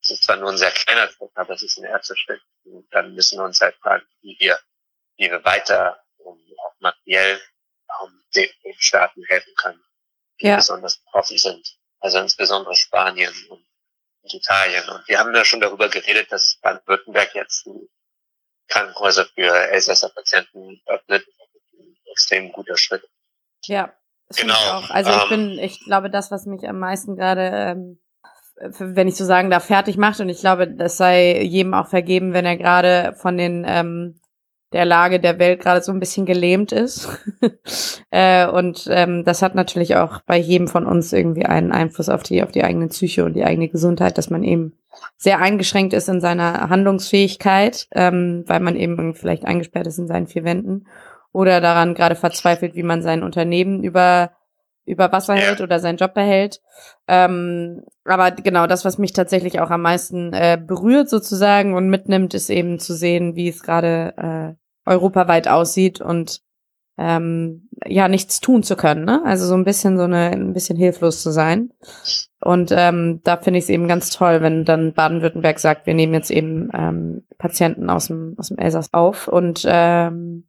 das 0.00 0.10
ist 0.10 0.24
zwar 0.24 0.36
nur 0.36 0.50
ein 0.50 0.56
sehr 0.56 0.70
kleiner 0.70 1.08
Schritt, 1.08 1.30
aber 1.34 1.54
es 1.54 1.62
ist 1.62 1.78
ein 1.78 1.84
erster 1.84 2.16
Schritt. 2.16 2.40
Und 2.64 2.86
dann 2.92 3.14
müssen 3.14 3.38
wir 3.38 3.44
uns 3.44 3.60
halt 3.60 3.76
fragen, 3.76 4.06
wie 4.20 4.36
wir, 4.38 4.58
wie 5.16 5.30
wir 5.30 5.44
weiter 5.44 6.02
um, 6.18 6.38
auch 6.58 6.74
materiell 6.80 7.40
um, 8.02 8.22
den, 8.34 8.50
den 8.64 8.74
Staaten 8.78 9.24
helfen 9.24 9.54
können, 9.56 9.82
die 10.40 10.46
ja. 10.46 10.56
besonders 10.56 10.98
betroffen 10.98 11.38
sind. 11.38 11.78
Also 12.00 12.18
insbesondere 12.18 12.74
Spanien 12.74 13.34
und, 13.48 13.66
und 14.22 14.34
Italien. 14.34 14.88
Und 14.88 15.08
wir 15.08 15.18
haben 15.18 15.34
ja 15.34 15.44
schon 15.44 15.60
darüber 15.60 15.88
geredet, 15.88 16.30
dass 16.30 16.58
Baden-Württemberg 16.60 17.34
jetzt 17.34 17.64
die 17.66 17.88
Krankenhäuser 18.68 19.26
für 19.34 19.52
Elsässer 19.70 20.10
Patienten 20.10 20.80
öffnet. 20.86 21.24
Extrem 22.10 22.52
guter 22.52 22.76
Schritt. 22.76 23.02
Ja, 23.64 23.92
das 24.28 24.38
genau. 24.38 24.54
Ich 24.54 24.70
auch. 24.70 24.90
Also 24.90 25.10
ich 25.10 25.22
ähm, 25.24 25.28
bin, 25.28 25.58
ich 25.58 25.84
glaube, 25.84 26.10
das, 26.10 26.30
was 26.30 26.46
mich 26.46 26.66
am 26.68 26.78
meisten 26.78 27.16
gerade, 27.16 27.42
ähm, 27.42 28.00
wenn 28.56 29.08
ich 29.08 29.16
so 29.16 29.24
sagen 29.24 29.50
darf, 29.50 29.66
fertig 29.66 29.96
macht, 29.96 30.20
und 30.20 30.28
ich 30.28 30.40
glaube, 30.40 30.68
das 30.68 30.96
sei 30.96 31.42
jedem 31.42 31.74
auch 31.74 31.88
vergeben, 31.88 32.32
wenn 32.32 32.46
er 32.46 32.56
gerade 32.56 33.14
von 33.16 33.36
den 33.36 33.64
ähm, 33.68 34.20
der 34.72 34.84
Lage 34.84 35.20
der 35.20 35.38
Welt 35.38 35.60
gerade 35.60 35.82
so 35.82 35.92
ein 35.92 36.00
bisschen 36.00 36.26
gelähmt 36.26 36.72
ist. 36.72 37.08
äh, 38.10 38.46
und 38.46 38.86
ähm, 38.90 39.24
das 39.24 39.42
hat 39.42 39.54
natürlich 39.54 39.96
auch 39.96 40.20
bei 40.26 40.36
jedem 40.36 40.68
von 40.68 40.86
uns 40.86 41.12
irgendwie 41.12 41.46
einen 41.46 41.72
Einfluss 41.72 42.08
auf 42.08 42.22
die, 42.22 42.42
auf 42.42 42.50
die 42.50 42.64
eigene 42.64 42.88
Psyche 42.88 43.24
und 43.24 43.34
die 43.34 43.44
eigene 43.44 43.68
Gesundheit, 43.68 44.18
dass 44.18 44.30
man 44.30 44.42
eben 44.42 44.76
sehr 45.16 45.40
eingeschränkt 45.40 45.92
ist 45.92 46.08
in 46.08 46.20
seiner 46.20 46.68
Handlungsfähigkeit, 46.68 47.86
ähm, 47.92 48.44
weil 48.46 48.60
man 48.60 48.76
eben 48.76 49.14
vielleicht 49.14 49.44
eingesperrt 49.44 49.86
ist 49.86 49.98
in 49.98 50.08
seinen 50.08 50.26
vier 50.26 50.44
Wänden 50.44 50.86
oder 51.32 51.60
daran 51.60 51.94
gerade 51.94 52.16
verzweifelt, 52.16 52.74
wie 52.74 52.82
man 52.82 53.02
sein 53.02 53.22
Unternehmen 53.22 53.82
über 53.84 54.32
über 54.86 55.12
Wasser 55.12 55.34
hält 55.34 55.60
oder 55.60 55.80
seinen 55.80 55.98
Job 55.98 56.14
behält. 56.14 56.60
Ähm, 57.08 57.82
aber 58.04 58.30
genau 58.30 58.66
das, 58.66 58.84
was 58.84 58.98
mich 58.98 59.12
tatsächlich 59.12 59.60
auch 59.60 59.70
am 59.70 59.82
meisten 59.82 60.32
äh, 60.32 60.58
berührt 60.64 61.10
sozusagen 61.10 61.74
und 61.74 61.90
mitnimmt, 61.90 62.32
ist 62.34 62.48
eben 62.48 62.78
zu 62.78 62.94
sehen, 62.94 63.34
wie 63.34 63.48
es 63.48 63.62
gerade 63.62 64.56
äh, 64.86 64.90
europaweit 64.90 65.48
aussieht 65.48 66.00
und 66.00 66.40
ähm, 66.98 67.68
ja 67.84 68.08
nichts 68.08 68.40
tun 68.40 68.62
zu 68.62 68.76
können. 68.76 69.04
Ne? 69.04 69.22
Also 69.24 69.46
so 69.46 69.54
ein 69.54 69.64
bisschen 69.64 69.98
so 69.98 70.04
eine 70.04 70.30
ein 70.30 70.52
bisschen 70.52 70.78
hilflos 70.78 71.22
zu 71.22 71.30
sein. 71.30 71.72
Und 72.40 72.72
ähm, 72.74 73.20
da 73.24 73.36
finde 73.36 73.58
ich 73.58 73.64
es 73.64 73.70
eben 73.70 73.88
ganz 73.88 74.10
toll, 74.10 74.40
wenn 74.40 74.64
dann 74.64 74.92
Baden-Württemberg 74.92 75.58
sagt, 75.58 75.86
wir 75.86 75.94
nehmen 75.94 76.14
jetzt 76.14 76.30
eben 76.30 76.70
ähm, 76.72 77.26
Patienten 77.38 77.90
aus 77.90 78.06
dem 78.06 78.36
aus 78.38 78.48
dem 78.48 78.58
Elsass 78.58 78.92
auf 78.94 79.28
und 79.28 79.64
ähm, 79.66 80.46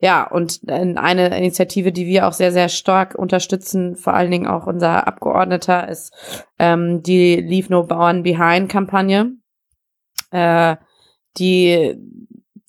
ja, 0.00 0.24
und 0.24 0.60
eine 0.68 1.36
Initiative, 1.36 1.90
die 1.90 2.06
wir 2.06 2.28
auch 2.28 2.32
sehr, 2.32 2.52
sehr 2.52 2.68
stark 2.68 3.16
unterstützen, 3.16 3.96
vor 3.96 4.14
allen 4.14 4.30
Dingen 4.30 4.46
auch 4.46 4.66
unser 4.66 5.08
Abgeordneter, 5.08 5.88
ist 5.88 6.14
ähm, 6.58 7.02
die 7.02 7.36
Leave 7.36 7.72
No 7.72 7.82
Bauern 7.82 8.22
Behind 8.22 8.70
Kampagne, 8.70 9.32
äh, 10.30 10.76
die 11.36 11.96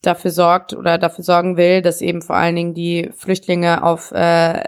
dafür 0.01 0.32
sorgt 0.32 0.73
oder 0.73 0.97
dafür 0.97 1.23
sorgen 1.23 1.55
will, 1.55 1.84
dass 1.84 2.01
eben 2.01 2.23
vor 2.23 2.36
allen 2.36 2.55
Dingen 2.55 2.73
die 2.73 3.11
Flüchtlinge 3.15 3.84
auf, 3.84 4.11
äh, 4.11 4.63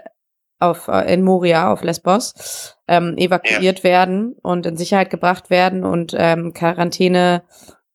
auf 0.60 0.86
äh, 0.86 1.12
in 1.12 1.22
Moria, 1.22 1.72
auf 1.72 1.82
Lesbos, 1.82 2.76
ähm, 2.86 3.16
evakuiert 3.16 3.78
ja. 3.78 3.84
werden 3.84 4.36
und 4.40 4.66
in 4.66 4.76
Sicherheit 4.76 5.10
gebracht 5.10 5.50
werden 5.50 5.84
und 5.84 6.14
ähm, 6.16 6.52
Quarantäne 6.52 7.42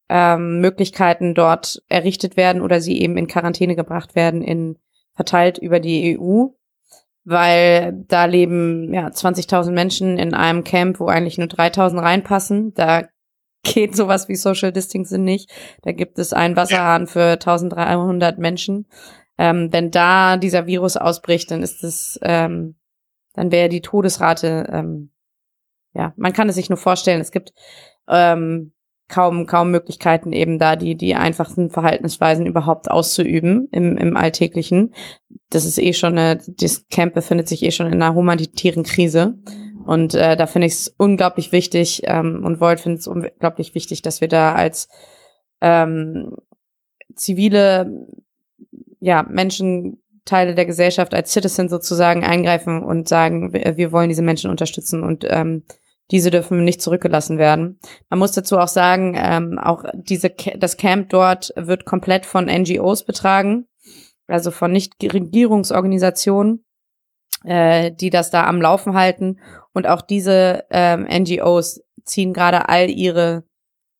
ähm, 0.10 0.62
Möglichkeiten 0.62 1.36
dort 1.36 1.82
errichtet 1.90 2.38
werden 2.38 2.62
oder 2.62 2.82
sie 2.82 3.02
eben 3.02 3.18
in 3.18 3.28
Quarantäne 3.28 3.76
gebracht 3.76 4.16
werden, 4.16 4.42
in 4.42 4.78
verteilt 5.16 5.58
über 5.58 5.80
die 5.80 6.18
EU, 6.18 6.48
weil 7.26 8.06
da 8.08 8.26
leben 8.26 8.94
ja 8.94 9.08
20.000 9.08 9.72
Menschen 9.72 10.18
in 10.18 10.34
einem 10.34 10.64
Camp, 10.64 11.00
wo 11.00 11.08
eigentlich 11.08 11.38
nur 11.38 11.48
3.000 11.48 12.02
reinpassen. 12.02 12.74
Da 12.74 13.04
geht 13.64 13.96
sowas 13.96 14.30
wie 14.30 14.36
Social 14.36 14.72
Distancing 14.72 15.24
nicht. 15.24 15.52
Da 15.82 15.92
gibt 15.92 16.20
es 16.20 16.32
einen 16.32 16.56
Wasserhahn 16.56 17.08
für 17.08 17.34
1.300 17.34 18.40
Menschen. 18.40 18.88
Ähm, 19.38 19.70
wenn 19.72 19.92
da 19.92 20.38
dieser 20.38 20.68
Virus 20.68 20.96
ausbricht, 20.96 21.52
dann 21.52 21.64
ist 21.64 21.84
es, 21.84 22.20
ähm, 22.22 22.76
dann 23.34 23.52
wäre 23.52 23.70
die 23.70 23.82
Todesrate, 23.82 24.68
ähm, 24.72 25.12
ja, 25.94 26.14
man 26.16 26.34
kann 26.34 26.48
es 26.48 26.56
sich 26.56 26.70
nur 26.70 26.78
vorstellen. 26.78 27.22
Es 27.22 27.32
gibt 27.32 27.54
ähm, 28.08 28.72
kaum, 29.08 29.46
kaum 29.46 29.72
Möglichkeiten 29.72 30.34
eben 30.34 30.60
da, 30.60 30.76
die, 30.76 30.96
die 30.96 31.16
einfachsten 31.16 31.70
Verhaltensweisen 31.70 32.46
überhaupt 32.46 32.92
auszuüben 32.92 33.68
im, 33.72 33.98
im 33.98 34.18
Alltäglichen. 34.18 34.94
Das 35.50 35.66
ist 35.66 35.78
eh 35.78 35.94
schon 35.94 36.18
eine, 36.18 36.40
das 36.46 36.88
Camp 36.90 37.14
befindet 37.14 37.48
sich 37.48 37.64
eh 37.64 37.72
schon 37.72 37.88
in 37.88 38.02
einer 38.02 38.16
humanitären 38.16 38.84
Krise. 38.84 39.36
Und 39.86 40.14
äh, 40.16 40.36
da 40.36 40.48
finde 40.48 40.68
ich 40.68 40.74
es 40.74 40.94
unglaublich 40.98 41.54
wichtig 41.54 42.02
ähm, 42.04 42.44
und 42.44 42.60
Volt 42.60 42.82
findet 42.82 43.00
es 43.00 43.08
unglaublich 43.08 43.74
wichtig, 43.74 44.02
dass 44.02 44.20
wir 44.20 44.28
da 44.28 44.54
als 44.54 44.90
ähm, 45.62 46.36
zivile 47.16 48.08
ja, 49.00 49.24
Menschen, 49.24 50.04
Teile 50.26 50.56
der 50.56 50.66
Gesellschaft, 50.66 51.14
als 51.14 51.32
Citizen 51.32 51.70
sozusagen 51.70 52.26
eingreifen 52.26 52.84
und 52.84 53.08
sagen, 53.08 53.54
wir, 53.54 53.78
wir 53.78 53.94
wollen 53.94 54.10
diese 54.10 54.24
Menschen 54.24 54.52
unterstützen 54.52 55.04
und 55.04 55.26
ähm, 55.30 55.64
diese 56.12 56.32
dürfen 56.32 56.64
nicht 56.64 56.82
zurückgelassen 56.82 57.38
werden. 57.38 57.80
Man 58.10 58.20
muss 58.20 58.32
dazu 58.32 58.58
auch 58.58 58.68
sagen, 58.68 59.16
ähm, 59.18 59.60
auch 59.60 59.84
diese 59.94 60.30
das 60.30 60.78
Camp 60.78 61.10
dort 61.10 61.54
wird 61.56 61.86
komplett 61.86 62.26
von 62.26 62.46
NGOs 62.46 63.04
betragen, 63.04 63.68
also 64.28 64.52
von 64.52 64.72
Nichtregierungsorganisationen, 64.72 66.66
äh, 67.44 67.92
die 67.92 68.10
das 68.10 68.32
da 68.32 68.46
am 68.46 68.62
Laufen 68.62 68.94
halten. 68.94 69.40
Und 69.74 69.88
auch 69.88 70.02
diese 70.02 70.64
ähm, 70.70 71.08
NGOs 71.10 71.82
ziehen 72.04 72.34
gerade 72.34 72.70
all 72.70 72.90
ihre 72.90 73.44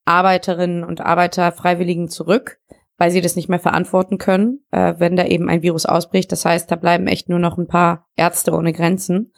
Arbeiterinnen 0.06 0.84
und 0.84 1.02
Arbeiter 1.02 1.52
Freiwilligen 1.52 2.08
zurück, 2.08 2.60
weil 2.98 3.12
sie 3.12 3.22
das 3.22 3.36
nicht 3.36 3.50
mehr 3.50 3.60
verantworten 3.60 4.18
können, 4.18 4.66
äh, 4.72 4.96
wenn 4.98 5.18
da 5.18 5.26
eben 5.26 5.50
ein 5.50 5.62
Virus 5.62 5.86
ausbricht. 5.86 6.32
Das 6.32 6.46
heißt, 6.46 6.72
da 6.72 6.78
bleiben 6.78 7.08
echt 7.08 7.28
nur 7.28 7.40
noch 7.40 7.58
ein 7.58 7.68
paar 7.68 8.08
Ärzte 8.16 8.54
ohne 8.54 8.72
Grenzen. 8.72 9.34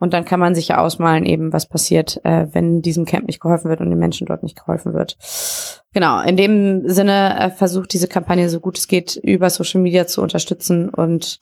Und 0.00 0.14
dann 0.14 0.24
kann 0.24 0.40
man 0.40 0.54
sich 0.54 0.68
ja 0.68 0.78
ausmalen, 0.78 1.26
eben, 1.26 1.52
was 1.52 1.68
passiert, 1.68 2.20
äh, 2.24 2.46
wenn 2.52 2.80
diesem 2.80 3.04
Camp 3.04 3.26
nicht 3.26 3.40
geholfen 3.40 3.68
wird 3.68 3.80
und 3.80 3.90
den 3.90 3.98
Menschen 3.98 4.26
dort 4.26 4.42
nicht 4.42 4.58
geholfen 4.58 4.94
wird. 4.94 5.16
Genau, 5.92 6.22
in 6.22 6.36
dem 6.36 6.88
Sinne 6.88 7.38
äh, 7.38 7.50
versucht 7.50 7.92
diese 7.92 8.08
Kampagne 8.08 8.48
so 8.48 8.60
gut 8.60 8.78
es 8.78 8.88
geht 8.88 9.16
über 9.16 9.50
Social 9.50 9.80
Media 9.82 10.06
zu 10.06 10.22
unterstützen 10.22 10.88
und 10.88 11.38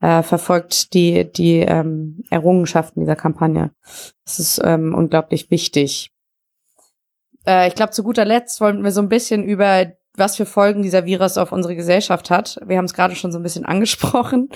äh, 0.00 0.22
verfolgt 0.22 0.92
die, 0.92 1.30
die 1.32 1.60
ähm, 1.60 2.24
Errungenschaften 2.30 3.00
dieser 3.00 3.16
Kampagne. 3.16 3.70
Das 4.24 4.40
ist 4.40 4.60
ähm, 4.64 4.92
unglaublich 4.94 5.50
wichtig. 5.52 6.10
Äh, 7.46 7.68
ich 7.68 7.74
glaube, 7.74 7.92
zu 7.92 8.02
guter 8.02 8.24
Letzt 8.24 8.60
wollten 8.60 8.82
wir 8.82 8.90
so 8.90 9.00
ein 9.00 9.08
bisschen 9.08 9.44
über 9.44 9.86
was 10.16 10.36
für 10.36 10.46
Folgen 10.46 10.82
dieser 10.82 11.06
Virus 11.06 11.38
auf 11.38 11.52
unsere 11.52 11.74
Gesellschaft 11.74 12.30
hat. 12.30 12.58
Wir 12.64 12.78
haben 12.78 12.84
es 12.84 12.94
gerade 12.94 13.16
schon 13.16 13.32
so 13.32 13.38
ein 13.38 13.42
bisschen 13.42 13.64
angesprochen, 13.66 14.48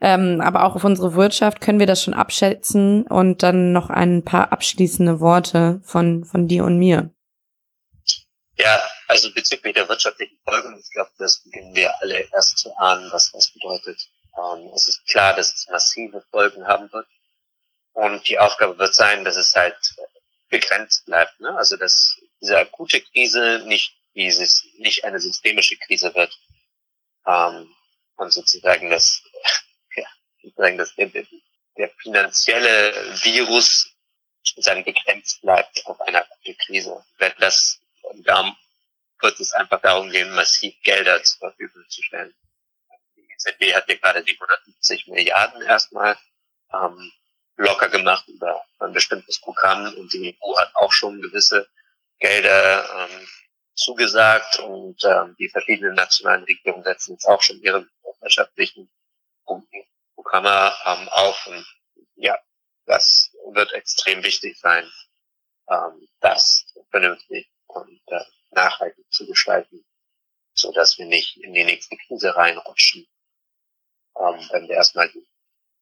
ähm, 0.00 0.40
aber 0.40 0.64
auch 0.64 0.76
auf 0.76 0.84
unsere 0.84 1.14
Wirtschaft 1.14 1.60
können 1.60 1.78
wir 1.78 1.86
das 1.86 2.02
schon 2.02 2.14
abschätzen 2.14 3.06
und 3.06 3.42
dann 3.42 3.72
noch 3.72 3.90
ein 3.90 4.24
paar 4.24 4.52
abschließende 4.52 5.20
Worte 5.20 5.80
von, 5.84 6.24
von 6.24 6.48
dir 6.48 6.64
und 6.64 6.78
mir. 6.78 7.10
Ja, 8.58 8.82
also 9.06 9.32
bezüglich 9.34 9.74
der 9.74 9.88
wirtschaftlichen 9.88 10.38
Folgen, 10.44 10.78
ich 10.80 10.90
glaube, 10.90 11.10
das 11.18 11.42
beginnen 11.44 11.74
wir 11.74 11.92
alle 12.00 12.26
erst 12.32 12.58
zu 12.58 12.74
ahnen, 12.78 13.10
was 13.12 13.30
das 13.32 13.52
bedeutet. 13.52 14.08
Ähm, 14.36 14.70
es 14.74 14.88
ist 14.88 15.06
klar, 15.06 15.34
dass 15.34 15.54
es 15.54 15.68
massive 15.70 16.22
Folgen 16.30 16.66
haben 16.66 16.90
wird. 16.92 17.06
Und 17.92 18.28
die 18.28 18.38
Aufgabe 18.38 18.78
wird 18.78 18.94
sein, 18.94 19.24
dass 19.24 19.36
es 19.36 19.54
halt 19.54 19.76
begrenzt 20.48 21.06
bleibt. 21.06 21.38
Ne? 21.40 21.54
Also 21.56 21.76
dass 21.76 22.16
diese 22.40 22.58
akute 22.58 23.00
Krise 23.00 23.62
nicht 23.66 23.95
dieses 24.16 24.66
nicht 24.78 25.04
eine 25.04 25.20
systemische 25.20 25.76
Krise 25.76 26.14
wird 26.14 26.36
ähm, 27.26 27.72
und 28.16 28.32
sozusagen 28.32 28.90
das 28.90 29.22
ja, 29.96 30.06
sozusagen 30.42 30.78
das 30.78 30.94
der, 30.96 31.90
finanzielle 31.98 32.94
Virus 33.22 33.92
sozusagen 34.42 34.84
begrenzt 34.84 35.42
bleibt 35.42 35.84
auf 35.86 36.00
eine 36.00 36.22
akute 36.22 36.54
Krise. 36.54 37.04
Wenn 37.18 37.32
das 37.38 37.80
da 38.24 38.56
wird 39.20 39.40
es 39.40 39.52
einfach 39.52 39.80
darum 39.80 40.10
gehen, 40.10 40.34
massiv 40.34 40.74
Gelder 40.82 41.22
zur 41.22 41.50
Verfügung 41.50 41.84
zu 41.88 42.02
stellen. 42.02 42.34
Die 43.16 43.28
EZB 43.32 43.74
hat 43.74 43.88
ja 43.88 43.96
gerade 43.96 44.22
750 44.22 45.08
Milliarden 45.08 45.62
erstmal 45.62 46.16
ähm, 46.72 47.12
locker 47.56 47.88
gemacht 47.88 48.26
über 48.28 48.64
ein 48.78 48.92
bestimmtes 48.92 49.40
Programm 49.40 49.94
und 49.94 50.12
die 50.12 50.36
EU 50.42 50.58
hat 50.58 50.70
auch 50.74 50.92
schon 50.92 51.20
gewisse 51.20 51.68
Gelder 52.18 53.08
ähm, 53.08 53.28
zugesagt 53.76 54.58
und 54.60 55.04
ähm, 55.04 55.36
die 55.38 55.48
verschiedenen 55.48 55.94
nationalen 55.94 56.44
Regierungen 56.44 56.84
setzen 56.84 57.12
jetzt 57.12 57.26
auch 57.26 57.42
schon 57.42 57.60
ihre 57.60 57.86
wirtschaftlichen 58.20 58.90
Programme 60.14 60.72
ähm, 60.86 61.08
auf 61.10 61.46
und 61.46 61.64
ja, 62.16 62.36
das 62.86 63.30
wird 63.52 63.72
extrem 63.72 64.24
wichtig 64.24 64.58
sein, 64.58 64.90
ähm, 65.70 66.08
das 66.20 66.66
vernünftig 66.90 67.48
und 67.66 68.00
äh, 68.08 68.24
nachhaltig 68.50 69.04
zu 69.10 69.26
gestalten, 69.26 69.84
so 70.54 70.72
dass 70.72 70.98
wir 70.98 71.06
nicht 71.06 71.36
in 71.36 71.52
die 71.52 71.64
nächste 71.64 71.96
Krise 71.96 72.34
reinrutschen, 72.34 73.06
ähm, 74.18 74.48
wenn 74.50 74.68
wir 74.68 74.76
erstmal 74.76 75.08
die, 75.10 75.26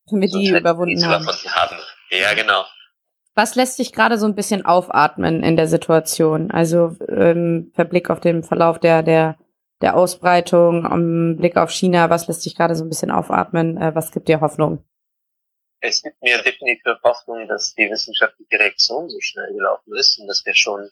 wenn 0.06 0.20
wir 0.20 0.28
die 0.28 0.48
überwunden 0.48 1.06
haben. 1.06 1.26
haben. 1.26 1.78
Ja, 2.10 2.34
genau. 2.34 2.66
Was 3.34 3.56
lässt 3.56 3.76
sich 3.76 3.92
gerade 3.92 4.16
so 4.16 4.26
ein 4.26 4.36
bisschen 4.36 4.64
aufatmen 4.64 5.42
in 5.42 5.56
der 5.56 5.66
Situation? 5.66 6.52
Also 6.52 6.96
ähm, 7.08 7.72
Verblick 7.74 8.08
auf 8.10 8.20
den 8.20 8.44
Verlauf 8.44 8.78
der, 8.78 9.02
der, 9.02 9.36
der 9.80 9.96
Ausbreitung, 9.96 10.84
im 10.84 11.36
Blick 11.36 11.56
auf 11.56 11.70
China, 11.70 12.10
was 12.10 12.28
lässt 12.28 12.42
sich 12.42 12.54
gerade 12.54 12.76
so 12.76 12.84
ein 12.84 12.88
bisschen 12.88 13.10
aufatmen? 13.10 13.76
Äh, 13.76 13.94
was 13.94 14.12
gibt 14.12 14.28
dir 14.28 14.40
Hoffnung? 14.40 14.84
Es 15.80 16.02
gibt 16.02 16.22
mir 16.22 16.40
definitiv 16.42 16.96
Hoffnung, 17.02 17.48
dass 17.48 17.74
die 17.74 17.90
wissenschaftliche 17.90 18.58
Reaktion 18.58 19.10
so 19.10 19.20
schnell 19.20 19.52
gelaufen 19.52 19.94
ist 19.96 20.18
und 20.18 20.28
dass 20.28 20.46
wir 20.46 20.54
schon, 20.54 20.88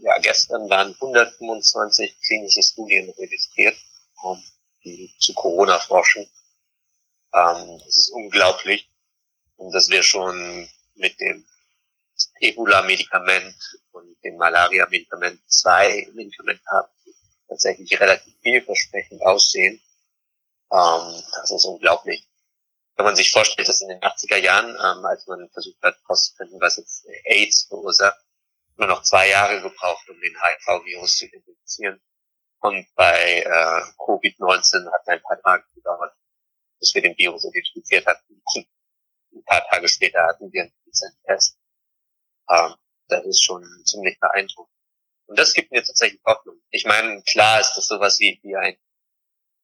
ja, 0.00 0.18
gestern 0.18 0.68
waren 0.70 0.94
125 0.94 2.18
klinische 2.26 2.62
Studien 2.62 3.12
registriert, 3.18 3.76
um, 4.22 4.42
die 4.82 5.14
zu 5.20 5.34
Corona 5.34 5.78
forschen. 5.78 6.22
Ähm, 7.34 7.78
das 7.84 7.96
ist 7.96 8.12
unglaublich. 8.14 8.90
Und 9.56 9.72
dass 9.74 9.90
wir 9.90 10.02
schon 10.02 10.68
mit 10.96 11.20
dem 11.20 11.44
Ebola-Medikament 12.40 13.54
und 13.92 14.16
dem 14.24 14.36
Malaria-Medikament 14.36 15.40
zwei 15.50 16.08
Medikamente 16.14 16.62
haben, 16.70 16.88
die 17.04 17.14
tatsächlich 17.48 18.00
relativ 18.00 18.34
vielversprechend 18.42 19.22
aussehen. 19.22 19.80
Ähm, 20.72 21.22
das 21.34 21.50
ist 21.50 21.64
unglaublich. 21.64 22.28
Wenn 22.96 23.06
man 23.06 23.16
sich 23.16 23.30
vorstellt, 23.30 23.68
dass 23.68 23.80
in 23.80 23.88
den 23.88 24.00
80er 24.00 24.36
Jahren, 24.36 24.70
ähm, 24.70 25.04
als 25.04 25.26
man 25.26 25.48
versucht 25.50 25.82
hat, 25.82 25.96
herauszufinden, 26.02 26.60
was 26.60 26.76
jetzt 26.76 27.06
AIDS 27.24 27.66
verursacht, 27.68 28.18
nur 28.76 28.88
noch 28.88 29.02
zwei 29.02 29.28
Jahre 29.28 29.60
gebraucht, 29.60 30.08
um 30.08 30.20
den 30.20 30.34
HIV-Virus 30.34 31.18
zu 31.18 31.26
identifizieren. 31.26 32.00
Und 32.60 32.86
bei 32.94 33.42
äh, 33.42 33.82
Covid-19 33.98 34.90
hat 34.92 35.00
es 35.02 35.08
ein 35.08 35.22
paar 35.22 35.40
Tage 35.42 35.64
gedauert, 35.74 36.14
bis 36.78 36.94
wir 36.94 37.02
den 37.02 37.16
Virus 37.18 37.44
identifiziert 37.44 38.06
hatten. 38.06 38.42
Ein 39.34 39.44
paar 39.44 39.66
Tage 39.68 39.88
später 39.88 40.22
hatten 40.22 40.52
wir 40.52 40.62
einen 40.62 40.72
Test. 41.24 41.56
Ähm, 42.52 42.74
das 43.08 43.24
ist 43.24 43.42
schon 43.42 43.64
ziemlich 43.84 44.18
beeindruckend. 44.20 44.76
Und 45.26 45.38
das 45.38 45.54
gibt 45.54 45.70
mir 45.72 45.82
tatsächlich 45.82 46.20
Hoffnung. 46.24 46.60
Ich 46.70 46.84
meine, 46.84 47.22
klar 47.22 47.60
ist 47.60 47.74
das 47.74 47.86
sowas 47.86 48.18
wie, 48.18 48.38
wie, 48.42 48.56
ein, 48.56 48.76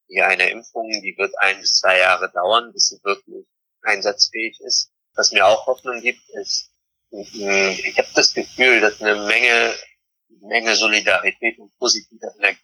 wie 0.08 0.22
eine 0.22 0.50
Impfung, 0.50 0.90
die 0.90 1.14
wird 1.18 1.32
ein 1.40 1.60
bis 1.60 1.78
zwei 1.78 1.98
Jahre 1.98 2.30
dauern, 2.30 2.72
bis 2.72 2.88
sie 2.88 3.00
wirklich 3.04 3.46
einsatzfähig 3.82 4.58
ist. 4.60 4.90
Was 5.14 5.32
mir 5.32 5.46
auch 5.46 5.66
Hoffnung 5.66 6.00
gibt, 6.00 6.22
ist, 6.30 6.70
ich 7.10 7.98
habe 7.98 8.08
das 8.14 8.34
Gefühl, 8.34 8.80
dass 8.80 9.00
eine 9.02 9.16
Menge, 9.26 9.74
Menge 10.40 10.76
Solidarität 10.76 11.58
und 11.58 11.76
positive 11.78 12.32
Energie, 12.38 12.60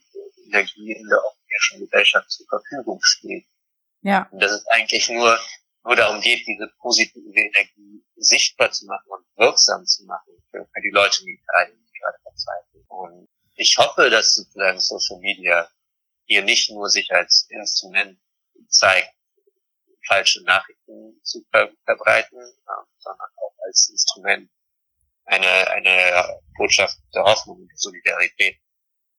Energie 0.47 0.93
in 0.93 1.09
der 1.09 1.19
europäischen 1.19 1.81
Gesellschaft 1.81 2.31
zur 2.31 2.47
Verfügung 2.47 3.01
steht. 3.03 3.47
Ja. 4.03 4.29
Und 4.31 4.41
dass 4.41 4.53
es 4.53 4.67
eigentlich 4.69 5.09
nur, 5.09 5.39
nur 5.85 5.97
darum 5.97 6.21
geht, 6.21 6.47
diese 6.47 6.69
positive 6.79 7.39
Energie 7.39 8.05
sichtbar 8.17 8.71
zu 8.71 8.87
machen 8.87 9.07
und 9.09 9.27
wirksam 9.37 9.85
zu 9.85 10.05
machen 10.05 10.33
für, 10.51 10.67
die 10.83 10.91
Leute, 10.91 11.23
die 11.25 11.41
gerade, 11.47 11.73
die 11.73 12.01
verzweifeln. 12.23 12.85
Und 12.89 13.29
ich 13.57 13.77
hoffe, 13.79 14.09
dass 14.11 14.35
sozusagen 14.35 14.81
Social 14.81 15.21
Media 15.21 15.69
hier 16.27 16.43
nicht 16.43 16.71
nur 16.71 16.89
sich 16.89 17.11
als 17.13 17.47
Instrument 17.51 18.19
zeigt, 18.69 19.15
falsche 20.07 20.43
Nachrichten 20.45 21.21
zu 21.23 21.45
ver 21.51 21.71
verbreiten, 21.85 22.39
sondern 22.99 23.29
auch 23.37 23.55
als 23.67 23.89
Instrument 23.91 24.51
eine, 25.27 25.71
eine 25.71 26.41
Botschaft 26.57 26.99
der 27.15 27.25
Hoffnung 27.25 27.61
und 27.63 27.79
Solidarität 27.79 28.59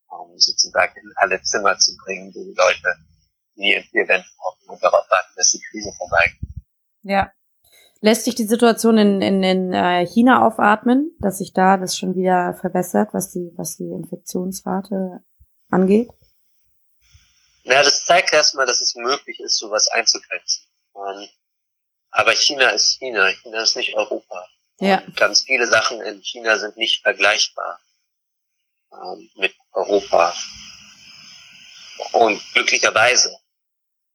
um 0.07 0.37
sozusagen 0.39 0.97
in 0.99 1.11
alle 1.15 1.41
Zimmer 1.41 1.77
zu 1.77 1.95
bringen, 1.97 2.31
die 2.31 2.53
Leute 2.55 2.95
vier 3.55 4.07
Wänden 4.07 4.29
hoffen 4.39 4.69
und 4.69 4.83
darauf 4.83 5.09
warten, 5.09 5.33
dass 5.35 5.51
die 5.51 5.61
Krise 5.61 5.91
vorbei 5.97 6.33
Ja, 7.07 7.31
Lässt 8.05 8.25
sich 8.25 8.35
die 8.35 8.45
Situation 8.45 8.99
in, 8.99 9.19
in, 9.19 9.41
in 9.41 9.73
äh, 9.73 10.05
China 10.05 10.45
aufatmen, 10.45 11.15
dass 11.21 11.39
sich 11.39 11.53
da 11.53 11.77
das 11.77 11.97
schon 11.97 12.15
wieder 12.15 12.53
verbessert, 12.53 13.09
was 13.13 13.31
die, 13.31 13.51
was 13.55 13.77
die 13.77 13.89
Infektionsrate 13.89 15.23
angeht? 15.71 16.09
Ja, 17.63 17.81
das 17.81 18.05
zeigt 18.05 18.31
erstmal, 18.31 18.67
dass 18.67 18.79
es 18.79 18.93
möglich 18.93 19.39
ist, 19.39 19.57
sowas 19.57 19.87
einzugrenzen. 19.87 20.67
Ähm, 20.95 21.27
aber 22.11 22.33
China 22.33 22.69
ist 22.69 22.99
China, 22.99 23.27
China 23.41 23.63
ist 23.63 23.75
nicht 23.75 23.95
Europa. 23.95 24.47
Ja. 24.79 24.99
Und 24.99 25.17
ganz 25.17 25.41
viele 25.41 25.65
Sachen 25.65 25.99
in 26.01 26.21
China 26.21 26.59
sind 26.59 26.77
nicht 26.77 27.01
vergleichbar 27.01 27.79
ähm, 28.91 29.31
mit 29.37 29.55
Europa. 29.71 30.35
Und 32.11 32.39
glücklicherweise, 32.53 33.35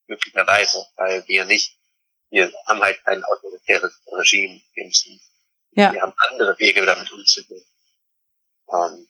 glücklicherweise, 0.07 0.87
weil 0.95 1.27
wir 1.27 1.45
nicht 1.47 1.80
wir 2.31 2.53
haben 2.67 2.81
halt 2.81 3.05
kein 3.05 3.23
autoritäres 3.25 4.01
Regime 4.13 4.61
im 4.75 4.93
Sinn. 4.93 5.21
Ja. 5.73 5.93
Wir 5.93 6.03
haben 6.03 6.15
andere 6.31 6.59
Wege, 6.59 6.85
damit 6.85 7.11
umzugehen. 7.13 7.65
Ähm, 8.73 9.09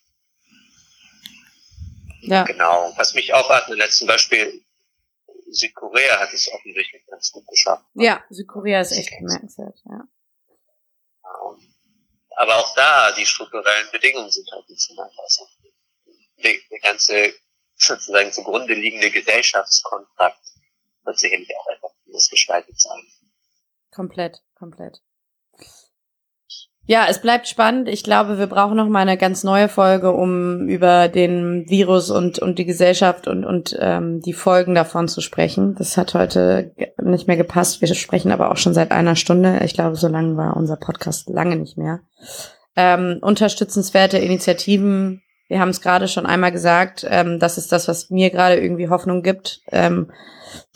ja. 2.22 2.44
Genau. 2.44 2.92
Was 2.96 3.14
mich 3.14 3.32
auch 3.32 3.48
hat, 3.48 3.66
zum 3.92 4.06
Beispiel 4.06 4.64
Südkorea 5.50 6.20
hat 6.20 6.32
es 6.32 6.50
offensichtlich 6.52 7.04
ganz 7.06 7.32
gut 7.32 7.46
geschafft. 7.48 7.84
Ja, 7.94 8.22
Südkorea 8.30 8.80
ist 8.80 8.92
echt 8.92 9.10
bemerkenswert, 9.18 9.78
ja. 9.84 10.06
Ähm, 11.24 11.74
aber 12.36 12.56
auch 12.56 12.74
da, 12.74 13.12
die 13.12 13.26
strukturellen 13.26 13.90
Bedingungen 13.90 14.30
sind 14.30 14.50
halt 14.52 14.68
nicht 14.68 14.80
so 14.80 14.94
anders. 15.00 15.40
Der, 16.42 16.54
der 16.70 16.78
ganze 16.80 17.34
sozusagen 17.74 18.32
zugrunde 18.32 18.74
liegende 18.74 19.10
Gesellschaftskontrakt 19.10 20.40
wird 21.04 21.18
sicherlich 21.18 21.50
auch 21.56 21.66
anders 22.10 22.28
gestaltet 22.28 22.80
sein. 22.80 23.00
Komplett, 23.92 24.42
komplett. 24.54 25.00
Ja, 26.86 27.06
es 27.08 27.20
bleibt 27.20 27.46
spannend. 27.46 27.88
Ich 27.88 28.02
glaube, 28.02 28.38
wir 28.38 28.48
brauchen 28.48 28.76
noch 28.76 28.88
mal 28.88 29.00
eine 29.00 29.16
ganz 29.16 29.44
neue 29.44 29.68
Folge, 29.68 30.12
um 30.12 30.68
über 30.68 31.06
den 31.08 31.68
Virus 31.68 32.10
und 32.10 32.40
und 32.40 32.58
die 32.58 32.64
Gesellschaft 32.64 33.28
und 33.28 33.44
und 33.44 33.76
ähm, 33.78 34.20
die 34.22 34.32
Folgen 34.32 34.74
davon 34.74 35.06
zu 35.06 35.20
sprechen. 35.20 35.76
Das 35.76 35.96
hat 35.96 36.14
heute 36.14 36.74
nicht 37.00 37.28
mehr 37.28 37.36
gepasst. 37.36 37.80
Wir 37.80 37.94
sprechen 37.94 38.32
aber 38.32 38.50
auch 38.50 38.56
schon 38.56 38.74
seit 38.74 38.90
einer 38.90 39.14
Stunde. 39.14 39.60
Ich 39.64 39.74
glaube, 39.74 39.94
so 39.94 40.08
lange 40.08 40.36
war 40.36 40.56
unser 40.56 40.76
Podcast 40.76 41.28
lange 41.28 41.56
nicht 41.56 41.76
mehr. 41.76 42.00
Ähm, 42.74 43.18
unterstützenswerte 43.20 44.18
Initiativen 44.18 45.22
wir 45.50 45.58
haben 45.58 45.70
es 45.70 45.80
gerade 45.80 46.06
schon 46.06 46.26
einmal 46.26 46.52
gesagt, 46.52 47.04
ähm, 47.10 47.40
das 47.40 47.58
ist 47.58 47.72
das, 47.72 47.88
was 47.88 48.08
mir 48.08 48.30
gerade 48.30 48.60
irgendwie 48.60 48.88
Hoffnung 48.88 49.22
gibt, 49.22 49.60
ähm, 49.72 50.12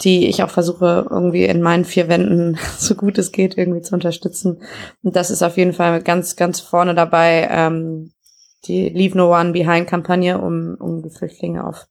die 0.02 0.26
ich 0.26 0.42
auch 0.42 0.50
versuche 0.50 1.06
irgendwie 1.08 1.44
in 1.44 1.62
meinen 1.62 1.84
vier 1.84 2.08
Wänden 2.08 2.58
so 2.76 2.96
gut 2.96 3.16
es 3.16 3.30
geht 3.30 3.56
irgendwie 3.56 3.82
zu 3.82 3.94
unterstützen. 3.94 4.60
Und 5.04 5.14
das 5.14 5.30
ist 5.30 5.44
auf 5.44 5.56
jeden 5.56 5.74
Fall 5.74 6.02
ganz, 6.02 6.34
ganz 6.34 6.58
vorne 6.58 6.96
dabei 6.96 7.48
ähm, 7.52 8.10
die 8.64 8.88
Leave 8.88 9.16
No 9.16 9.32
One 9.32 9.52
Behind 9.52 9.86
Kampagne, 9.86 10.40
um, 10.40 10.76
um 10.80 11.02
die 11.02 11.10
Flüchtlinge 11.10 11.64
auf, 11.64 11.86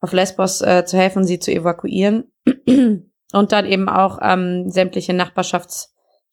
auf 0.00 0.12
Lesbos 0.12 0.62
äh, 0.62 0.84
zu 0.84 0.96
helfen, 0.96 1.24
sie 1.24 1.40
zu 1.40 1.50
evakuieren. 1.50 2.30
Und 3.32 3.50
dann 3.50 3.66
eben 3.66 3.88
auch 3.88 4.20
ähm, 4.22 4.70
sämtliche 4.70 5.14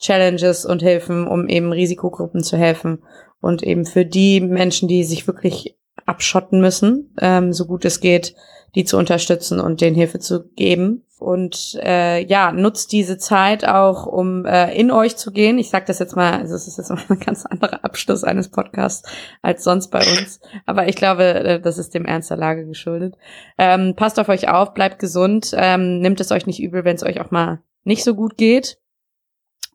Nachbarschaftschallenges 0.02 0.66
und 0.66 0.82
Hilfen, 0.82 1.28
um 1.28 1.48
eben 1.48 1.72
Risikogruppen 1.72 2.44
zu 2.44 2.58
helfen 2.58 3.04
und 3.40 3.64
eben 3.64 3.86
für 3.86 4.06
die 4.06 4.42
Menschen, 4.42 4.88
die 4.88 5.04
sich 5.04 5.28
wirklich 5.28 5.78
abschotten 6.06 6.60
müssen, 6.60 7.14
ähm, 7.20 7.54
so 7.54 7.66
gut 7.66 7.86
es 7.86 8.00
geht, 8.00 8.36
die 8.76 8.84
zu 8.84 8.98
unterstützen 8.98 9.60
und 9.60 9.82
denen 9.82 9.96
Hilfe 9.96 10.20
zu 10.20 10.50
geben. 10.56 11.04
und 11.20 11.80
äh, 11.84 12.26
ja, 12.26 12.52
nutzt 12.52 12.92
diese 12.92 13.20
Zeit 13.20 13.64
auch, 13.64 14.08
um 14.08 14.44
äh, 14.48 14.74
in 14.76 14.90
euch 14.90 15.18
zu 15.18 15.32
gehen. 15.32 15.60
Ich 15.60 15.70
sage 15.70 15.86
das 15.86 16.00
jetzt 16.00 16.16
mal, 16.16 16.34
also 16.34 16.56
es 16.56 16.68
ist 16.68 16.80
jetzt 16.80 16.90
mal 16.90 17.04
ein 17.10 17.20
ganz 17.20 17.46
anderer 17.46 17.86
Abschluss 17.86 18.24
eines 18.24 18.50
Podcasts 18.50 19.08
als 19.44 19.64
sonst 19.64 19.92
bei 19.92 20.00
uns. 20.00 20.40
Aber 20.66 20.88
ich 20.88 20.96
glaube, 20.96 21.24
äh, 21.24 21.62
das 21.62 21.78
ist 21.78 21.94
dem 21.94 22.06
Ernst 22.06 22.32
der 22.32 22.38
Lage 22.38 22.66
geschuldet. 22.66 23.18
Ähm, 23.60 23.94
passt 23.96 24.20
auf 24.20 24.30
euch 24.30 24.50
auf, 24.50 24.74
bleibt 24.74 24.98
gesund, 24.98 25.52
ähm, 25.56 26.00
nimmt 26.00 26.20
es 26.20 26.32
euch 26.32 26.48
nicht 26.48 26.60
übel, 26.60 26.86
wenn 26.86 26.96
es 26.96 27.04
euch 27.04 27.22
auch 27.22 27.30
mal 27.30 27.62
nicht 27.84 28.04
so 28.04 28.16
gut 28.16 28.36
geht. 28.36 28.81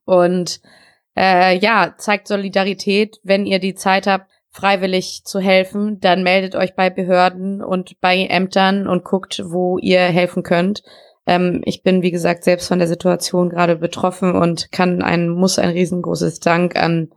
Und 0.06 0.62
äh, 1.14 1.58
ja, 1.58 1.94
zeigt 1.98 2.28
Solidarität, 2.28 3.18
wenn 3.22 3.44
ihr 3.44 3.58
die 3.58 3.74
Zeit 3.74 4.06
habt, 4.06 4.30
freiwillig 4.50 5.22
zu 5.24 5.38
helfen, 5.38 6.00
dann 6.00 6.22
meldet 6.22 6.54
euch 6.54 6.74
bei 6.74 6.88
Behörden 6.88 7.62
und 7.62 8.00
bei 8.00 8.24
Ämtern 8.24 8.88
und 8.88 9.04
guckt, 9.04 9.42
wo 9.44 9.76
ihr 9.78 10.00
helfen 10.00 10.42
könnt. 10.42 10.82
Ähm, 11.26 11.60
ich 11.66 11.82
bin, 11.82 12.00
wie 12.00 12.10
gesagt, 12.10 12.44
selbst 12.44 12.68
von 12.68 12.78
der 12.78 12.88
Situation 12.88 13.50
gerade 13.50 13.76
betroffen 13.76 14.34
und 14.34 14.72
kann 14.72 15.02
ein, 15.02 15.28
muss 15.28 15.58
ein 15.58 15.70
riesengroßes 15.70 16.40
Dank 16.40 16.76
an, 16.76 17.10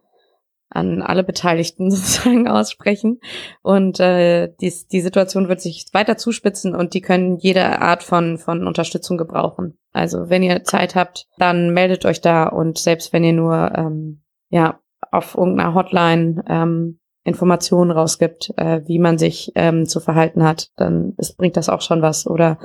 an 0.70 1.02
alle 1.02 1.24
Beteiligten 1.24 1.92
sozusagen 1.92 2.48
aussprechen. 2.48 3.20
Und 3.62 4.00
äh, 4.00 4.54
die, 4.62 4.74
die 4.92 5.02
Situation 5.02 5.50
wird 5.50 5.62
sich 5.62 5.86
weiter 5.94 6.18
zuspitzen 6.18 6.76
und 6.76 6.94
die 6.94 7.02
können 7.02 7.38
jede 7.38 7.82
Art 7.82 8.04
von, 8.04 8.38
von 8.38 8.68
Unterstützung 8.68 9.18
gebrauchen. 9.18 9.78
Also 9.92 10.30
wenn 10.30 10.44
ihr 10.44 10.64
Zeit 10.64 10.96
habt, 10.96 11.28
dann 11.38 11.74
meldet 11.74 12.06
euch 12.06 12.22
da 12.22 12.48
und 12.48 12.78
selbst 12.78 13.12
wenn 13.14 13.24
ihr 13.24 13.34
nur 13.34 13.72
ähm, 13.76 14.22
ja 14.50 14.80
auf 15.12 15.36
irgendeiner 15.36 15.74
Hotline 15.74 16.44
ähm, 16.48 17.00
Informationen 17.24 17.92
rausgibt, 17.92 18.54
äh, 18.58 18.82
wie 18.86 19.00
man 19.00 19.18
sich 19.18 19.52
ähm, 19.56 19.86
zu 19.86 20.00
verhalten 20.00 20.44
hat, 20.44 20.70
dann 20.76 21.14
ist, 21.18 21.38
bringt 21.38 21.58
das 21.58 21.70
auch 21.70 21.82
schon 21.82 22.02
was 22.02 22.28
oder 22.28 22.60